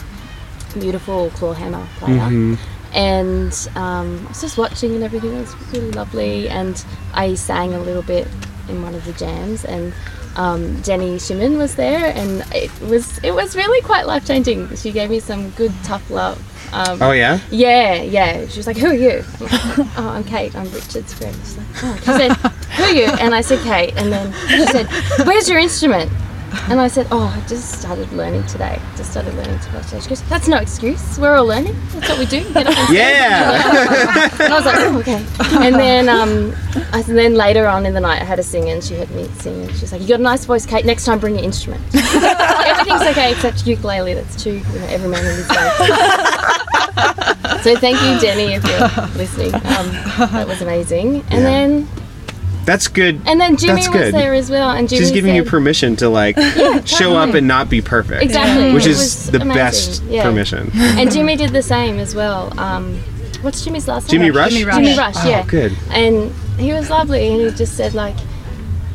Beautiful 0.74 1.30
clawhammer 1.32 1.86
player. 2.00 2.20
Mm-hmm. 2.20 2.56
And 2.94 3.54
um, 3.76 4.24
I 4.26 4.30
was 4.30 4.42
just 4.42 4.58
watching 4.58 4.96
and 4.96 5.04
everything 5.04 5.34
It 5.34 5.42
was 5.42 5.56
really 5.72 5.92
lovely. 5.92 6.50
And 6.50 6.84
I 7.14 7.36
sang 7.36 7.74
a 7.74 7.80
little 7.80 8.04
bit 8.04 8.28
in 8.70 8.82
one 8.82 8.96
of 8.96 9.06
the 9.06 9.14
jams, 9.14 9.64
and 9.66 9.94
um, 10.36 10.82
Jenny 10.84 11.18
Shimon 11.20 11.58
was 11.58 11.76
there, 11.76 12.12
and 12.16 12.44
it 12.54 12.72
was 12.82 13.18
it 13.24 13.32
was 13.34 13.56
really 13.56 13.82
quite 13.82 14.06
life 14.06 14.26
changing. 14.26 14.76
She 14.76 14.92
gave 14.92 15.10
me 15.10 15.20
some 15.20 15.50
good 15.52 15.74
tough 15.84 16.10
love. 16.10 16.38
Um, 16.74 17.02
Oh 17.02 17.12
yeah. 17.12 17.40
yeah, 17.50 18.02
yeah. 18.02 18.46
She 18.48 18.60
was 18.60 18.68
like, 18.68 18.78
"Who 18.78 18.88
are 18.88 18.94
you?" 18.94 19.24
I'm 19.40 19.46
like, 19.78 19.98
oh, 19.98 20.10
I'm 20.10 20.24
Kate. 20.26 20.54
I'm 20.56 20.70
Richard's 20.72 21.14
friend. 21.14 21.36
She's 21.38 21.58
like, 21.58 21.68
oh. 21.84 21.96
She 22.00 22.12
said, 22.12 22.32
"Who 22.34 22.84
are 22.84 22.92
you?" 22.92 23.06
And 23.06 23.34
I 23.34 23.42
said, 23.42 23.60
"Kate." 23.64 23.94
And 23.96 24.12
then 24.12 24.34
she 24.50 24.66
said, 24.68 24.88
"Where's 25.26 25.48
your 25.50 25.60
instrument?" 25.60 26.12
And 26.70 26.82
I 26.82 26.88
said, 26.90 27.08
"Oh, 27.12 27.28
I 27.34 27.48
just 27.48 27.80
started 27.80 28.12
learning 28.12 28.46
today. 28.48 28.78
Just 28.98 29.12
started 29.12 29.34
learning 29.36 29.58
to 29.60 29.84
stage." 29.84 30.04
She 30.04 30.10
goes, 30.10 30.22
"That's 30.24 30.48
no 30.50 30.58
excuse. 30.58 31.18
We're 31.18 31.36
all 31.36 31.46
learning. 31.46 31.76
That's 31.94 32.10
what 32.10 32.20
we 32.20 32.26
do. 32.26 32.44
Get 32.54 32.68
up 32.68 32.78
on. 32.90 32.94
Yeah. 32.94 34.30
And 34.40 34.54
I 34.54 34.58
was 34.58 34.66
like, 34.66 34.76
"Oh, 34.80 35.00
okay." 35.00 35.26
And 35.66 35.76
then, 35.76 36.10
um, 36.10 36.54
I, 36.94 37.00
and 37.08 37.18
then 37.18 37.36
later 37.36 37.68
on 37.68 37.86
in 37.86 37.94
the 37.94 38.02
night, 38.02 38.22
I 38.22 38.26
had 38.26 38.40
a 38.40 38.44
sing, 38.44 38.70
and 38.70 38.84
she 38.84 38.96
heard 38.96 39.10
me 39.12 39.30
sing, 39.40 39.62
and 39.64 39.72
she's 39.78 39.92
like, 39.94 40.02
"You 40.02 40.08
got 40.10 40.20
a 40.20 40.24
nice 40.24 40.44
voice, 40.46 40.66
Kate. 40.66 40.86
Next 40.86 41.06
time, 41.06 41.20
bring 41.20 41.36
your 41.36 41.44
instrument. 41.46 41.82
Everything's 41.94 43.02
okay 43.12 43.32
except 43.32 43.66
ukulele. 43.66 44.14
That's 44.14 44.42
true. 44.42 44.54
You 44.54 44.80
know, 44.80 44.88
every 44.88 45.10
man 45.10 45.24
in 45.26 45.36
his 45.38 45.50
way." 45.50 45.70
So 47.64 47.76
thank 47.78 48.02
you, 48.02 48.20
Jenny, 48.20 48.54
if 48.56 48.64
you're 48.66 49.08
listening. 49.18 49.54
Um, 49.56 49.88
that 50.32 50.46
was 50.48 50.62
amazing. 50.62 51.18
And 51.32 51.42
Yeah. 51.44 51.50
then 51.50 51.88
That's 52.68 52.88
good. 52.88 53.20
and 53.26 53.42
then 53.42 53.58
Jimmy 53.58 53.76
That's 53.82 53.88
was 53.88 53.98
good. 54.04 54.14
there 54.14 54.34
as 54.36 54.52
well. 54.52 54.70
And 54.70 54.88
Jimmy 54.88 55.00
She's 55.02 55.12
giving 55.12 55.34
you 55.34 55.44
permission 55.44 55.96
to 55.96 56.10
like 56.10 56.38
show 56.86 57.16
up 57.16 57.34
and 57.34 57.48
not 57.48 57.70
be 57.70 57.82
perfect. 57.82 58.22
exactly, 58.22 58.74
Which 58.74 58.86
is 58.86 59.32
the 59.32 59.42
amazing. 59.42 59.56
best 59.56 60.04
Yeah. 60.04 60.24
permission. 60.24 60.70
And 60.76 61.12
Jimmy 61.12 61.36
did 61.38 61.52
the 61.52 61.64
same 61.64 61.98
as 61.98 62.14
well. 62.14 62.52
Um, 62.60 63.00
what's 63.42 63.64
Jimmy's 63.64 63.88
last 63.88 64.10
Jimmy 64.10 64.26
name? 64.26 64.36
Rush? 64.36 64.52
Jimmy 64.52 64.66
Rush. 64.66 64.76
Jimmy 64.76 64.98
Rush, 64.98 65.16
Oh, 65.18 65.30
yeah. 65.30 65.44
good. 65.46 65.76
And 65.92 66.32
he 66.60 66.74
was 66.74 66.90
lovely, 66.90 67.28
and 67.32 67.42
he 67.42 67.52
just 67.58 67.76
said 67.78 67.94
like. 67.96 68.16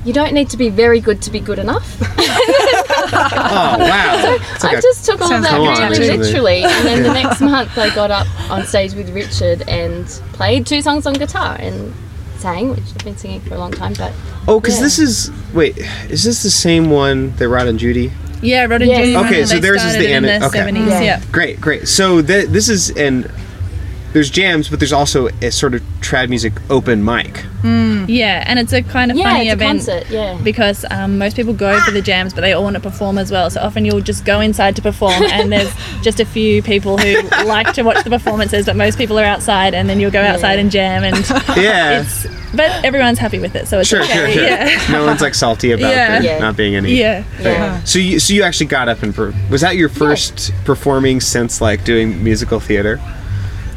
You 0.05 0.13
don't 0.13 0.33
need 0.35 0.51
to 0.51 0.57
be 0.57 0.69
very 0.69 0.99
good 1.01 1.23
to 1.23 1.31
be 1.31 1.39
good 1.39 1.61
enough. 1.61 1.97
Oh 2.03 3.77
wow. 3.79 4.37
It's 4.55 4.65
like 4.65 4.75
I 4.75 4.79
a- 4.79 4.83
just 4.83 5.05
took 5.07 5.21
all 5.21 5.29
that 5.29 5.43
like 5.61 5.91
really 5.91 6.09
tattoo. 6.09 6.19
literally, 6.23 6.65
and 6.65 6.87
then 6.87 7.03
the 7.05 7.13
next 7.13 7.41
month 7.41 7.79
I 7.79 7.95
got 7.95 8.11
up 8.11 8.27
on 8.51 8.65
stage 8.65 8.95
with 8.95 9.11
Richard 9.11 9.63
and 9.69 10.05
played 10.33 10.67
two 10.67 10.83
songs 10.83 11.07
on 11.07 11.15
guitar 11.15 11.57
and 11.61 11.93
sang, 12.43 12.71
which 12.71 12.81
I've 12.81 13.05
been 13.05 13.17
singing 13.17 13.41
for 13.41 13.55
a 13.55 13.59
long 13.59 13.73
time. 13.73 13.95
But 13.95 14.13
oh, 14.49 14.61
because 14.61 14.77
yeah. 14.77 14.83
this 14.83 14.99
is 14.99 15.31
wait, 15.55 15.79
is 16.11 16.25
this 16.25 16.43
the 16.43 16.51
same 16.51 16.91
one 16.91 17.35
that 17.37 17.49
Rod 17.49 17.67
and 17.69 17.79
Judy? 17.79 18.13
Yeah, 18.43 18.65
Rod 18.67 18.83
and 18.83 18.91
Yes. 18.91 19.07
Judy. 19.07 19.17
Okay, 19.17 19.45
so 19.45 19.55
they 19.55 19.61
theirs 19.61 19.85
is 19.85 19.95
the 19.95 20.11
in 20.13 20.25
Anna- 20.25 20.41
the 20.41 20.47
okay. 20.47 20.59
70s. 20.59 20.89
Yeah. 20.89 21.01
Yeah. 21.01 21.23
Great, 21.31 21.61
great. 21.61 21.87
So 21.87 22.21
th- 22.21 22.49
this 22.49 22.69
is 22.69 22.91
and 22.91 23.31
there's 24.13 24.31
jams, 24.31 24.69
but 24.69 24.79
there's 24.79 24.93
also 24.93 25.29
a 25.41 25.51
sort 25.51 25.75
of 25.75 25.81
trad 26.01 26.29
music 26.29 26.53
open 26.71 27.05
mic. 27.05 27.45
Yeah, 28.09 28.43
and 28.47 28.59
it's 28.59 28.73
a 28.73 28.83
kind 28.83 29.13
of 29.13 29.17
yeah, 29.17 29.31
funny 29.31 29.45
it's 29.49 29.51
a 29.51 29.53
event. 29.53 29.87
concert. 29.87 30.11
Yeah. 30.11 30.37
because 30.43 30.85
um, 30.91 31.19
most 31.19 31.37
people 31.37 31.53
go 31.55 31.79
for 31.81 31.93
the 31.93 32.03
jams, 32.03 32.35
but 32.35 32.41
they 32.41 32.53
all 32.53 32.65
want 32.65 32.75
to 32.75 32.81
perform 32.81 33.17
as 33.17 33.31
well. 33.31 33.49
So 33.51 33.61
often 33.61 33.85
you'll 33.85 34.01
just 34.01 34.25
go 34.25 34.41
inside 34.41 34.75
to 34.77 34.83
perform, 34.83 35.23
and 35.31 35.53
there's 35.53 35.73
just 36.03 36.19
a 36.19 36.25
few 36.25 36.61
people 36.63 36.99
who 36.99 37.23
like 37.47 37.73
to 37.75 37.83
watch 37.85 38.03
the 38.03 38.11
performances, 38.11 38.67
but 38.67 38.75
most 38.75 38.99
people 38.99 39.17
are 39.19 39.25
outside, 39.25 39.75
and 39.75 39.89
then 39.89 40.01
you'll 40.01 40.11
go 40.11 40.21
outside 40.23 40.59
and 40.59 40.71
jam, 40.73 41.05
and 41.05 41.17
Yeah. 41.57 42.01
it's 42.03 42.27
but 42.55 42.85
everyone's 42.85 43.19
happy 43.21 43.39
with 43.39 43.55
it, 43.55 43.67
so 43.69 43.79
it's 43.79 43.89
Sure, 43.89 44.03
okay. 44.03 44.13
sure, 44.13 44.31
sure. 44.33 44.43
Yeah, 44.45 44.87
No 44.91 45.07
one's 45.07 45.23
like 45.23 45.35
salty 45.35 45.71
about 45.73 45.89
Yeah. 45.91 46.21
there 46.21 46.23
Yeah. 46.33 46.39
not 46.41 46.57
being 46.57 46.75
any. 46.75 46.95
yeah. 46.97 47.25
Yeah. 47.41 47.83
So 47.85 47.99
you 48.01 48.19
so 48.19 48.35
you 48.35 48.43
actually 48.43 48.67
got 48.67 48.89
up 48.89 49.03
and 49.05 49.15
per- 49.15 49.33
was 49.51 49.61
that 49.63 49.77
your 49.77 49.89
first 49.89 50.53
performing 50.65 51.21
since 51.21 51.61
like 51.63 51.85
doing 51.85 52.23
musical 52.23 52.59
theater? 52.61 53.01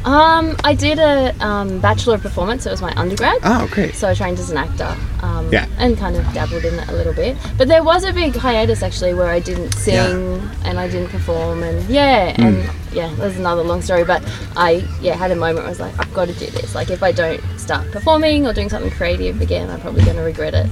Um, 0.06 0.56
I 0.62 0.72
did 0.74 1.00
a 1.00 1.34
um, 1.44 1.80
bachelor 1.80 2.14
of 2.14 2.22
performance. 2.22 2.62
So 2.62 2.70
it 2.70 2.74
was 2.74 2.80
my 2.80 2.94
undergrad. 2.96 3.38
Oh, 3.42 3.68
great. 3.72 3.94
So 3.96 4.08
I 4.08 4.14
trained 4.14 4.38
as 4.38 4.50
an 4.50 4.56
actor. 4.56 4.96
Um, 5.20 5.50
Yeah. 5.52 5.66
And 5.78 5.98
kind 5.98 6.14
of 6.16 6.24
dabbled 6.32 6.64
in 6.64 6.74
it 6.78 6.88
a 6.88 6.92
little 6.92 7.12
bit. 7.12 7.36
But 7.58 7.66
there 7.68 7.82
was 7.82 8.04
a 8.04 8.12
big 8.12 8.34
hiatus 8.36 8.82
actually 8.84 9.14
where 9.14 9.26
I 9.28 9.40
didn't 9.40 9.72
sing 9.72 9.94
Yeah. 9.94 10.40
and 10.64 10.78
I 10.78 10.88
didn't 10.88 11.08
perform 11.10 11.62
and 11.64 11.84
yeah 11.90 12.32
Hmm. 12.36 12.42
and 12.42 12.70
yeah 12.92 13.12
there's 13.16 13.36
another 13.36 13.62
long 13.64 13.82
story. 13.82 14.04
But 14.04 14.22
I 14.56 14.84
yeah 15.00 15.14
had 15.14 15.32
a 15.32 15.36
moment 15.36 15.58
where 15.58 15.66
I 15.66 15.70
was 15.70 15.80
like 15.80 15.98
I've 15.98 16.14
got 16.14 16.28
to 16.28 16.34
do 16.34 16.46
this. 16.46 16.74
Like 16.74 16.90
if 16.90 17.02
I 17.02 17.10
don't 17.12 17.42
start 17.58 17.90
performing 17.90 18.46
or 18.46 18.52
doing 18.52 18.68
something 18.68 18.92
creative 18.92 19.40
again, 19.40 19.68
I'm 19.70 19.80
probably 19.80 20.04
going 20.04 20.16
to 20.16 20.22
regret 20.22 20.54
it 20.54 20.68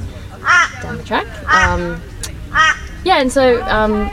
down 0.82 0.96
the 0.96 1.02
track. 1.04 1.26
Um, 1.52 2.00
yeah, 3.04 3.20
and 3.20 3.32
so 3.32 3.62
um, 3.64 4.08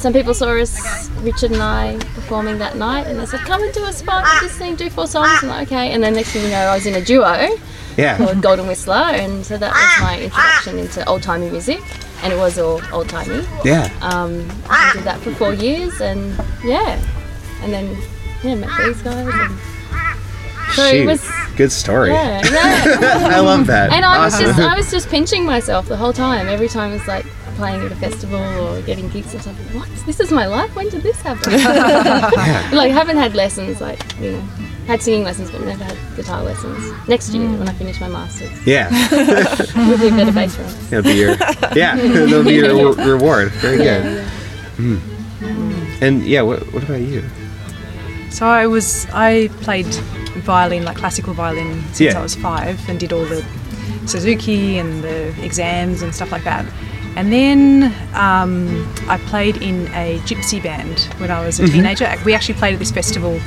some 0.00 0.14
people 0.14 0.32
saw 0.32 0.48
us, 0.56 1.10
Richard 1.20 1.52
and 1.52 1.62
I, 1.62 1.98
performing 2.14 2.56
that 2.58 2.76
night, 2.76 3.06
and 3.06 3.20
they 3.20 3.26
said, 3.26 3.40
"Come 3.40 3.62
and 3.62 3.72
do 3.74 3.84
a 3.84 3.92
spot 3.92 4.22
ah. 4.24 4.40
with 4.42 4.50
this 4.50 4.58
thing, 4.58 4.74
do 4.74 4.88
four 4.88 5.06
songs." 5.06 5.42
And 5.42 5.52
I'm 5.52 5.58
like, 5.58 5.68
okay, 5.68 5.92
and 5.92 6.02
then 6.02 6.14
next 6.14 6.32
thing 6.32 6.42
you 6.44 6.50
know, 6.50 6.56
I 6.56 6.74
was 6.74 6.86
in 6.86 6.94
a 6.94 7.04
duo 7.04 7.50
Yeah. 7.98 8.16
called 8.16 8.40
Golden 8.40 8.66
Whistler, 8.66 8.94
and 8.94 9.44
so 9.44 9.58
that 9.58 9.70
was 9.70 9.78
ah. 9.78 9.98
my 10.02 10.20
introduction 10.22 10.78
into 10.78 11.06
old 11.06 11.22
timey 11.22 11.50
music, 11.50 11.80
and 12.22 12.32
it 12.32 12.36
was 12.36 12.58
all 12.58 12.80
old 12.94 13.10
timey. 13.10 13.44
Yeah. 13.62 13.92
Um, 14.00 14.48
I 14.70 14.88
ah. 14.88 14.90
did 14.94 15.04
that 15.04 15.20
for 15.20 15.34
four 15.34 15.52
years, 15.52 16.00
and 16.00 16.34
yeah, 16.64 16.98
and 17.62 17.70
then 17.70 17.94
yeah, 18.42 18.54
met 18.54 18.70
these 18.82 19.02
guys. 19.02 19.28
And, 19.30 19.58
so 20.72 20.88
Shoot. 20.88 21.02
it 21.02 21.06
was 21.06 21.30
Good 21.56 21.72
story. 21.72 22.12
yeah, 22.12 22.40
yeah. 22.46 23.36
I 23.36 23.40
love 23.40 23.66
that. 23.66 23.92
And 23.92 24.04
I 24.04 24.24
was 24.24 24.38
just 24.38 24.58
I 24.58 24.74
was 24.74 24.90
just 24.90 25.08
pinching 25.08 25.44
myself 25.44 25.88
the 25.88 25.96
whole 25.96 26.12
time. 26.12 26.48
Every 26.48 26.68
time 26.68 26.92
it's 26.92 27.06
like 27.06 27.26
playing 27.60 27.84
at 27.84 27.92
a 27.92 27.96
festival 27.96 28.40
or 28.40 28.80
getting 28.82 29.08
gigs 29.10 29.34
and 29.34 29.42
stuff. 29.42 29.56
What? 29.74 29.88
This 30.06 30.18
is 30.18 30.32
my 30.32 30.46
life? 30.46 30.74
When 30.74 30.88
did 30.88 31.02
this 31.02 31.20
happen? 31.20 31.52
like 32.80 32.90
I 32.90 32.94
haven't 33.00 33.18
had 33.18 33.34
lessons 33.34 33.80
like, 33.80 34.00
you 34.18 34.32
know. 34.32 34.40
Had 34.86 35.02
singing 35.02 35.24
lessons 35.24 35.50
but 35.52 35.60
never 35.60 35.84
had 35.84 35.96
guitar 36.16 36.42
lessons. 36.42 36.80
Next 37.06 37.30
year 37.34 37.46
mm. 37.46 37.58
when 37.58 37.68
I 37.68 37.74
finish 37.74 38.00
my 38.00 38.08
masters. 38.08 38.50
yeah. 38.66 38.88
Will 39.88 39.98
be 39.98 40.08
a 40.08 40.10
better 40.10 40.32
bass 40.32 40.56
drum. 40.56 40.72
That'll 40.88 41.12
be 41.12 41.18
your 41.18 41.36
yeah. 41.76 41.94
That'll 41.96 42.42
be 42.42 42.54
your 42.54 42.94
re- 42.94 43.04
reward. 43.12 43.52
Very 43.52 43.76
good. 43.76 44.04
Yeah, 44.04 44.28
hmm. 44.76 44.98
And 46.02 46.24
yeah, 46.26 46.42
what, 46.42 46.60
what 46.72 46.82
about 46.82 47.02
you? 47.02 47.22
So 48.30 48.46
I 48.46 48.66
was 48.66 49.06
I 49.12 49.48
played 49.60 49.86
violin, 50.50 50.84
like 50.84 50.96
classical 50.96 51.34
violin, 51.34 51.82
since 51.92 52.00
Yeah. 52.00 52.18
I 52.18 52.22
was 52.22 52.34
five, 52.34 52.80
and 52.88 52.98
did 52.98 53.12
all 53.12 53.26
the 53.26 53.44
Suzuki 54.06 54.78
and 54.78 55.04
the 55.04 55.34
exams 55.44 56.02
and 56.02 56.12
stuff 56.12 56.32
like 56.32 56.44
that. 56.44 56.64
And 57.16 57.32
then 57.32 57.92
um, 58.14 58.92
I 59.08 59.18
played 59.26 59.56
in 59.58 59.88
a 59.88 60.18
gypsy 60.20 60.62
band 60.62 61.00
when 61.18 61.30
I 61.30 61.44
was 61.44 61.58
a 61.60 61.66
teenager. 61.66 62.12
We 62.24 62.34
actually 62.34 62.54
played 62.54 62.72
at 62.74 62.78
this 62.78 62.90
festival, 62.92 63.38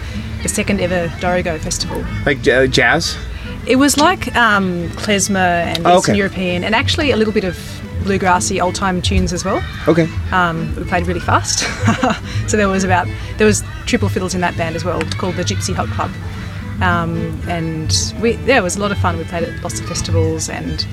the 0.43 0.49
second 0.49 0.82
ever 0.82 1.08
Dorrigo 1.19 1.60
festival. 1.60 2.04
Like 2.26 2.47
uh, 2.47 2.67
jazz? 2.67 3.17
It 3.65 3.78
was 3.78 3.97
like 3.97 4.36
um, 4.36 4.89
klezmer 4.89 5.38
and 5.38 5.88
Oh, 5.88 5.97
Eastern 5.99 6.13
okay. 6.13 6.17
European, 6.19 6.63
and 6.65 6.76
actually 6.76 7.12
a 7.12 7.15
little 7.15 7.34
bit 7.34 7.45
of 7.45 7.56
bluegrassy 8.04 8.62
old 8.62 8.76
time 8.76 9.02
tunes 9.02 9.32
as 9.32 9.45
well. 9.45 9.63
Okay. 9.88 10.10
Um, 10.34 10.76
we 10.76 10.84
played 10.84 11.08
really 11.08 11.21
fast, 11.21 11.60
so 12.49 12.58
there 12.58 12.67
was 12.67 12.84
about 12.84 13.08
there 13.38 13.47
was 13.47 13.63
triple 13.86 14.10
fiddles 14.10 14.36
in 14.36 14.41
that 14.41 14.58
band 14.58 14.76
as 14.76 14.84
well, 14.84 15.02
called 15.12 15.36
the 15.36 15.43
Gypsy 15.43 15.73
Hot 15.73 15.88
Club. 15.88 16.12
Um, 16.82 17.39
and 17.47 18.13
we 18.21 18.34
yeah, 18.45 18.58
it 18.58 18.63
was 18.63 18.76
a 18.76 18.82
lot 18.82 18.91
of 18.91 18.97
fun. 18.97 19.17
We 19.17 19.23
played 19.23 19.43
at 19.43 19.63
lots 19.63 19.80
of 19.80 19.86
festivals 19.88 20.49
and 20.49 20.86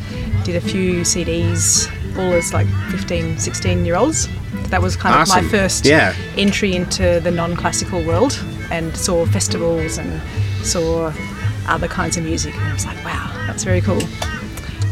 did 0.44 0.54
a 0.54 0.60
few 0.60 1.00
CDs, 1.00 1.90
all 2.18 2.32
as 2.32 2.52
like 2.52 2.66
15, 2.90 3.38
16 3.38 3.84
year 3.84 3.96
olds. 3.96 4.28
That 4.70 4.80
was 4.82 4.96
kind 4.96 5.14
of 5.20 5.28
my 5.28 5.42
first 5.48 5.84
Yeah. 5.84 6.14
entry 6.36 6.74
into 6.74 7.20
the 7.20 7.30
non-classical 7.30 8.02
world, 8.04 8.38
and 8.70 8.96
saw 8.96 9.26
festivals 9.26 9.98
and 9.98 10.20
saw 10.64 11.12
other 11.68 11.88
kinds 11.88 12.16
of 12.16 12.24
music. 12.24 12.54
And 12.54 12.64
I 12.64 12.72
was 12.72 12.86
like, 12.86 13.04
wow, 13.04 13.30
that's 13.46 13.64
very 13.64 13.80
cool. 13.80 14.00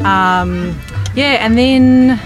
Um, 0.05 0.79
yeah, 1.15 1.45
and 1.45 1.57
then 1.59 2.21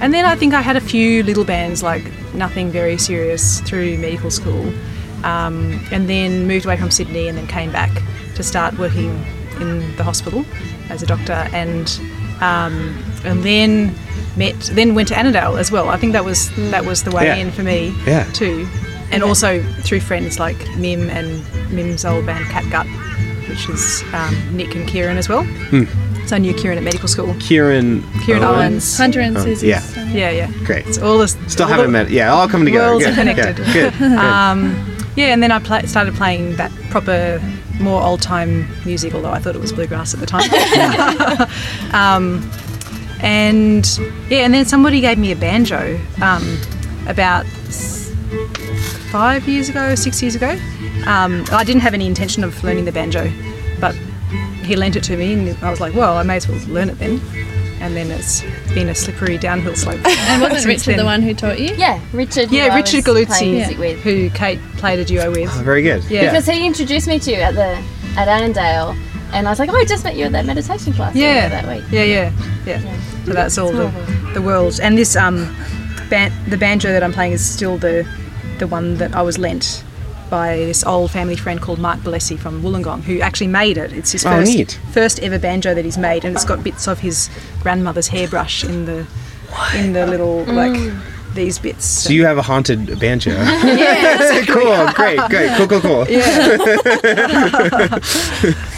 and 0.00 0.14
then 0.14 0.24
I 0.24 0.34
think 0.34 0.54
I 0.54 0.62
had 0.62 0.76
a 0.76 0.80
few 0.80 1.22
little 1.22 1.44
bands, 1.44 1.82
like 1.82 2.04
nothing 2.34 2.70
very 2.70 2.96
serious, 2.98 3.60
through 3.60 3.98
medical 3.98 4.30
school. 4.30 4.72
Um, 5.24 5.78
and 5.92 6.08
then 6.08 6.46
moved 6.46 6.64
away 6.64 6.78
from 6.78 6.90
Sydney 6.90 7.28
and 7.28 7.36
then 7.36 7.46
came 7.46 7.70
back 7.70 7.90
to 8.36 8.42
start 8.42 8.78
working 8.78 9.22
in 9.60 9.94
the 9.96 10.02
hospital 10.04 10.46
as 10.88 11.02
a 11.02 11.06
doctor. 11.06 11.46
And 11.52 11.86
um, 12.40 12.96
and 13.24 13.42
then 13.42 13.94
met, 14.36 14.54
then 14.74 14.94
went 14.94 15.08
to 15.08 15.18
Annandale 15.18 15.56
as 15.56 15.70
well. 15.70 15.88
I 15.88 15.96
think 15.96 16.12
that 16.12 16.24
was 16.24 16.50
that 16.70 16.84
was 16.84 17.02
the 17.04 17.10
way 17.10 17.26
Yeah. 17.26 17.36
in 17.36 17.50
for 17.50 17.62
me 17.62 17.94
Yeah. 18.06 18.24
too. 18.32 18.66
And 19.12 19.22
also 19.24 19.60
through 19.82 20.00
friends 20.00 20.38
like 20.38 20.56
Mim 20.76 21.10
and 21.10 21.42
Mim's 21.72 22.04
old 22.04 22.26
band 22.26 22.44
Catgut, 22.46 22.86
which 23.48 23.68
is 23.68 24.04
um, 24.14 24.34
Nick 24.56 24.74
and 24.76 24.86
Kieran 24.88 25.16
as 25.18 25.28
well. 25.28 25.44
So 26.26 26.36
I 26.36 26.38
knew 26.38 26.54
Kieran 26.54 26.78
at 26.78 26.84
medical 26.84 27.08
school. 27.08 27.34
Kieran. 27.40 28.04
Kieran 28.24 28.44
Owens. 28.44 28.96
Hunter 28.96 29.18
and 29.20 29.36
Susie's 29.36 29.64
yeah. 29.64 29.82
Yeah, 30.12 30.30
yeah. 30.30 30.50
Great. 30.64 30.86
It's 30.86 30.98
all 30.98 31.18
this. 31.18 31.36
Still 31.48 31.64
all 31.66 31.72
haven't 31.72 31.86
the- 31.86 32.04
met. 32.04 32.10
Yeah, 32.10 32.32
all 32.32 32.46
coming 32.48 32.66
together. 32.66 32.86
worlds 32.90 33.04
Good. 33.04 33.12
are 33.12 33.16
connected. 33.16 33.58
Yeah, 33.66 33.72
good. 33.72 33.92
good. 33.98 34.12
Um, 34.18 34.86
yeah, 35.16 35.32
and 35.32 35.42
then 35.42 35.50
I 35.50 35.58
pla 35.58 35.80
started 35.86 36.14
playing 36.14 36.54
that 36.56 36.70
proper, 36.90 37.40
more 37.80 38.02
old 38.02 38.22
time 38.22 38.68
music, 38.84 39.14
although 39.14 39.30
I 39.30 39.38
thought 39.38 39.54
it 39.54 39.60
was 39.60 39.72
bluegrass 39.72 40.14
at 40.14 40.20
the 40.20 40.26
time. 40.26 40.50
um, 41.94 42.50
and 43.22 43.86
yeah, 44.28 44.38
and 44.38 44.54
then 44.54 44.64
somebody 44.64 45.00
gave 45.00 45.18
me 45.18 45.32
a 45.32 45.36
banjo 45.36 46.00
um, 46.22 46.58
about 47.06 47.46
five 49.10 49.48
years 49.48 49.68
ago, 49.68 49.94
six 49.94 50.22
years 50.22 50.34
ago. 50.34 50.50
Um, 51.06 51.44
I 51.50 51.64
didn't 51.64 51.82
have 51.82 51.94
any 51.94 52.06
intention 52.06 52.44
of 52.44 52.62
learning 52.62 52.84
the 52.84 52.92
banjo, 52.92 53.30
but 53.80 53.94
he 54.62 54.76
lent 54.76 54.96
it 54.96 55.04
to 55.04 55.16
me, 55.16 55.32
and 55.32 55.64
I 55.64 55.70
was 55.70 55.80
like, 55.80 55.94
well, 55.94 56.16
I 56.16 56.22
may 56.22 56.36
as 56.36 56.48
well 56.48 56.60
learn 56.68 56.90
it 56.90 56.98
then. 56.98 57.20
And 57.80 57.96
then 57.96 58.10
it's 58.10 58.42
been 58.74 58.88
a 58.90 58.94
slippery 58.94 59.38
downhill 59.38 59.74
slope. 59.74 60.00
And 60.04 60.42
wasn't 60.42 60.62
since 60.62 60.86
Richard 60.86 61.00
the 61.00 61.04
one 61.04 61.22
who 61.22 61.34
taught 61.34 61.58
you? 61.58 61.74
Yeah, 61.76 62.00
Richard. 62.12 62.50
Yeah, 62.50 62.68
I 62.72 62.76
Richard 62.76 63.04
Galuzzi, 63.04 63.52
music 63.52 63.76
who 64.00 64.28
Kate 64.30 64.60
played 64.76 64.98
a 64.98 65.04
duo 65.04 65.30
with. 65.30 65.50
Oh, 65.54 65.62
very 65.62 65.82
good. 65.82 66.04
Yeah. 66.04 66.26
Because 66.30 66.46
he 66.46 66.66
introduced 66.66 67.08
me 67.08 67.18
to 67.18 67.30
you 67.30 67.38
at 67.38 67.54
the 67.54 67.82
at 68.18 68.28
Annandale, 68.28 68.94
and 69.32 69.46
I 69.46 69.50
was 69.50 69.58
like, 69.58 69.70
oh, 69.70 69.76
I 69.76 69.84
just 69.84 70.04
met 70.04 70.16
you 70.16 70.24
at 70.26 70.32
that 70.32 70.44
meditation 70.44 70.92
class 70.92 71.14
Yeah, 71.14 71.48
that 71.48 71.66
week. 71.66 71.84
yeah, 71.90 72.02
yeah, 72.02 72.32
yeah. 72.66 73.00
So 73.24 73.32
that's 73.32 73.56
all 73.56 73.72
the, 73.72 73.86
the 74.34 74.42
world. 74.42 74.78
And 74.82 74.98
this 74.98 75.16
um, 75.16 75.54
ban- 76.10 76.32
the 76.50 76.56
banjo 76.58 76.88
that 76.92 77.02
I'm 77.02 77.12
playing 77.12 77.32
is 77.32 77.44
still 77.44 77.78
the 77.78 78.06
the 78.58 78.66
one 78.66 78.96
that 78.98 79.14
I 79.14 79.22
was 79.22 79.38
lent 79.38 79.84
by 80.30 80.56
this 80.58 80.84
old 80.84 81.10
family 81.10 81.36
friend 81.36 81.60
called 81.60 81.78
Mark 81.78 81.98
Balesi 82.00 82.38
from 82.38 82.62
Wollongong, 82.62 83.02
who 83.02 83.20
actually 83.20 83.48
made 83.48 83.76
it. 83.76 83.92
It's 83.92 84.12
his 84.12 84.24
Oh, 84.24 84.30
first 84.30 84.54
neat. 84.56 84.78
first 84.92 85.18
ever 85.20 85.38
banjo 85.38 85.74
that 85.74 85.84
he's 85.84 85.98
made, 85.98 86.24
and 86.24 86.34
it's 86.34 86.44
got 86.44 86.62
bits 86.64 86.86
of 86.88 87.00
his 87.00 87.28
grandmother's 87.62 88.08
hairbrush 88.08 88.64
in 88.64 88.86
the 88.86 89.06
in 89.76 89.92
the 89.92 90.06
little 90.06 90.44
like 90.44 90.78
these 91.34 91.58
bits. 91.58 91.84
So 91.84 92.12
you 92.12 92.24
have 92.24 92.38
a 92.38 92.42
haunted 92.42 92.98
banjo. 93.00 93.30
yeah. 93.32 94.44
cool. 94.48 94.86
Great. 94.94 95.18
Great. 95.28 95.50
Cool. 95.56 95.66
Cool. 95.68 95.80
Cool. 95.80 96.06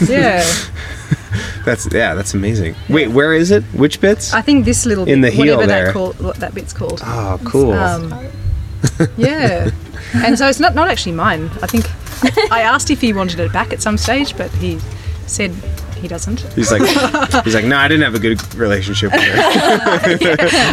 yeah, 0.07 0.43
That's 1.65 1.87
yeah. 1.93 2.13
That's 2.15 2.33
amazing. 2.33 2.75
Wait, 2.89 3.09
where 3.09 3.33
is 3.33 3.51
it? 3.51 3.63
Which 3.73 3.99
bits? 4.01 4.33
I 4.33 4.41
think 4.41 4.65
this 4.65 4.85
little 4.85 5.05
In 5.07 5.21
bit, 5.21 5.31
the 5.31 5.35
heel 5.43 5.57
whatever 5.57 5.67
there. 5.67 5.85
that 5.87 5.93
call, 5.93 6.13
what 6.13 6.35
that 6.37 6.53
bit's 6.53 6.73
called. 6.73 7.01
oh, 7.03 7.39
cool. 7.45 7.73
Um, 7.73 8.13
yeah, 9.17 9.69
and 10.15 10.37
so 10.37 10.47
it's 10.47 10.59
not 10.59 10.75
not 10.75 10.87
actually 10.89 11.13
mine. 11.13 11.49
I 11.61 11.67
think 11.67 11.85
I 12.51 12.61
asked 12.61 12.89
if 12.91 13.01
he 13.01 13.13
wanted 13.13 13.39
it 13.39 13.51
back 13.53 13.73
at 13.73 13.81
some 13.81 13.97
stage, 13.97 14.35
but 14.37 14.51
he 14.51 14.79
said 15.27 15.51
he 16.01 16.07
doesn't. 16.09 16.41
he's 16.53 16.69
like, 16.71 16.81
he's 17.45 17.55
like, 17.55 17.63
no, 17.65 17.77
I 17.77 17.87
didn't 17.87 18.03
have 18.03 18.15
a 18.15 18.19
good 18.19 18.55
relationship 18.55 19.11
with 19.13 19.21
her. 19.21 19.33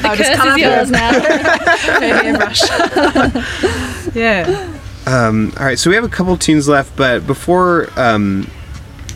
I 0.05 0.17
just 0.17 0.31
Curse 0.33 0.37
cut 0.37 0.47
is 0.49 0.53
off 0.53 0.59
yours 0.59 0.89
her, 0.89 0.93
now. 0.93 1.13
her 2.01 2.23
hairbrush. 2.23 4.15
yeah. 4.15 4.77
Um, 5.07 5.53
all 5.59 5.65
right, 5.65 5.79
so 5.79 5.89
we 5.91 5.97
have 5.97 6.05
a 6.05 6.09
couple 6.09 6.37
tunes 6.37 6.69
left, 6.69 6.95
but 6.97 7.27
before 7.27 7.89
um, 7.97 8.49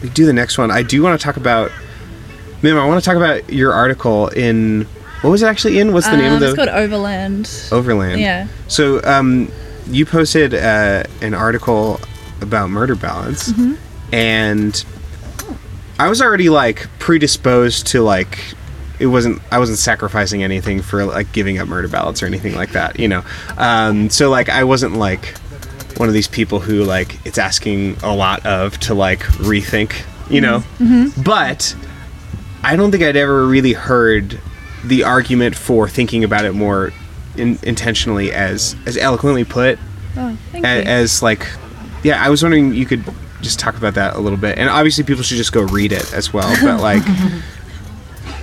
we 0.03 0.09
do 0.11 0.25
the 0.25 0.33
next 0.33 0.57
one, 0.57 0.71
I 0.71 0.83
do 0.83 1.03
want 1.03 1.19
to 1.21 1.25
talk 1.25 1.37
about. 1.37 1.71
Mim, 2.63 2.79
I 2.79 2.87
want 2.87 3.03
to 3.03 3.05
talk 3.05 3.17
about 3.17 3.53
your 3.53 3.73
article 3.73 4.29
in. 4.29 4.87
What 5.21 5.31
was 5.31 5.43
it 5.43 5.47
actually 5.47 5.79
in? 5.81 5.93
What's 5.93 6.09
the 6.09 6.17
name 6.17 6.33
Um, 6.33 6.37
of 6.37 6.43
it's 6.43 6.55
called 6.55 6.69
Overland. 6.69 7.51
Overland? 7.73 8.21
Yeah. 8.21 8.47
So 8.69 9.03
um, 9.05 9.51
you 9.89 10.07
posted 10.07 10.55
uh, 10.55 11.05
an 11.21 11.35
article 11.35 12.01
about 12.41 12.71
murder 12.71 12.95
ballads, 12.95 13.53
Mm-hmm. 13.53 13.75
and 14.15 14.85
I 15.99 16.09
was 16.09 16.21
already 16.21 16.49
like 16.49 16.89
predisposed 16.99 17.87
to 17.89 18.03
like 18.03 18.39
it 18.99 19.07
wasn't 19.07 19.41
I 19.51 19.59
wasn't 19.59 19.79
sacrificing 19.79 20.43
anything 20.43 20.83
for 20.83 21.05
like 21.05 21.33
giving 21.33 21.59
up 21.59 21.69
murder 21.69 21.89
ballads 21.89 22.23
or 22.23 22.27
anything 22.27 22.55
like 22.55 22.73
that, 22.73 22.99
you 22.99 23.09
know. 23.09 23.23
Um, 23.57 24.11
so 24.11 24.31
like 24.31 24.49
I 24.49 24.65
wasn't 24.65 24.95
like 24.97 25.37
one 25.97 26.09
of 26.09 26.15
these 26.15 26.29
people 26.29 26.59
who 26.61 26.83
like 26.85 27.25
it's 27.27 27.39
asking 27.39 27.97
a 28.03 28.15
lot 28.15 28.45
of 28.47 28.79
to 28.81 28.95
like 28.95 29.21
rethink, 29.21 29.95
you 30.31 30.41
know. 30.41 30.63
But 31.23 31.75
I 32.65 32.77
don't 32.77 32.91
think 32.91 33.03
I'd 33.05 33.17
ever 33.17 33.47
really 33.47 33.73
heard 33.75 34.41
the 34.85 35.05
argument 35.05 35.55
for 35.57 35.89
thinking 35.89 36.25
about 36.25 36.45
it 36.45 36.53
more 36.55 36.93
in, 37.37 37.59
intentionally 37.63 38.33
as 38.33 38.75
as 38.87 38.97
eloquently 38.97 39.45
put 39.45 39.79
Oh, 40.17 40.37
thank 40.53 40.65
a- 40.65 40.77
you. 40.77 40.83
as 40.85 41.23
like 41.23 41.47
yeah 42.03 42.25
i 42.25 42.29
was 42.31 42.43
wondering 42.43 42.73
you 42.75 42.87
could 42.87 43.03
just 43.41 43.59
talk 43.59 43.77
about 43.77 43.95
that 43.95 44.17
a 44.17 44.21
little 44.21 44.39
bit 44.39 44.59
and 44.59 44.69
obviously 44.71 45.05
people 45.05 45.23
should 45.23 45.37
just 45.37 45.53
go 45.53 45.63
read 45.63 45.93
it 45.93 46.13
as 46.15 46.33
well 46.33 46.55
but 46.63 46.81
like 46.91 47.03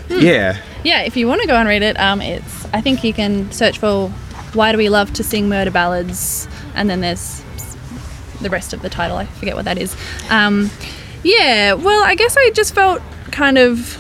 yeah 0.09 0.57
Yeah, 0.83 1.01
if 1.03 1.15
you 1.15 1.27
want 1.27 1.41
to 1.41 1.47
go 1.47 1.55
and 1.55 1.67
read 1.69 1.83
it, 1.83 1.99
um, 1.99 2.21
it's 2.21 2.65
I 2.73 2.81
think 2.81 3.03
you 3.03 3.13
can 3.13 3.51
search 3.51 3.77
for 3.77 4.09
"Why 4.53 4.71
Do 4.71 4.77
We 4.79 4.89
Love 4.89 5.13
to 5.13 5.23
Sing 5.23 5.47
Murder 5.47 5.69
Ballads," 5.71 6.47
and 6.73 6.89
then 6.89 7.01
there's 7.01 7.43
the 8.41 8.49
rest 8.49 8.73
of 8.73 8.81
the 8.81 8.89
title. 8.89 9.15
I 9.17 9.25
forget 9.25 9.55
what 9.55 9.65
that 9.65 9.77
is. 9.77 9.95
Um, 10.31 10.71
yeah, 11.23 11.73
well, 11.73 12.03
I 12.03 12.15
guess 12.15 12.35
I 12.35 12.49
just 12.49 12.73
felt 12.73 12.99
kind 13.31 13.59
of 13.59 13.95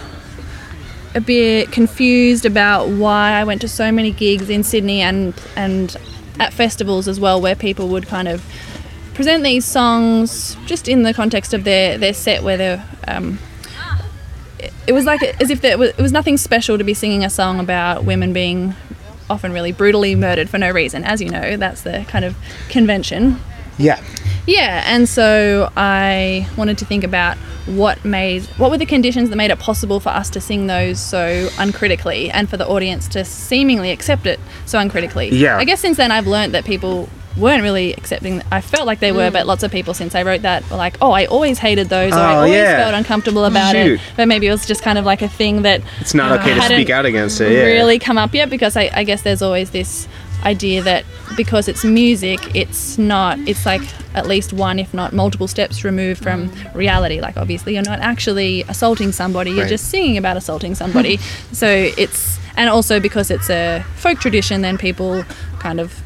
a 1.13 1.21
bit 1.21 1.71
confused 1.71 2.45
about 2.45 2.87
why 2.87 3.31
I 3.31 3.43
went 3.43 3.61
to 3.61 3.67
so 3.67 3.91
many 3.91 4.11
gigs 4.11 4.49
in 4.49 4.63
Sydney 4.63 5.01
and 5.01 5.33
and 5.55 5.95
at 6.39 6.53
festivals 6.53 7.07
as 7.07 7.19
well, 7.19 7.41
where 7.41 7.55
people 7.55 7.89
would 7.89 8.07
kind 8.07 8.27
of 8.27 8.43
present 9.13 9.43
these 9.43 9.65
songs 9.65 10.55
just 10.65 10.87
in 10.87 11.03
the 11.03 11.13
context 11.13 11.53
of 11.53 11.63
their 11.63 11.97
their 11.97 12.13
set, 12.13 12.43
where 12.43 12.57
they're 12.57 12.85
um, 13.07 13.39
it 14.87 14.93
was 14.93 15.05
like 15.05 15.21
as 15.41 15.49
if 15.49 15.61
there 15.61 15.77
was, 15.77 15.89
it 15.89 16.01
was 16.01 16.11
nothing 16.11 16.37
special 16.37 16.77
to 16.77 16.83
be 16.83 16.93
singing 16.93 17.23
a 17.23 17.29
song 17.29 17.59
about 17.59 18.03
women 18.03 18.33
being 18.33 18.75
often 19.29 19.53
really 19.53 19.71
brutally 19.71 20.15
murdered 20.15 20.49
for 20.49 20.57
no 20.57 20.69
reason. 20.71 21.03
As 21.03 21.21
you 21.21 21.29
know, 21.29 21.57
that's 21.57 21.81
the 21.83 22.05
kind 22.07 22.25
of 22.25 22.35
convention. 22.69 23.39
yeah 23.77 24.01
Yeah, 24.45 24.83
and 24.85 25.07
so 25.07 25.71
I 25.77 26.47
wanted 26.57 26.77
to 26.79 26.85
think 26.85 27.03
about 27.03 27.37
what 27.65 28.03
made 28.03 28.43
what 28.57 28.71
were 28.71 28.77
the 28.77 28.85
conditions 28.85 29.29
that 29.29 29.35
made 29.35 29.51
it 29.51 29.59
possible 29.59 29.99
for 29.99 30.09
us 30.09 30.29
to 30.31 30.41
sing 30.41 30.67
those 30.67 30.99
so 30.99 31.49
uncritically 31.59 32.29
and 32.31 32.49
for 32.49 32.57
the 32.57 32.67
audience 32.67 33.07
to 33.09 33.23
seemingly 33.23 33.91
accept 33.91 34.25
it 34.25 34.39
so 34.65 34.79
uncritically. 34.79 35.29
Yeah. 35.29 35.57
I 35.57 35.65
guess 35.65 35.79
since 35.79 35.97
then 35.97 36.11
I've 36.11 36.27
learned 36.27 36.53
that 36.53 36.65
people 36.65 37.07
weren't 37.37 37.63
really 37.63 37.93
accepting 37.93 38.41
I 38.51 38.59
felt 38.59 38.85
like 38.85 38.99
they 38.99 39.11
were 39.11 39.29
mm. 39.29 39.33
but 39.33 39.47
lots 39.47 39.63
of 39.63 39.71
people 39.71 39.93
since 39.93 40.15
I 40.15 40.23
wrote 40.23 40.41
that 40.41 40.69
were 40.69 40.75
like, 40.75 40.97
"Oh, 41.01 41.11
I 41.11 41.25
always 41.25 41.59
hated 41.59 41.87
those 41.87 42.11
or 42.11 42.19
I 42.19 42.33
Oh, 42.33 42.37
always 42.37 42.53
yeah. 42.53 42.77
felt 42.77 42.93
uncomfortable 42.93 43.45
about 43.45 43.71
Shoot. 43.73 43.99
it." 43.99 44.01
But 44.17 44.27
maybe 44.27 44.47
it 44.47 44.51
was 44.51 44.65
just 44.65 44.83
kind 44.83 44.97
of 44.97 45.05
like 45.05 45.21
a 45.21 45.29
thing 45.29 45.61
that 45.61 45.81
it's 45.99 46.13
not 46.13 46.39
okay 46.39 46.53
to 46.55 46.59
uh, 46.59 46.65
speak 46.65 46.89
out 46.89 47.05
against 47.05 47.39
it 47.39 47.51
yeah 47.53 47.63
really 47.63 47.99
come 47.99 48.17
up 48.17 48.33
yet 48.33 48.49
because 48.49 48.75
I, 48.75 48.89
I 48.93 49.03
guess 49.05 49.21
there's 49.21 49.41
always 49.41 49.71
this 49.71 50.07
idea 50.43 50.81
that 50.83 51.05
because 51.37 51.67
it's 51.67 51.83
music, 51.83 52.39
it's 52.55 52.97
not, 52.97 53.37
it's 53.47 53.65
like 53.65 53.81
at 54.15 54.27
least 54.27 54.51
one, 54.53 54.79
if 54.79 54.93
not 54.93 55.13
multiple 55.13 55.47
steps 55.47 55.83
removed 55.83 56.21
from 56.21 56.51
reality. 56.73 57.21
Like, 57.21 57.37
obviously, 57.37 57.73
you're 57.75 57.83
not 57.83 57.99
actually 57.99 58.63
assaulting 58.63 59.11
somebody, 59.11 59.51
you're 59.51 59.61
Right. 59.61 59.69
just 59.69 59.89
singing 59.89 60.17
about 60.17 60.35
assaulting 60.37 60.75
somebody. 60.75 61.17
so 61.51 61.67
it's, 61.69 62.37
and 62.57 62.69
also 62.69 62.99
because 62.99 63.31
it's 63.31 63.49
a 63.49 63.83
folk 63.95 64.19
tradition, 64.19 64.61
then 64.61 64.77
people 64.77 65.23
kind 65.59 65.79
of, 65.79 66.01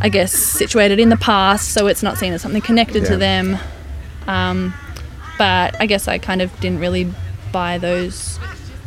I 0.00 0.08
guess, 0.08 0.32
situated 0.32 1.00
in 1.00 1.08
the 1.08 1.16
past, 1.16 1.72
so 1.72 1.86
it's 1.88 2.02
not 2.02 2.18
seen 2.18 2.32
as 2.32 2.42
something 2.42 2.62
connected 2.62 3.02
Yeah. 3.04 3.08
to 3.10 3.16
them. 3.16 3.58
Um, 4.26 4.72
but 5.38 5.74
I 5.80 5.86
guess 5.86 6.06
I 6.06 6.18
kind 6.18 6.42
of 6.42 6.58
didn't 6.60 6.78
really 6.80 7.12
buy 7.50 7.78
those 7.78 8.38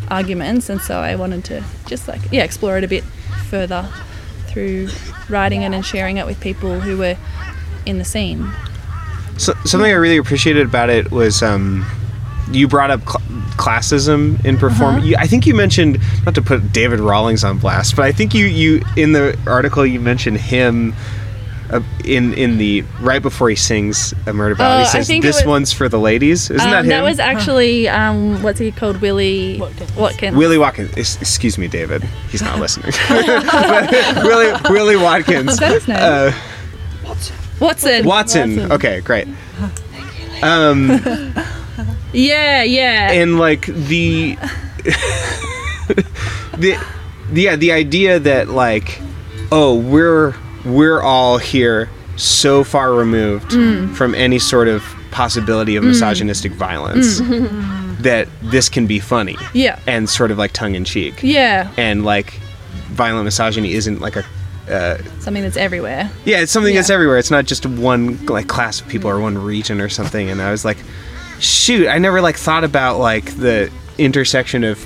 arguments, 0.10 0.70
and 0.70 0.80
so 0.82 1.00
I 1.00 1.16
wanted 1.16 1.44
to 1.46 1.64
just 1.88 2.08
like 2.08 2.22
yeah 2.32 2.44
explore 2.44 2.78
it 2.78 2.84
a 2.84 2.88
bit 2.88 3.04
further 3.50 3.88
through 4.54 4.90
writing 5.30 5.64
it 5.64 5.74
and 5.74 5.86
sharing 5.86 6.18
it 6.18 6.26
with 6.26 6.40
people 6.40 6.80
who 6.80 6.98
were 6.98 7.18
in 7.86 7.98
the 7.98 8.06
scene. 8.06 8.52
So, 9.38 9.54
something 9.66 9.92
I 9.92 9.96
really 9.96 10.18
appreciated 10.18 10.68
about 10.68 10.90
it 10.90 11.12
was 11.12 11.42
um, 11.42 11.86
you 12.52 12.68
brought 12.68 12.92
up 12.92 13.02
cl- 13.02 13.22
classism 13.58 14.44
in 14.46 14.58
performance. 14.58 15.06
Uh-huh. 15.06 15.16
I 15.18 15.28
think 15.28 15.48
you 15.48 15.56
mentioned 15.56 16.00
not 16.26 16.36
to 16.36 16.42
put 16.42 16.72
David 16.72 17.00
Rawlings 17.00 17.44
on 17.44 17.58
blast, 17.58 17.96
but 17.96 18.06
I 18.06 18.12
think 18.12 18.34
you 18.34 18.46
you 18.46 18.84
in 18.96 19.14
the 19.14 19.38
article 19.48 19.86
you 19.86 20.00
mentioned 20.00 20.38
him. 20.38 20.94
Uh, 21.74 21.82
in 22.06 22.34
in 22.36 22.58
the 22.60 22.82
right 23.02 23.22
before 23.22 23.50
he 23.50 23.56
sings 23.56 24.14
a 24.28 24.34
murder 24.34 24.54
ballad, 24.56 24.82
Oh, 24.82 24.84
he 24.84 24.90
says, 25.04 25.08
"This 25.08 25.38
was- 25.38 25.46
one's 25.46 25.74
for 25.74 25.90
the 25.90 25.98
ladies." 26.00 26.52
Isn't 26.52 26.58
that 26.58 26.80
Um, 26.80 26.84
him? 26.86 26.90
that 26.90 27.04
was 27.04 27.20
actually 27.20 27.90
um, 27.90 28.42
what's 28.44 28.60
he 28.60 28.72
called? 28.72 29.02
Willie 29.02 29.58
Watkins. 29.60 29.96
Watkins. 29.96 30.38
Willie 30.38 30.58
Watkins. 30.60 30.96
Excuse 30.96 31.58
me, 31.58 31.68
David. 31.68 32.04
He's 32.30 32.42
not 32.44 32.60
listening. 32.66 32.92
But 33.10 33.90
Willie 34.24 34.54
Willie 34.70 34.98
Watkins. 34.98 35.54
Is 35.54 35.60
that 35.60 35.72
his 35.72 35.88
name? 35.88 35.98
Uh, 36.00 36.32
Watson. 37.60 38.06
Watson. 38.06 38.72
Okay, 38.72 39.02
great. 39.02 39.28
Um, 40.44 41.02
Yeah, 42.14 42.62
yeah. 42.64 43.12
and 43.12 43.40
like 43.40 43.66
the 43.66 44.38
the 46.58 46.78
yeah 47.34 47.56
the 47.56 47.72
idea 47.72 48.20
that 48.20 48.50
like 48.50 49.00
oh 49.52 49.76
we're 49.76 50.36
we're 50.66 51.02
all 51.02 51.38
here 51.38 51.90
so 52.16 52.64
far 52.64 52.94
removed 52.94 53.52
Mm. 53.52 53.94
from 53.96 54.14
any 54.16 54.40
sort 54.40 54.68
of 54.68 54.84
possibility 55.12 55.76
of 55.76 55.84
misogynistic 55.84 56.52
violence 56.54 57.20
that 58.02 58.28
this 58.42 58.70
can 58.70 58.88
be 58.88 59.00
funny 59.00 59.34
Mm. 59.36 59.50
yeah. 59.54 59.80
and 59.88 60.10
sort 60.10 60.32
of 60.32 60.38
like 60.38 60.52
tongue 60.54 60.76
in 60.76 60.86
cheek 60.86 61.16
Yeah. 61.22 61.70
and 61.78 62.04
like 62.06 62.34
violent 62.90 63.26
misogyny 63.26 63.74
isn't 63.74 64.00
like 64.02 64.16
a 64.16 64.24
uh, 64.72 64.98
Something 65.20 65.44
that's 65.44 65.58
everywhere. 65.58 66.10
yeah 66.26 66.40
it's 66.40 66.52
something 66.52 66.74
that's 66.76 66.90
everywhere 66.90 67.18
it's 67.18 67.32
not 67.32 67.46
just 67.46 67.66
one 67.66 68.24
like 68.28 68.48
class 68.48 68.80
of 68.80 68.88
people 68.88 69.10
or 69.10 69.20
one 69.20 69.38
region 69.38 69.82
or 69.82 69.90
something 69.90 70.30
and 70.30 70.42
i 70.42 70.52
was 70.52 70.64
like 70.64 70.78
shoot 71.40 71.88
i 71.90 71.98
never 71.98 72.22
like 72.22 72.38
thought 72.38 72.64
about 72.64 72.98
like 72.98 73.26
the 73.38 73.70
intersection 73.98 74.64
of 74.64 74.78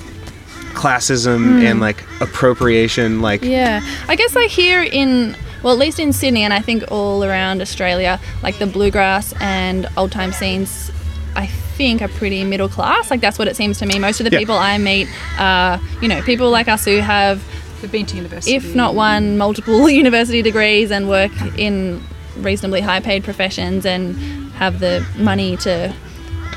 classism 0.74 1.62
and 1.64 1.80
like 1.80 2.02
appropriation 2.20 3.20
like 3.20 3.42
Yeah. 3.42 3.80
I 4.08 4.16
guess 4.16 4.34
like 4.34 4.50
here 4.50 4.82
in 4.82 5.36
well, 5.62 5.72
at 5.72 5.78
least 5.78 5.98
in 5.98 6.12
Sydney 6.12 6.42
and 6.44 6.52
I 6.54 6.60
think 6.60 6.84
all 6.90 7.24
around 7.24 7.60
Australia, 7.60 8.20
like 8.42 8.58
the 8.58 8.66
bluegrass 8.66 9.34
and 9.40 9.86
old 9.96 10.12
time 10.12 10.32
scenes 10.32 10.90
I 11.36 11.46
think 11.46 12.02
are 12.02 12.08
pretty 12.08 12.42
middle 12.44 12.68
class. 12.68 13.10
Like 13.10 13.20
that's 13.20 13.38
what 13.38 13.48
it 13.48 13.56
seems 13.56 13.78
to 13.78 13.86
me. 13.86 13.98
Most 13.98 14.20
of 14.20 14.24
the 14.24 14.30
Yeah. 14.32 14.38
people 14.38 14.56
I 14.56 14.78
meet 14.78 15.08
are, 15.38 15.80
you 16.02 16.08
know, 16.08 16.20
people 16.22 16.50
like 16.50 16.68
us 16.68 16.84
who 16.84 16.98
have 16.98 17.42
They've 17.80 17.92
been 17.92 18.06
to 18.06 18.16
university. 18.16 18.56
if 18.56 18.74
not 18.74 18.94
one, 18.96 19.38
multiple 19.38 19.88
university 20.04 20.42
degrees 20.42 20.90
and 20.90 21.08
work 21.08 21.30
in 21.56 22.02
reasonably 22.36 22.80
high 22.80 23.00
paid 23.00 23.22
professions 23.24 23.86
and 23.86 24.16
have 24.54 24.80
the 24.80 25.06
money 25.16 25.56
to, 25.58 25.94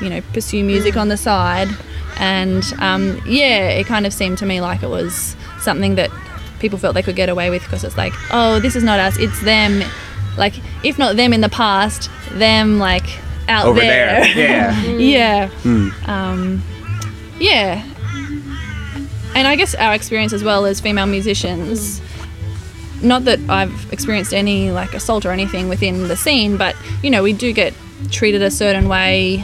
you 0.01 0.09
know, 0.09 0.21
pursue 0.33 0.63
music 0.63 0.97
on 0.97 1.09
the 1.09 1.17
side. 1.17 1.67
And 2.17 2.63
um, 2.79 3.21
yeah, 3.25 3.69
it 3.69 3.85
kind 3.85 4.05
of 4.07 4.13
seemed 4.13 4.37
to 4.39 4.45
me 4.47 4.61
like 4.61 4.81
it 4.83 4.89
was 4.89 5.35
something 5.59 5.95
that 5.95 6.09
people 6.61 6.79
felt 6.79 6.93
they 6.93 7.03
could 7.03 7.15
get 7.15 7.27
away 7.27 7.49
with 7.49 7.63
because 7.63 7.83
it's 7.83 7.97
like, 7.97 8.13
oh, 8.31 8.59
this 8.59 8.75
is 8.75 8.83
not 8.83 8.99
us, 8.99 9.17
it's 9.17 9.41
them. 9.41 9.83
Like, 10.37 10.53
if 10.85 10.97
not 10.97 11.17
them 11.17 11.33
in 11.33 11.41
the 11.41 11.49
past, 11.49 12.09
them 12.31 12.79
like 12.79 13.19
out 13.49 13.65
over 13.65 13.79
there, 13.81 14.25
yeah 14.35 14.81
yeah. 14.85 15.47
Hmm. 15.47 15.89
Um, 16.05 16.63
yeah. 17.39 17.83
And 19.33 19.47
I 19.47 19.55
guess 19.55 19.75
our 19.75 19.93
experience 19.93 20.33
as 20.33 20.43
well 20.43 20.65
as 20.65 20.79
female 20.79 21.07
musicians. 21.07 22.01
Not 23.01 23.25
that 23.25 23.39
I've 23.49 23.91
experienced 23.91 24.33
any 24.33 24.69
like 24.71 24.93
assault 24.93 25.25
or 25.25 25.31
anything 25.31 25.67
within 25.69 26.07
the 26.07 26.15
scene, 26.15 26.55
but 26.55 26.75
you 27.01 27.09
know 27.09 27.23
we 27.23 27.33
do 27.33 27.51
get 27.51 27.73
treated 28.11 28.41
a 28.43 28.51
certain 28.51 28.87
way, 28.87 29.43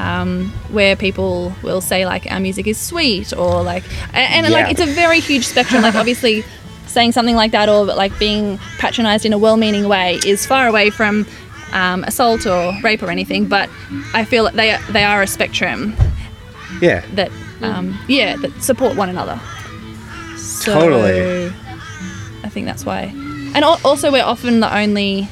um, 0.00 0.48
where 0.70 0.96
people 0.96 1.52
will 1.62 1.80
say 1.80 2.06
like 2.06 2.30
our 2.32 2.40
music 2.40 2.66
is 2.66 2.78
sweet 2.78 3.32
or 3.36 3.62
like, 3.62 3.84
and, 4.14 4.46
and 4.46 4.46
Yeah. 4.52 4.62
like 4.62 4.70
it's 4.72 4.80
a 4.80 4.86
very 4.86 5.20
huge 5.20 5.46
spectrum. 5.46 5.82
Like 5.82 5.94
obviously, 6.02 6.44
saying 6.86 7.12
something 7.12 7.36
like 7.36 7.52
that 7.52 7.68
or 7.68 7.84
like 7.84 8.18
being 8.18 8.58
patronised 8.78 9.24
in 9.24 9.32
a 9.32 9.38
well-meaning 9.38 9.86
way 9.88 10.18
is 10.26 10.46
far 10.46 10.66
away 10.66 10.90
from 10.90 11.26
um, 11.72 12.02
assault 12.04 12.46
or 12.46 12.72
rape 12.82 13.02
or 13.02 13.10
anything. 13.10 13.46
But 13.46 13.68
I 14.14 14.24
feel 14.24 14.44
that 14.44 14.54
they 14.54 14.76
they 14.92 15.04
are 15.04 15.22
a 15.22 15.26
spectrum 15.26 15.94
yeah 16.80 17.04
that 17.14 17.30
um, 17.62 17.98
yeah 18.08 18.36
that 18.36 18.62
support 18.62 18.96
one 18.96 19.08
another. 19.10 19.38
So, 20.36 20.72
Totally. 20.74 21.52
I 22.44 22.48
think 22.48 22.66
that's 22.66 22.84
why, 22.84 23.12
and 23.54 23.64
also 23.64 24.10
we're 24.10 24.24
often 24.24 24.60
the 24.60 24.74
only, 24.76 25.28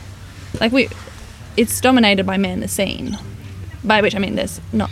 like 0.61 0.73
we, 0.73 0.89
it's 1.57 1.81
dominated 1.81 2.25
by 2.25 2.37
men. 2.37 2.61
The 2.61 2.69
scene, 2.69 3.19
by 3.85 4.01
which 4.01 4.15
I 4.15 4.19
mean 4.19 4.35
there's 4.35 4.61
not, 4.73 4.91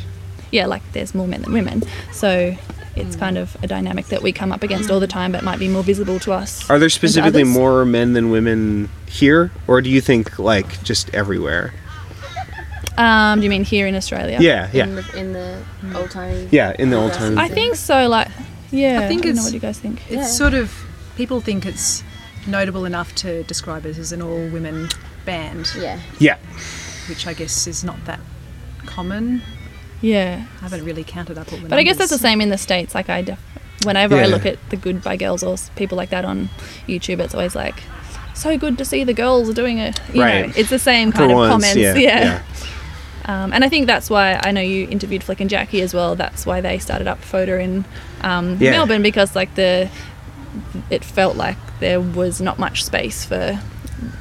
yeah, 0.50 0.66
like 0.66 0.82
there's 0.92 1.14
more 1.14 1.26
men 1.26 1.42
than 1.42 1.52
women. 1.52 1.82
So 2.12 2.56
it's 2.94 3.16
kind 3.16 3.36
of 3.36 3.56
a 3.62 3.66
dynamic 3.66 4.06
that 4.06 4.22
we 4.22 4.32
come 4.32 4.52
up 4.52 4.62
against 4.62 4.90
all 4.90 5.00
the 5.00 5.06
time, 5.06 5.32
but 5.32 5.44
might 5.44 5.58
be 5.58 5.68
more 5.68 5.82
visible 5.82 6.18
to 6.20 6.32
us. 6.32 6.68
are 6.70 6.78
there 6.78 6.88
specifically 6.88 7.44
more 7.44 7.84
men 7.84 8.14
than 8.14 8.30
women 8.30 8.88
here 9.06 9.50
or 9.66 9.82
do 9.82 9.90
you 9.90 10.00
think 10.00 10.38
like 10.38 10.82
just 10.82 11.12
everywhere 11.14 11.74
Um, 12.98 13.40
do 13.40 13.44
you 13.44 13.50
mean 13.50 13.64
here 13.64 13.86
in 13.86 13.94
Australia? 13.94 14.38
yeah 14.40 14.70
yeah 14.72 14.84
In 14.86 14.94
the, 14.94 15.18
in 15.18 15.32
the 15.34 15.62
old 15.98 16.10
time. 16.10 16.48
yeah 16.50 16.72
in 16.78 16.88
the 16.90 16.96
old 16.96 17.12
time 17.12 17.38
I 17.38 17.48
think 17.48 17.76
so. 17.76 18.08
Like, 18.08 18.28
yeah. 18.70 19.00
I 19.00 19.08
think 19.08 19.22
don't 19.22 19.34
know 19.34 19.40
it's- 19.40 19.44
what 19.44 19.50
do 19.50 19.56
you 19.56 19.60
guys 19.60 19.78
think. 19.78 20.00
It's 20.10 20.14
Yeah. 20.14 20.26
sort 20.26 20.54
of 20.54 20.72
people 21.16 21.40
think 21.42 21.66
it's 21.66 22.02
notable 22.46 22.84
enough 22.86 23.14
to 23.16 23.42
describe 23.44 23.84
it 23.84 23.98
as 23.98 24.12
an 24.12 24.22
all 24.22 24.48
women 24.48 24.88
band, 25.26 25.70
Yeah. 25.78 25.98
yeah 26.18 26.36
which 27.08 27.26
I 27.26 27.34
guess 27.34 27.66
is 27.66 27.84
not 27.84 28.02
that 28.06 28.20
common. 28.86 29.42
Yeah. 30.00 30.44
I 30.58 30.62
haven't 30.62 30.84
really 30.84 31.04
counted 31.04 31.38
up 31.38 31.52
all 31.52 31.58
the 31.58 31.68
But 31.68 31.78
I 31.78 31.82
guess 31.82 31.96
that's 31.96 32.10
the 32.10 32.18
same 32.18 32.40
in 32.40 32.48
the 32.50 32.58
states. 32.58 32.94
Like 32.94 33.08
I, 33.08 33.22
def- 33.22 33.38
whenever 33.84 34.16
I 34.16 34.26
look 34.26 34.46
at 34.46 34.58
the 34.70 34.76
Goodbye 34.76 35.16
Girls 35.16 35.42
or 35.42 35.56
people 35.76 35.96
like 35.96 36.10
that 36.10 36.24
on 36.24 36.48
YouTube, 36.86 37.18
it's 37.20 37.34
always 37.34 37.54
like, 37.54 37.82
so 38.34 38.58
good 38.58 38.76
to 38.78 38.84
see 38.84 39.04
the 39.04 39.14
girls 39.14 39.52
doing 39.54 39.78
it. 39.78 39.98
You 40.12 40.22
Right. 40.22 40.46
know, 40.48 40.52
it's 40.56 40.68
the 40.70 40.78
same 40.78 41.10
For 41.12 41.18
kind 41.18 41.32
of 41.32 41.36
once, 41.38 41.50
comments. 41.52 41.76
yeah, 41.76 41.94
Yeah. 41.94 42.20
yeah. 42.24 42.42
Um, 43.28 43.52
and 43.52 43.64
I 43.64 43.68
think 43.68 43.88
that's 43.88 44.08
why 44.08 44.40
I 44.44 44.52
know 44.52 44.60
you 44.60 44.86
interviewed 44.88 45.24
Flick 45.24 45.40
and 45.40 45.50
Jackie 45.50 45.80
as 45.82 45.92
well. 45.92 46.14
That's 46.14 46.46
why 46.46 46.60
they 46.60 46.78
started 46.78 47.08
up 47.08 47.20
Foda 47.22 47.60
in 47.60 47.84
um, 48.20 48.56
Yeah. 48.60 48.70
Melbourne 48.70 49.02
because 49.02 49.34
like 49.34 49.52
the, 49.56 49.90
it 50.90 51.02
felt 51.04 51.34
like 51.36 51.56
there 51.80 52.00
was 52.00 52.40
not 52.40 52.60
much 52.60 52.84
space 52.84 53.24
for 53.24 53.58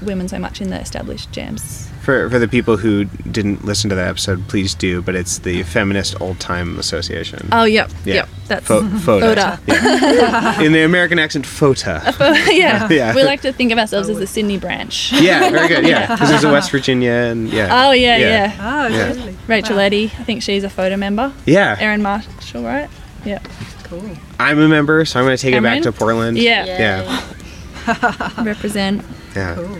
women 0.01 0.27
so 0.27 0.39
much 0.39 0.59
in 0.59 0.71
the 0.71 0.79
established 0.79 1.31
jams. 1.31 1.87
For, 2.05 2.29
for 2.29 2.37
the 2.37 2.47
people 2.47 2.77
who 2.77 3.05
didn't 3.05 3.65
listen 3.65 3.89
to 3.89 3.95
that 3.95 4.07
episode, 4.07 4.47
please 4.47 4.75
do. 4.75 5.01
But 5.01 5.15
it's 5.15 5.39
the 5.39 5.63
Feminist 5.63 6.21
Old 6.21 6.39
Time 6.39 6.77
Association. 6.77 7.49
Oh, 7.51 7.63
yep, 7.63 7.89
yeah, 8.05 8.13
yep. 8.13 8.29
That's 8.47 8.67
Fo- 8.67 8.87
FOTA. 8.99 9.25
Foda. 9.25 9.59
Yeah. 9.67 10.61
In 10.61 10.71
the 10.71 10.83
American 10.83 11.17
accent, 11.17 11.45
FOTA. 11.47 12.13
yeah. 12.51 12.87
Yeah. 12.89 13.15
We 13.15 13.23
like 13.23 13.41
to 13.41 13.51
think 13.51 13.71
of 13.71 13.79
ourselves 13.79 14.07
as 14.07 14.19
the 14.19 14.27
Sydney 14.27 14.59
branch. 14.59 15.11
Yeah, 15.13 15.49
very 15.49 15.67
good. 15.67 15.87
Yeah, 15.87 16.13
because 16.13 16.29
there's 16.29 16.43
a 16.43 16.51
West 16.51 16.69
Virginia 16.75 17.09
and 17.11 17.49
yeah. 17.49 17.87
Oh 17.87 17.91
yeah, 17.91 18.17
yeah. 18.17 18.55
Oh, 18.59 18.87
Yeah. 18.95 19.07
really? 19.07 19.35
Rachel 19.47 19.79
Eddy, 19.79 20.05
I 20.19 20.23
think 20.23 20.43
she's 20.43 20.63
a 20.63 20.69
FOTA 20.69 20.97
member. 20.97 21.33
Yeah, 21.47 21.75
Erynn 21.77 22.01
Marshall, 22.01 22.61
right? 22.63 22.87
Yeah. 23.25 23.39
Cool. 23.85 24.03
I'm 24.39 24.59
a 24.59 24.67
member, 24.67 25.05
so 25.05 25.19
I'm 25.19 25.25
going 25.25 25.35
to 25.37 25.41
take 25.41 25.55
it 25.55 25.63
back 25.63 25.81
to 25.83 25.91
Portland. 25.91 26.37
Yeah. 26.37 26.65
Yeah. 26.65 28.43
Represent. 28.43 29.03
Yeah. 29.35 29.55
Cool. 29.55 29.77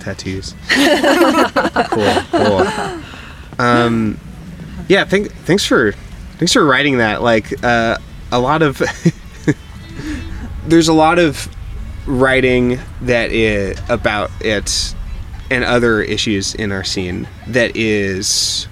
Tattoos. 0.00 0.54
cool. 1.90 2.14
Cool. 2.30 3.02
Um, 3.58 4.18
yeah. 4.88 5.04
Thank, 5.04 5.32
thanks 5.32 5.64
for 5.64 5.92
thanks 6.38 6.52
for 6.52 6.64
writing 6.64 6.98
that. 6.98 7.22
Like 7.22 7.62
uh, 7.64 7.98
a 8.32 8.38
lot 8.38 8.62
of 8.62 8.78
there's 10.66 10.88
a 10.88 10.92
lot 10.92 11.18
of 11.18 11.48
writing 12.06 12.78
that 13.02 13.30
is 13.30 13.78
about 13.88 14.30
it 14.40 14.94
and 15.50 15.64
other 15.64 16.02
issues 16.02 16.54
in 16.54 16.72
our 16.72 16.84
scene 16.84 17.26
that 17.46 17.74
is 17.76 18.66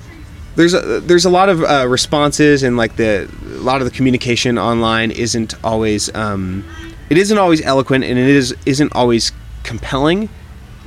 there's 0.57 0.75
a, 0.75 1.01
there's 1.01 1.25
a 1.25 1.31
lot 1.31 1.49
of 1.49 1.63
uh, 1.63 1.87
responses 1.89 2.63
and 2.63 2.77
like 2.77 2.97
the 2.97 3.31
a 3.45 3.63
lot 3.63 3.81
of 3.81 3.91
the 3.91 3.95
communication 3.95 4.59
online 4.59 5.11
isn't 5.11 5.55
always 5.65 6.15
um, 6.15 6.65
it 7.11 7.19
isn't 7.19 7.39
always 7.39 7.63
eloquent 7.63 8.05
and 8.05 8.19
it 8.19 8.29
is 8.29 8.55
isn't 8.65 8.93
always 8.95 9.33
compelling 9.63 10.29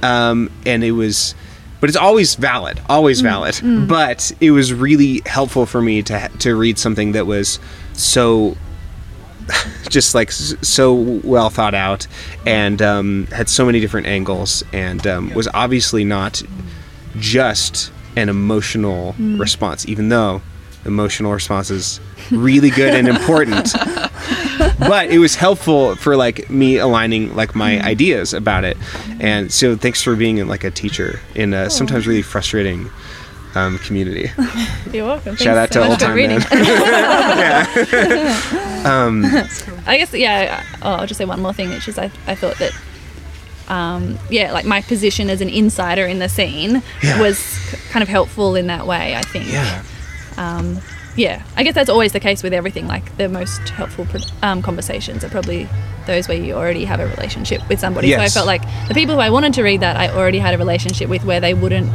um, 0.04 0.50
and 0.66 0.84
it 0.84 0.91
was 0.91 1.36
but 1.82 1.89
it's 1.89 1.97
always 1.97 2.36
valid 2.36 2.82
always 2.89 3.22
valid. 3.22 3.60
But 3.88 4.32
it 4.41 4.52
was 4.52 4.74
really 4.74 5.22
helpful 5.26 5.66
for 5.66 5.82
me 5.82 6.02
to 6.04 6.30
to 6.39 6.56
read 6.56 6.78
something 6.78 7.14
that 7.14 7.26
was 7.26 7.60
so 7.93 8.58
just 9.89 10.14
like 10.16 10.32
so 10.32 10.93
well 11.24 11.50
thought 11.50 11.74
out 11.74 12.08
and 12.45 12.82
um, 12.82 13.28
had 13.28 13.50
so 13.50 13.66
many 13.66 13.80
different 13.80 14.08
angles 14.08 14.64
and 14.74 15.06
um, 15.08 15.34
was 15.34 15.47
obviously 15.54 16.04
not 16.04 16.41
just 17.18 17.91
an 18.16 18.30
emotional 18.30 19.16
response, 19.20 19.88
even 19.88 20.10
though 20.10 20.41
emotional 20.86 21.32
response 21.34 21.70
is 21.70 22.00
really 22.32 22.70
good 22.70 22.93
and 22.93 23.08
important. 23.08 23.74
but 24.80 25.10
it 25.10 25.20
was 25.20 25.36
helpful 25.36 25.95
for 25.95 26.16
like 26.16 26.49
me 26.49 26.78
aligning 26.78 27.36
like 27.36 27.55
my 27.55 27.82
ideas 27.82 28.34
about 28.34 28.64
it. 28.64 28.78
And 29.20 29.51
so 29.51 29.76
thanks 29.76 30.01
for 30.03 30.16
being 30.16 30.45
like 30.47 30.64
a 30.64 30.72
teacher 30.72 31.20
in 31.36 31.53
a 31.53 31.70
sometimes 31.70 32.05
really 32.07 32.22
frustrating 32.22 32.89
um, 33.55 33.80
community. 33.80 34.30
You're 34.93 35.07
welcome. 35.07 35.36
Shout 35.36 35.57
out 35.57 35.70
Thanks 35.70 35.74
to 35.74 35.80
so 35.80 35.82
Old 35.82 35.89
much 35.89 35.99
for 36.01 36.05
Time. 36.05 36.16
Man. 36.18 36.39
I 39.88 39.97
guess 39.97 40.14
yeah. 40.14 40.64
Oh, 40.82 40.91
I'll 40.93 41.07
just 41.07 41.18
say 41.18 41.26
one 41.26 41.41
more 41.41 41.53
thing, 41.53 41.70
which 41.70 41.88
is 41.88 41.97
I, 41.97 42.12
I 42.28 42.36
thought 42.36 42.57
that 42.60 42.74
um, 43.68 44.18
yeah, 44.30 44.51
like 44.51 44.66
my 44.66 44.82
position 44.82 45.30
as 45.30 45.41
an 45.41 45.49
insider 45.49 46.05
in 46.05 46.20
the 46.20 46.30
scene 46.30 46.82
Yeah. 47.03 47.20
was 47.22 47.39
k- 47.72 47.78
kind 47.91 48.03
of 48.03 48.10
helpful 48.10 48.55
in 48.55 48.68
that 48.68 48.86
way. 48.88 49.16
I 49.16 49.22
think. 49.22 49.51
Yeah. 49.51 49.84
Um, 50.38 50.80
yeah, 51.16 51.43
I 51.55 51.64
guess 51.64 51.76
that's 51.76 51.89
always 51.89 52.12
the 52.14 52.20
case 52.20 52.43
with 52.43 52.53
everything. 52.53 52.88
Like 52.88 53.18
the 53.18 53.28
most 53.30 53.60
helpful 53.70 54.07
um, 54.41 54.62
conversations 54.62 55.24
are 55.24 55.30
probably 55.30 55.68
those 56.07 56.28
where 56.28 56.38
you 56.38 56.53
already 56.55 56.86
have 56.86 56.99
a 56.99 57.07
relationship 57.07 57.68
with 57.70 57.80
somebody. 57.80 58.12
So 58.12 58.20
I 58.20 58.30
felt 58.30 58.47
like 58.47 58.62
the 58.88 58.93
people 58.93 59.16
who 59.16 59.22
I 59.22 59.30
wanted 59.30 59.53
to 59.55 59.64
read 59.64 59.82
that 59.82 59.95
I 59.97 60.10
already 60.10 60.39
had 60.39 60.53
a 60.53 60.57
relationship 60.57 61.10
with, 61.10 61.24
where 61.24 61.39
they 61.39 61.53
wouldn't 61.53 61.89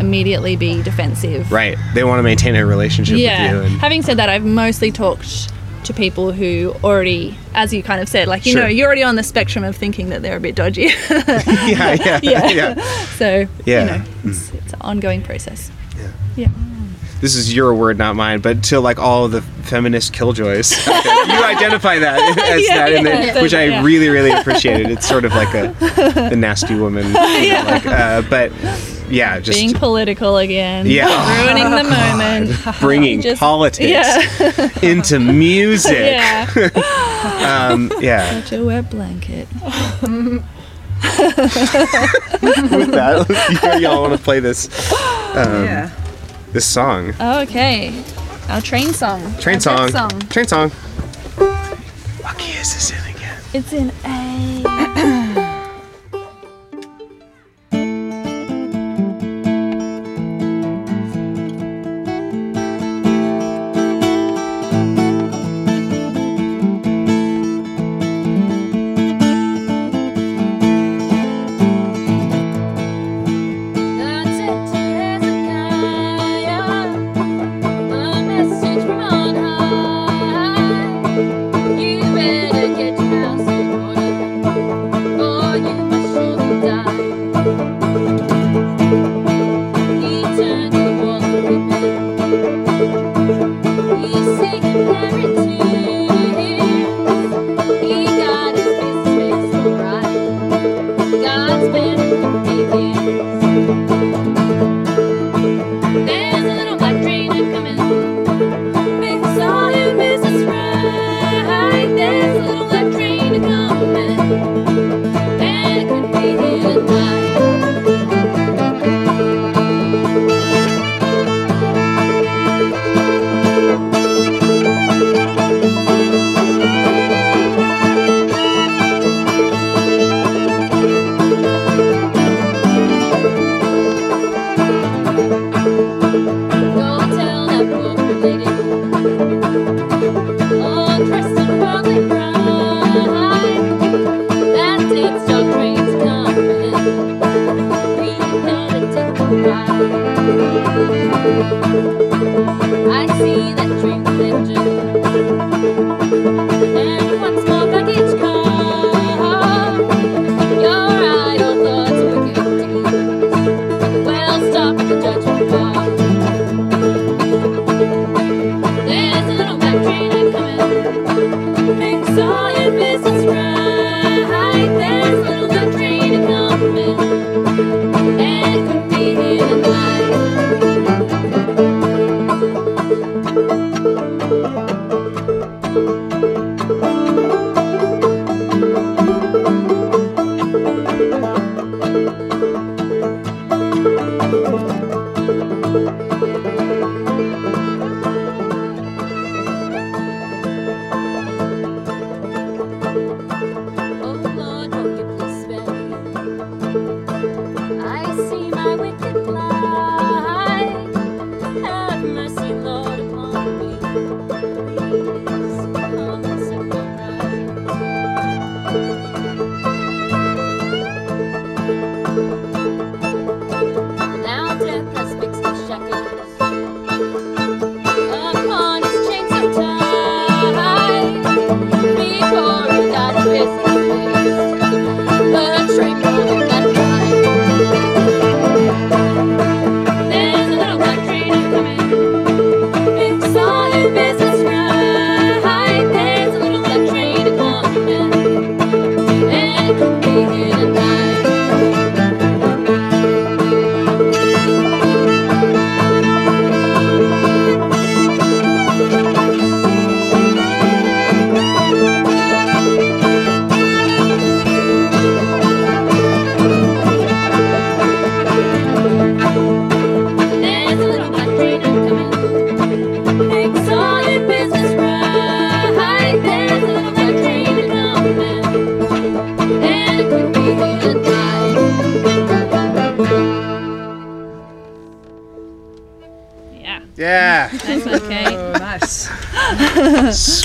immediately 0.00 0.56
be 0.56 0.82
defensive. 0.82 1.52
Right. 1.52 1.76
They 1.94 2.04
want 2.04 2.20
to 2.20 2.22
maintain 2.22 2.56
a 2.56 2.64
relationship 2.64 3.18
Yeah. 3.18 3.52
with 3.52 3.62
you. 3.64 3.72
And, 3.72 3.80
Having 3.80 4.02
said 4.02 4.16
that, 4.16 4.28
I've 4.30 4.44
mostly 4.44 4.90
talked 4.90 5.52
to 5.84 5.92
people 5.94 6.32
who 6.32 6.74
already, 6.84 7.36
as 7.54 7.72
you 7.74 7.82
kind 7.82 8.00
of 8.00 8.08
said, 8.08 8.28
like 8.28 8.46
you 8.46 8.52
Sure. 8.52 8.62
know, 8.62 8.68
you're 8.68 8.86
already 8.86 9.02
on 9.02 9.16
the 9.16 9.22
spectrum 9.22 9.64
of 9.64 9.76
thinking 9.76 10.08
that 10.10 10.22
they're 10.22 10.36
a 10.36 10.40
bit 10.40 10.54
dodgy. 10.54 10.82
yeah, 11.10 11.94
yeah, 11.94 12.20
Yeah. 12.22 12.48
yeah. 12.50 12.74
so 13.16 13.46
Yeah. 13.66 13.80
you 13.80 13.86
know, 13.98 14.04
it's, 14.24 14.50
it's 14.54 14.72
an 14.72 14.80
ongoing 14.82 15.20
process. 15.22 15.70
Yeah. 15.98 16.08
Yeah. 16.36 16.48
This 17.20 17.34
is 17.36 17.54
your 17.54 17.74
word, 17.74 17.98
not 17.98 18.16
mine. 18.16 18.40
But 18.40 18.64
to 18.64 18.80
like 18.80 18.98
all 18.98 19.26
of 19.26 19.32
the 19.32 19.42
feminist 19.42 20.12
killjoys, 20.14 20.72
you 20.86 20.92
identify 21.44 21.98
that 21.98 22.38
as 22.50 22.66
Yeah, 22.66 22.76
that, 22.76 22.92
in 22.92 23.04
the, 23.04 23.10
yeah. 23.10 23.42
which 23.42 23.52
I 23.54 23.64
Yeah. 23.64 23.82
really, 23.84 24.08
really 24.08 24.30
appreciated. 24.30 24.90
It's 24.90 25.06
sort 25.06 25.24
of 25.26 25.32
like 25.34 25.52
a 25.54 25.74
the 26.30 26.36
nasty 26.36 26.74
woman. 26.76 27.04
you 27.08 27.12
know, 27.12 27.62
like, 27.66 27.86
uh, 27.86 28.22
but 28.30 28.52
yeah, 29.10 29.38
just 29.40 29.58
Being 29.58 29.74
political 29.74 30.38
again. 30.38 30.86
Yeah. 30.86 31.44
Ruining 31.46 31.70
the 31.70 31.84
moment. 31.84 32.80
bringing 32.80 33.20
just- 33.20 33.38
politics 33.40 33.88
Yeah. 33.90 34.68
into 34.82 35.18
music. 35.18 35.92
yeah. 35.98 36.46
Um, 37.70 37.90
yeah. 38.00 38.40
Such 38.42 38.52
a 38.58 38.64
wet 38.64 38.88
blanket. 38.90 39.46
With 42.42 42.90
that, 42.92 43.78
y'all 43.80 44.00
want 44.02 44.12
to 44.16 44.18
play 44.22 44.40
this 44.40 44.68
um, 45.34 45.64
yeah. 45.64 45.90
This 46.52 46.66
song? 46.66 47.14
Okay. 47.20 48.02
Our 48.48 48.60
train 48.60 48.92
song. 48.92 49.20
Train 49.38 49.56
Our 49.56 49.60
song. 49.60 49.76
best 49.76 49.92
song. 49.92 50.20
Train 50.28 50.46
song. 50.46 50.70
What 52.22 52.38
key 52.38 52.52
is 52.58 52.74
this 52.74 52.90
in 52.90 53.14
again? 53.16 53.38
It's 53.54 53.72
in 53.72 53.92
A. 54.04 54.89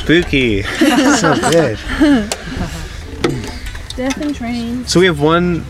spooky. 0.06 0.62
so 1.18 1.34
good. 1.50 1.78
Death 3.96 4.22
and 4.22 4.36
trains. 4.36 4.92
So 4.92 5.00
we 5.00 5.08
have 5.08 5.20
one 5.20 5.62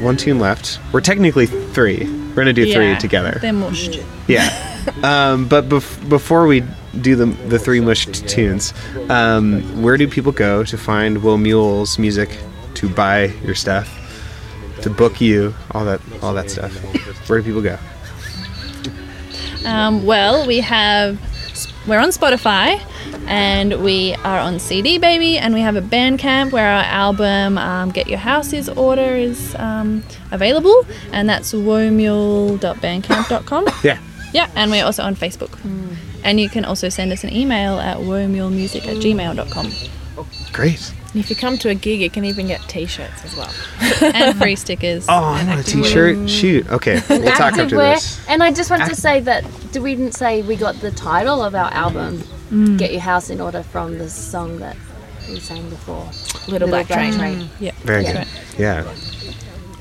one 0.00 0.16
tune 0.16 0.38
left. 0.38 0.80
We're 0.92 1.02
technically 1.02 1.46
three. 1.46 2.06
We're 2.30 2.34
gonna 2.36 2.54
do 2.54 2.72
three 2.72 2.96
together. 2.96 3.38
They're 3.40 3.52
mushed. 3.52 4.00
Yeah. 4.26 4.68
Um, 5.04 5.46
but 5.46 5.68
bef- 5.68 6.08
before 6.08 6.48
we 6.48 6.64
do 7.00 7.14
the 7.14 7.26
the 7.26 7.56
three 7.56 7.78
mushed 7.78 8.26
tunes, 8.28 8.74
um, 9.10 9.80
where 9.80 9.96
do 9.96 10.08
people 10.08 10.32
go 10.32 10.64
to 10.64 10.76
find 10.76 11.22
Whoa 11.22 11.36
Mule's 11.36 12.00
music, 12.00 12.36
to 12.74 12.88
buy 12.88 13.26
your 13.44 13.54
stuff, 13.54 13.88
to 14.82 14.90
book 14.90 15.20
you, 15.20 15.54
all 15.70 15.84
that 15.84 16.00
all 16.20 16.34
that 16.34 16.50
stuff? 16.50 16.72
Where 17.28 17.38
do 17.38 17.44
people 17.44 17.62
go? 17.62 17.78
Um, 19.64 20.04
well, 20.04 20.48
we 20.48 20.58
have 20.58 21.20
we're 21.86 22.00
on 22.00 22.08
Spotify 22.08 22.82
and 23.32 23.82
we 23.82 24.14
are 24.24 24.38
on 24.38 24.58
CD 24.58 24.98
Baby 24.98 25.38
and 25.38 25.54
we 25.54 25.62
have 25.62 25.74
a 25.74 25.80
Bandcamp 25.80 26.52
where 26.52 26.66
our 26.66 26.84
album 26.84 27.56
um, 27.56 27.90
Get 27.90 28.06
Your 28.06 28.18
House's 28.18 28.68
order 28.68 29.16
is 29.16 29.54
um, 29.54 30.02
available 30.30 30.84
and 31.12 31.26
that's 31.30 31.54
whoamule.bandcamp.com. 31.54 33.68
Yeah. 33.82 33.98
Yeah, 34.34 34.50
and 34.54 34.70
we're 34.70 34.84
also 34.84 35.02
on 35.02 35.16
Facebook. 35.16 35.58
And 36.24 36.38
you 36.40 36.50
can 36.50 36.66
also 36.66 36.90
send 36.90 37.10
us 37.10 37.24
an 37.24 37.32
email 37.32 37.80
at 37.80 37.96
whoamulemusic 37.96 38.86
at 38.86 38.98
gmail.com 38.98 39.72
Great. 40.52 40.92
And 41.14 41.22
if 41.22 41.30
you 41.30 41.36
come 41.36 41.58
to 41.58 41.70
a 41.70 41.74
gig, 41.74 42.00
you 42.00 42.10
can 42.10 42.24
even 42.24 42.46
get 42.46 42.60
T-shirts 42.68 43.24
as 43.24 43.36
well. 43.36 43.50
and 44.14 44.36
free 44.36 44.56
stickers. 44.56 45.06
Oh, 45.08 45.12
I 45.12 45.44
want 45.44 45.60
a 45.60 45.62
T-shirt. 45.62 46.28
Shoot. 46.28 46.70
Okay, 46.70 46.94
we'll 47.08 47.22
talk 47.32 47.52
after 47.52 47.64
Activewear. 47.64 47.94
this. 47.94 48.28
And 48.28 48.42
I 48.42 48.52
just 48.52 48.70
want 48.70 48.82
Act- 48.82 48.94
to 48.94 49.00
say 49.00 49.20
that 49.20 49.44
do 49.72 49.82
we 49.82 49.94
didn't 49.94 50.14
say 50.14 50.42
we 50.42 50.56
got 50.56 50.76
the 50.76 50.90
title 50.90 51.42
of 51.42 51.54
our 51.54 51.70
album, 51.72 52.22
Mm. 52.52 52.76
"Get 52.78 52.92
Your 52.92 53.00
House 53.00 53.30
in 53.30 53.40
Order" 53.40 53.62
from 53.62 53.96
the 53.98 54.08
song 54.10 54.58
that 54.58 54.76
we 55.28 55.40
sang 55.40 55.68
before, 55.70 56.06
Little, 56.48 56.68
Black, 56.68 56.86
Train. 56.86 57.48
Yeah. 57.60 57.72
Very 57.84 58.02
Yeah. 58.04 58.12
good. 58.12 58.26
Yeah. 58.58 58.84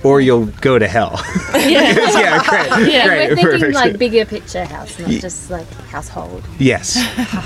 Or 0.04 0.20
you'll 0.20 0.48
go 0.62 0.80
to 0.80 0.88
hell. 0.88 1.22
Yeah. 1.54 1.60
yeah, 1.70 2.42
great. 2.50 2.92
Yeah, 2.92 3.06
great. 3.08 3.30
We're 3.30 3.36
thinking 3.36 3.60
perfect. 3.60 3.76
like 3.76 3.98
bigger 4.00 4.26
picture 4.26 4.66
house, 4.66 4.98
not 4.98 5.10
just 5.12 5.52
like 5.52 5.68
household. 5.92 6.44
yes. 6.58 6.98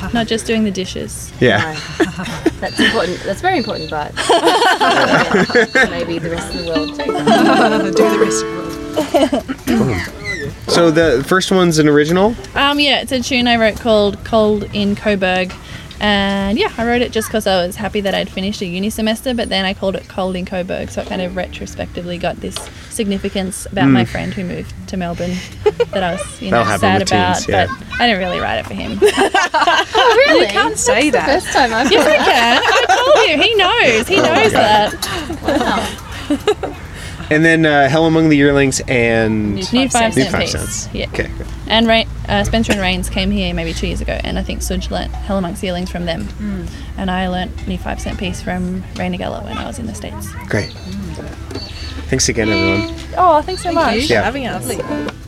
Not 0.14 0.28
just 0.28 0.46
doing 0.46 0.64
the 0.64 0.72
dishes. 0.72 1.34
Yeah. 1.42 1.58
No. 2.00 2.06
That's 2.62 2.80
important. 2.80 3.20
That's 3.26 3.42
very 3.42 3.58
important, 3.58 3.90
but 3.90 4.14
yeah, 4.30 5.88
maybe 5.90 6.18
the 6.20 6.30
rest 6.30 6.54
of 6.54 6.62
the 6.64 6.68
world 6.72 6.90
too. 6.96 7.06
Do 7.92 8.10
the 8.10 8.20
rest 8.24 8.44
of 8.46 9.66
the 9.66 9.76
world. 10.16 10.22
So 10.68 10.92
the 10.92 11.24
first 11.28 11.52
one's 11.52 11.78
an 11.80 11.88
original. 11.88 12.36
Um, 12.56 12.80
yeah, 12.80 13.02
it's 13.02 13.12
a 13.12 13.22
tune 13.22 13.48
I 13.48 13.56
wrote 13.58 13.80
called 13.80 14.24
Cold 14.26 14.64
in 14.74 14.96
Coburg. 14.96 15.54
And 16.02 16.58
yeah, 16.60 16.74
I 16.78 16.86
wrote 16.86 17.02
it 17.02 17.14
just 17.14 17.30
because 17.30 17.48
I 17.48 17.66
was 17.66 17.78
happy 17.78 18.02
that 18.02 18.14
I'd 18.14 18.30
finished 18.30 18.62
a 18.62 18.66
uni 18.66 18.90
semester, 18.90 19.34
but 19.34 19.48
then 19.48 19.64
I 19.64 19.74
called 19.74 19.96
it 19.96 20.08
Cold 20.10 20.36
in 20.36 20.46
Coburg, 20.46 20.90
so 20.90 21.02
it 21.02 21.08
kind 21.08 21.22
of 21.22 21.38
retrospectively 21.38 22.18
got 22.18 22.36
this 22.38 22.56
significance 22.90 23.66
about 23.68 23.88
my 23.88 24.04
friend 24.04 24.34
who 24.34 24.44
moved 24.44 24.74
to 24.90 24.98
Melbourne 24.98 25.36
that 25.92 26.04
I 26.04 26.12
was, 26.14 26.42
you 26.42 26.52
know, 26.52 26.66
sad 26.78 27.02
about. 27.02 27.36
teens, 27.36 27.48
yeah. 27.48 27.68
But 27.68 28.02
I 28.02 28.08
didn't 28.08 28.20
really 28.20 28.40
write 28.42 28.58
it 28.60 28.66
for 28.66 28.74
him. 28.74 29.00
really? 29.00 30.48
You 30.48 30.52
Can't 30.52 30.78
say 30.78 31.10
that. 31.12 31.42
First 31.42 31.54
time 31.54 31.74
I've 31.74 31.90
yes, 31.90 32.06
I 32.06 32.18
can. 32.18 32.62
I 32.62 32.86
told 32.98 33.16
you. 33.30 33.38
He 33.42 33.56
knows. 33.56 34.08
He 34.08 34.18
knows 34.18 34.52
that. 36.74 36.82
And 37.32 37.44
then 37.44 37.66
uh, 37.66 37.90
Hell 37.90 38.06
Among 38.06 38.30
the 38.30 38.38
Yearlings 38.38 38.82
and 38.88 39.56
New 39.56 39.90
five 39.90 40.16
New 40.16 40.22
cent 40.24 40.32
Five 40.32 40.42
piece. 40.42 40.52
Cents. 40.52 40.90
Yeah. 40.94 41.08
Okay. 41.08 41.30
good. 41.38 41.48
And 41.68 41.88
Ra- 41.88 42.04
uh, 42.28 42.44
Spencer 42.44 42.72
and 42.74 42.82
Rains 42.82 43.10
came 43.10 43.32
here 43.32 43.54
maybe 43.54 43.74
two 43.74 43.88
years 43.88 44.02
ago, 44.02 44.20
and 44.24 44.38
I 44.38 44.44
think 44.44 44.62
Suj 44.62 44.92
learnt 44.92 45.12
Hell 45.12 45.38
Amongst 45.38 45.62
the 45.62 45.68
Yearlings 45.68 45.90
from 45.92 46.06
them. 46.06 46.28
And 46.98 47.10
I 47.10 47.28
learnt 47.28 47.68
New 47.68 47.78
Five 47.78 48.00
Cent 48.00 48.20
Piece 48.20 48.42
from 48.42 48.84
Rayna 48.94 49.18
Gellert 49.18 49.44
when 49.44 49.58
I 49.58 49.66
was 49.66 49.80
in 49.80 49.88
the 49.88 49.96
States. 49.96 50.32
Great. 50.48 50.72
Thanks 52.10 52.30
again, 52.30 52.50
everyone. 52.50 52.96
Oh, 53.18 53.42
thanks 53.42 53.64
so 53.64 53.72
much. 53.72 54.10
Yeah. 54.10 54.22
Having 54.24 54.48
us. 54.48 54.66
hands 54.72 55.25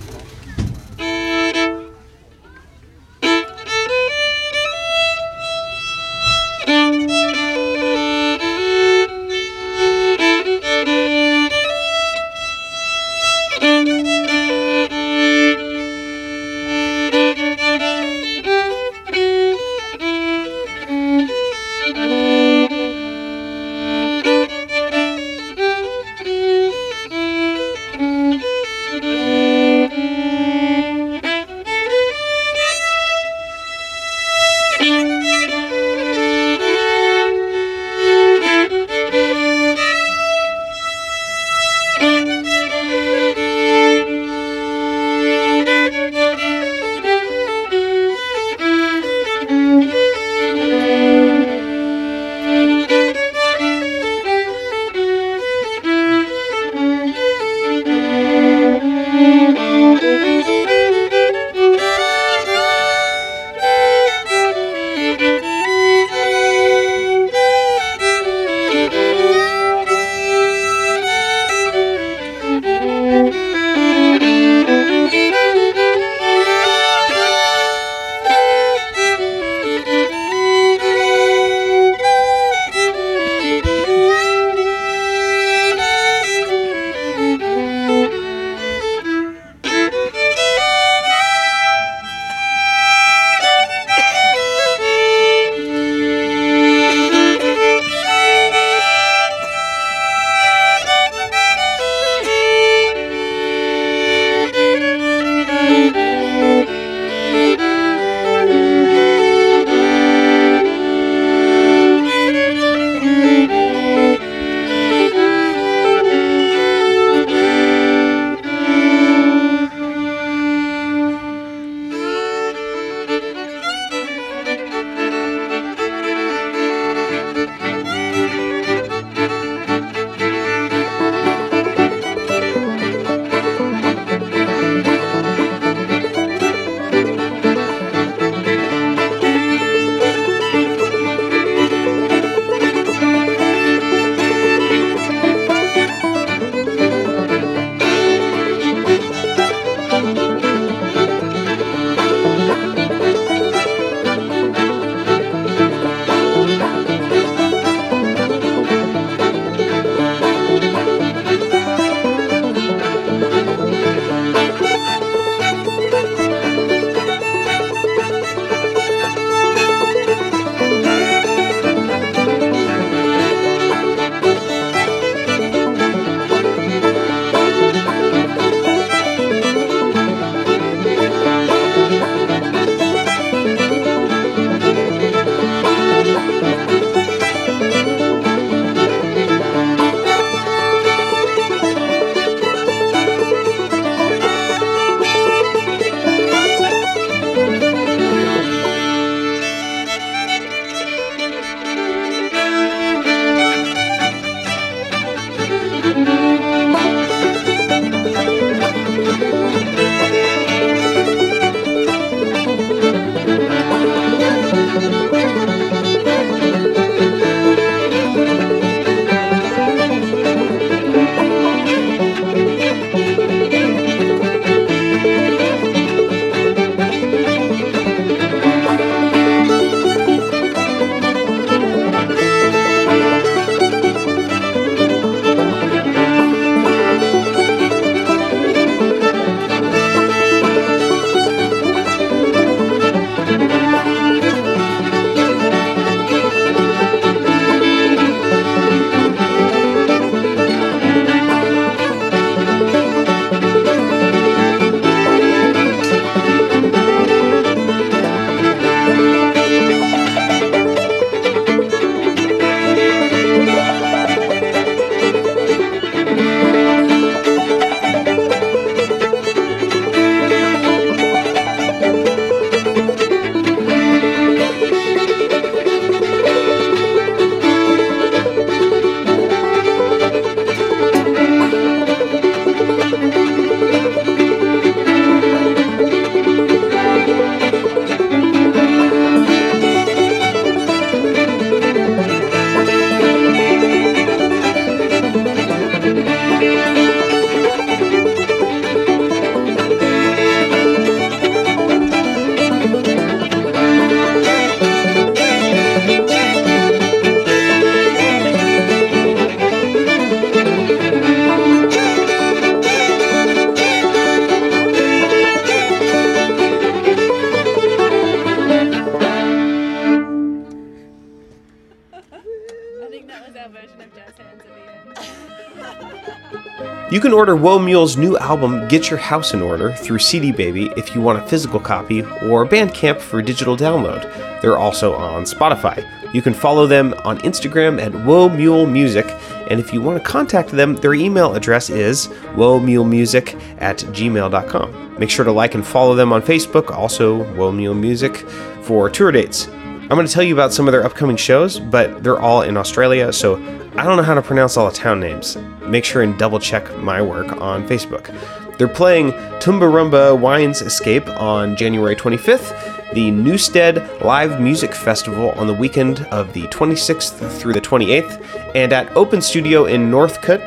can 327.08 327.14
order 327.14 327.38
Whoa 327.38 327.58
Mule's 327.58 327.96
new 327.96 328.18
album, 328.18 328.68
Get 328.68 328.90
Your 328.90 329.00
House 329.00 329.34
in 329.34 329.42
Order, 329.42 329.72
through 329.72 330.00
CD 330.00 330.34
Baby 330.34 330.70
if 330.76 330.94
you 330.94 331.00
want 331.00 331.18
a 331.18 331.26
physical 331.26 331.58
copy, 331.58 332.02
or 332.02 332.46
Bandcamp 332.46 333.00
for 333.00 333.22
digital 333.22 333.56
download. 333.56 334.02
They're 334.42 334.58
also 334.58 334.94
on 334.94 335.24
Spotify. 335.24 335.90
You 336.14 336.22
can 336.22 336.34
follow 336.34 336.68
them 336.68 336.94
on 337.06 337.20
Instagram 337.20 337.82
at 337.82 337.94
Whoa 338.04 338.28
Mule 338.28 338.66
Music, 338.66 339.06
and 339.50 339.58
if 339.58 339.72
you 339.72 339.82
want 339.82 339.98
to 339.98 340.04
contact 340.04 340.50
them, 340.50 340.76
their 340.76 340.96
email 340.96 341.34
address 341.34 341.70
is 341.70 342.08
whoamulemusic 342.36 343.42
at 343.60 343.78
gmail.com. 343.78 345.00
Make 345.00 345.10
sure 345.10 345.24
to 345.24 345.32
like 345.32 345.56
and 345.56 345.66
follow 345.66 345.96
them 345.96 346.12
on 346.12 346.22
Facebook, 346.22 346.72
also 346.72 347.24
Whoa 347.36 347.54
Mule 347.54 347.74
Music, 347.74 348.18
for 348.64 348.90
tour 348.90 349.14
dates. 349.14 349.48
I'm 349.48 349.96
going 349.96 350.06
to 350.06 350.12
tell 350.12 350.24
you 350.24 350.34
about 350.34 350.52
some 350.52 350.68
of 350.68 350.74
their 350.74 350.84
upcoming 350.84 351.16
shows, 351.16 351.58
but 351.58 352.04
they're 352.04 352.20
all 352.20 352.42
in 352.42 352.58
Australia, 352.58 353.14
so 353.14 353.38
I 353.78 353.84
don't 353.84 353.96
know 353.96 354.02
how 354.02 354.16
to 354.16 354.24
pronounce 354.24 354.58
all 354.58 354.68
the 354.68 354.76
town 354.76 355.00
names. 355.00 355.38
Make 355.62 355.86
sure 355.86 356.02
and 356.02 356.18
double 356.18 356.40
check 356.40 356.76
my 356.78 357.00
work 357.00 357.40
on 357.40 357.68
Facebook. 357.68 358.12
They're 358.58 358.68
playing 358.68 359.12
Tumbarumba 359.40 360.20
Wines 360.20 360.64
Escape 360.64 361.08
on 361.10 361.56
January 361.56 361.96
25th, 361.96 362.94
the 362.94 363.12
Newstead 363.12 364.02
Live 364.02 364.42
Music 364.42 364.74
Festival 364.74 365.30
on 365.34 365.46
the 365.46 365.54
weekend 365.54 366.00
of 366.08 366.34
the 366.34 366.48
26th 366.48 367.30
through 367.40 367.54
the 367.54 367.62
28th, 367.62 368.56
and 368.56 368.74
at 368.74 368.92
Open 368.98 369.22
Studio 369.22 369.66
in 369.66 369.92
Northcote, 369.92 370.42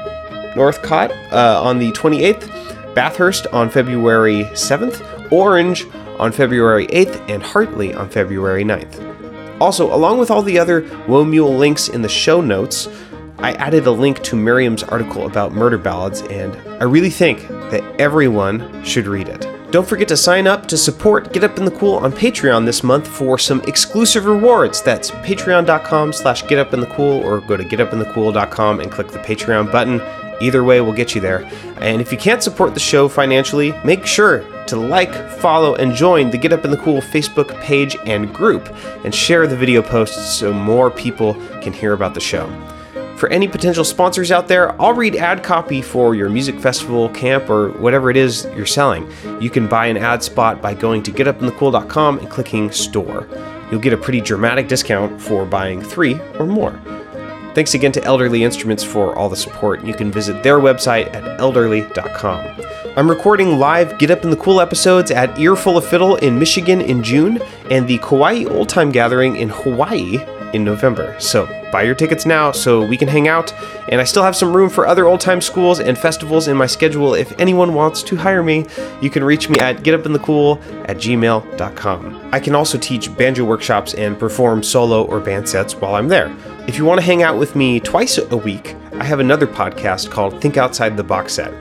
Northcott 0.56 1.12
uh, 1.30 1.62
on 1.62 1.78
the 1.78 1.92
28th, 1.92 2.94
Bathurst 2.96 3.46
on 3.52 3.70
February 3.70 4.42
7th, 4.54 5.30
Orange 5.30 5.86
on 6.18 6.32
February 6.32 6.88
8th, 6.88 7.30
and 7.30 7.44
Hartley 7.44 7.94
on 7.94 8.08
February 8.08 8.64
9th. 8.64 9.60
Also, 9.60 9.94
along 9.94 10.18
with 10.18 10.32
all 10.32 10.42
the 10.42 10.58
other 10.58 10.80
Whoa 11.06 11.24
Mule 11.24 11.54
links 11.54 11.88
in 11.88 12.02
the 12.02 12.08
show 12.08 12.40
notes, 12.40 12.88
I 13.43 13.53
added 13.53 13.86
a 13.86 13.91
link 13.91 14.22
to 14.24 14.36
Miriam's 14.36 14.82
article 14.82 15.26
about 15.26 15.53
murder 15.53 15.78
ballads, 15.78 16.20
and 16.22 16.55
I 16.80 16.84
really 16.84 17.11
think 17.11 17.49
that 17.49 17.82
everyone 17.99 18.84
should 18.84 19.07
read 19.07 19.28
it. 19.28 19.47
Don't 19.70 19.86
forget 19.86 20.09
to 20.09 20.16
sign 20.16 20.47
up 20.47 20.66
to 20.66 20.76
support 20.76 21.32
Get 21.32 21.45
Up 21.45 21.57
in 21.57 21.64
the 21.64 21.70
Cool 21.70 21.95
on 21.95 22.12
Patreon 22.12 22.66
this 22.66 22.82
month 22.82 23.07
for 23.07 23.38
some 23.38 23.61
exclusive 23.62 24.26
rewards. 24.26 24.82
That's 24.82 25.12
patreon.com 25.12 26.12
slash 26.12 26.43
getupinthecool 26.43 27.24
or 27.24 27.41
go 27.41 27.57
to 27.57 27.64
getupinthecool.com 27.64 28.80
and 28.80 28.91
click 28.91 29.09
the 29.09 29.20
Patreon 29.20 29.70
button. 29.70 30.03
Either 30.43 30.64
way 30.64 30.80
we'll 30.80 30.93
get 30.93 31.14
you 31.14 31.20
there. 31.20 31.49
And 31.80 32.01
if 32.01 32.11
you 32.11 32.18
can't 32.18 32.43
support 32.43 32.74
the 32.74 32.80
show 32.80 33.09
financially, 33.09 33.72
make 33.84 34.05
sure 34.05 34.45
to 34.66 34.76
like, 34.76 35.14
follow, 35.38 35.76
and 35.76 35.95
join 35.95 36.30
the 36.30 36.38
Get 36.38 36.53
Up 36.53 36.64
in 36.64 36.70
the 36.72 36.76
Cool 36.76 37.01
Facebook 37.01 37.59
page 37.61 37.97
and 38.07 38.34
group, 38.34 38.68
and 39.05 39.14
share 39.14 39.47
the 39.47 39.57
video 39.57 39.82
posts 39.82 40.34
so 40.34 40.53
more 40.53 40.91
people 40.91 41.34
can 41.62 41.72
hear 41.72 41.93
about 41.93 42.14
the 42.14 42.20
show. 42.20 42.47
For 43.20 43.28
any 43.28 43.48
potential 43.48 43.84
sponsors 43.84 44.32
out 44.32 44.48
there, 44.48 44.80
I'll 44.80 44.94
read 44.94 45.14
ad 45.14 45.42
copy 45.42 45.82
for 45.82 46.14
your 46.14 46.30
music 46.30 46.58
festival, 46.58 47.10
camp, 47.10 47.50
or 47.50 47.72
whatever 47.72 48.08
it 48.08 48.16
is 48.16 48.46
you're 48.56 48.64
selling. 48.64 49.12
You 49.42 49.50
can 49.50 49.68
buy 49.68 49.88
an 49.88 49.98
ad 49.98 50.22
spot 50.22 50.62
by 50.62 50.72
going 50.72 51.02
to 51.02 51.12
getupinthecool.com 51.12 52.20
and 52.20 52.30
clicking 52.30 52.70
store. 52.70 53.28
You'll 53.70 53.82
get 53.82 53.92
a 53.92 53.98
pretty 53.98 54.22
dramatic 54.22 54.68
discount 54.68 55.20
for 55.20 55.44
buying 55.44 55.82
three 55.82 56.18
or 56.38 56.46
more. 56.46 56.72
Thanks 57.54 57.74
again 57.74 57.92
to 57.92 58.04
Elderly 58.04 58.42
Instruments 58.42 58.82
for 58.82 59.14
all 59.14 59.28
the 59.28 59.36
support. 59.36 59.84
You 59.84 59.92
can 59.92 60.10
visit 60.10 60.42
their 60.42 60.58
website 60.58 61.14
at 61.14 61.38
elderly.com. 61.38 62.62
I'm 62.96 63.10
recording 63.10 63.58
live 63.58 63.98
Get 63.98 64.10
Up 64.10 64.24
in 64.24 64.30
the 64.30 64.36
Cool 64.38 64.62
episodes 64.62 65.10
at 65.10 65.38
Earful 65.38 65.76
of 65.76 65.84
Fiddle 65.84 66.16
in 66.16 66.38
Michigan 66.38 66.80
in 66.80 67.02
June 67.02 67.38
and 67.70 67.86
the 67.86 67.98
Kauai 67.98 68.44
Old 68.46 68.70
Time 68.70 68.90
Gathering 68.90 69.36
in 69.36 69.50
Hawaii 69.50 70.24
in 70.53 70.64
November. 70.64 71.14
So 71.18 71.46
buy 71.72 71.82
your 71.82 71.94
tickets 71.94 72.26
now 72.26 72.53
so 72.53 72.84
we 72.84 72.96
can 72.96 73.09
hang 73.09 73.28
out. 73.28 73.53
And 73.88 74.01
I 74.01 74.05
still 74.05 74.22
have 74.22 74.36
some 74.36 74.55
room 74.55 74.70
for 74.70 74.86
other 74.86 75.07
old 75.07 75.20
time 75.20 75.40
schools 75.40 75.80
and 75.80 75.96
festivals 75.96 76.48
in 76.48 76.57
my 76.57 76.66
schedule. 76.66 77.14
If 77.14 77.38
anyone 77.40 77.74
wants 77.74 78.03
to 78.05 78.16
hire 78.16 78.42
me, 78.42 78.66
you 79.01 79.11
can 79.11 79.24
reach 79.24 79.48
me 79.48 79.59
at 79.59 79.78
getupinthecool 79.78 80.88
at 80.88 80.96
gmail.com. 80.96 82.30
I 82.32 82.40
can 82.40 82.55
also 82.55 82.78
teach 82.78 83.14
banjo 83.16 83.44
workshops 83.44 83.94
and 83.94 84.18
perform 84.18 84.62
solo 84.62 85.05
or 85.05 85.20
band 85.20 85.48
sets 85.48 85.74
while 85.74 85.94
I'm 85.94 86.09
there. 86.09 86.34
If 86.66 86.76
you 86.78 86.84
want 86.84 87.01
to 87.01 87.07
hang 87.07 87.22
out 87.22 87.38
with 87.38 87.57
me 87.57 87.80
twice 87.80 88.18
a 88.18 88.36
week, 88.36 88.76
I 88.92 89.05
have 89.05 89.20
another 89.20 89.46
podcast 89.46 90.11
called 90.11 90.40
Think 90.40 90.57
Outside 90.57 90.96
the 90.96 91.05
Box 91.05 91.34
Set. 91.34 91.53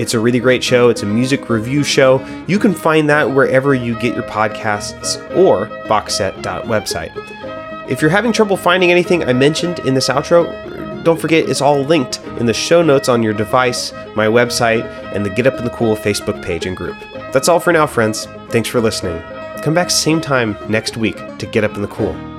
It's 0.00 0.14
a 0.14 0.18
really 0.18 0.40
great 0.40 0.62
show. 0.62 0.88
It's 0.88 1.04
a 1.04 1.06
music 1.06 1.48
review 1.48 1.84
show. 1.84 2.24
You 2.48 2.58
can 2.58 2.74
find 2.74 3.08
that 3.10 3.30
wherever 3.30 3.74
you 3.74 3.94
get 4.00 4.14
your 4.14 4.24
podcasts 4.24 5.16
or 5.36 5.66
boxset.website. 5.86 7.63
If 7.86 8.00
you're 8.00 8.10
having 8.10 8.32
trouble 8.32 8.56
finding 8.56 8.90
anything 8.90 9.24
I 9.24 9.34
mentioned 9.34 9.80
in 9.80 9.92
this 9.92 10.08
outro, 10.08 11.04
don't 11.04 11.20
forget 11.20 11.50
it's 11.50 11.60
all 11.60 11.82
linked 11.82 12.18
in 12.38 12.46
the 12.46 12.54
show 12.54 12.80
notes 12.80 13.10
on 13.10 13.22
your 13.22 13.34
device, 13.34 13.92
my 14.16 14.26
website, 14.26 14.84
and 15.14 15.24
the 15.24 15.30
Get 15.30 15.46
Up 15.46 15.58
in 15.58 15.64
the 15.64 15.70
Cool 15.70 15.94
Facebook 15.94 16.42
page 16.42 16.64
and 16.64 16.74
group. 16.74 16.96
That's 17.30 17.46
all 17.46 17.60
for 17.60 17.74
now, 17.74 17.86
friends. 17.86 18.26
Thanks 18.48 18.70
for 18.70 18.80
listening. 18.80 19.20
Come 19.60 19.74
back 19.74 19.90
same 19.90 20.20
time 20.20 20.56
next 20.66 20.96
week 20.96 21.16
to 21.38 21.46
Get 21.46 21.62
Up 21.62 21.74
in 21.74 21.82
the 21.82 21.88
Cool. 21.88 22.33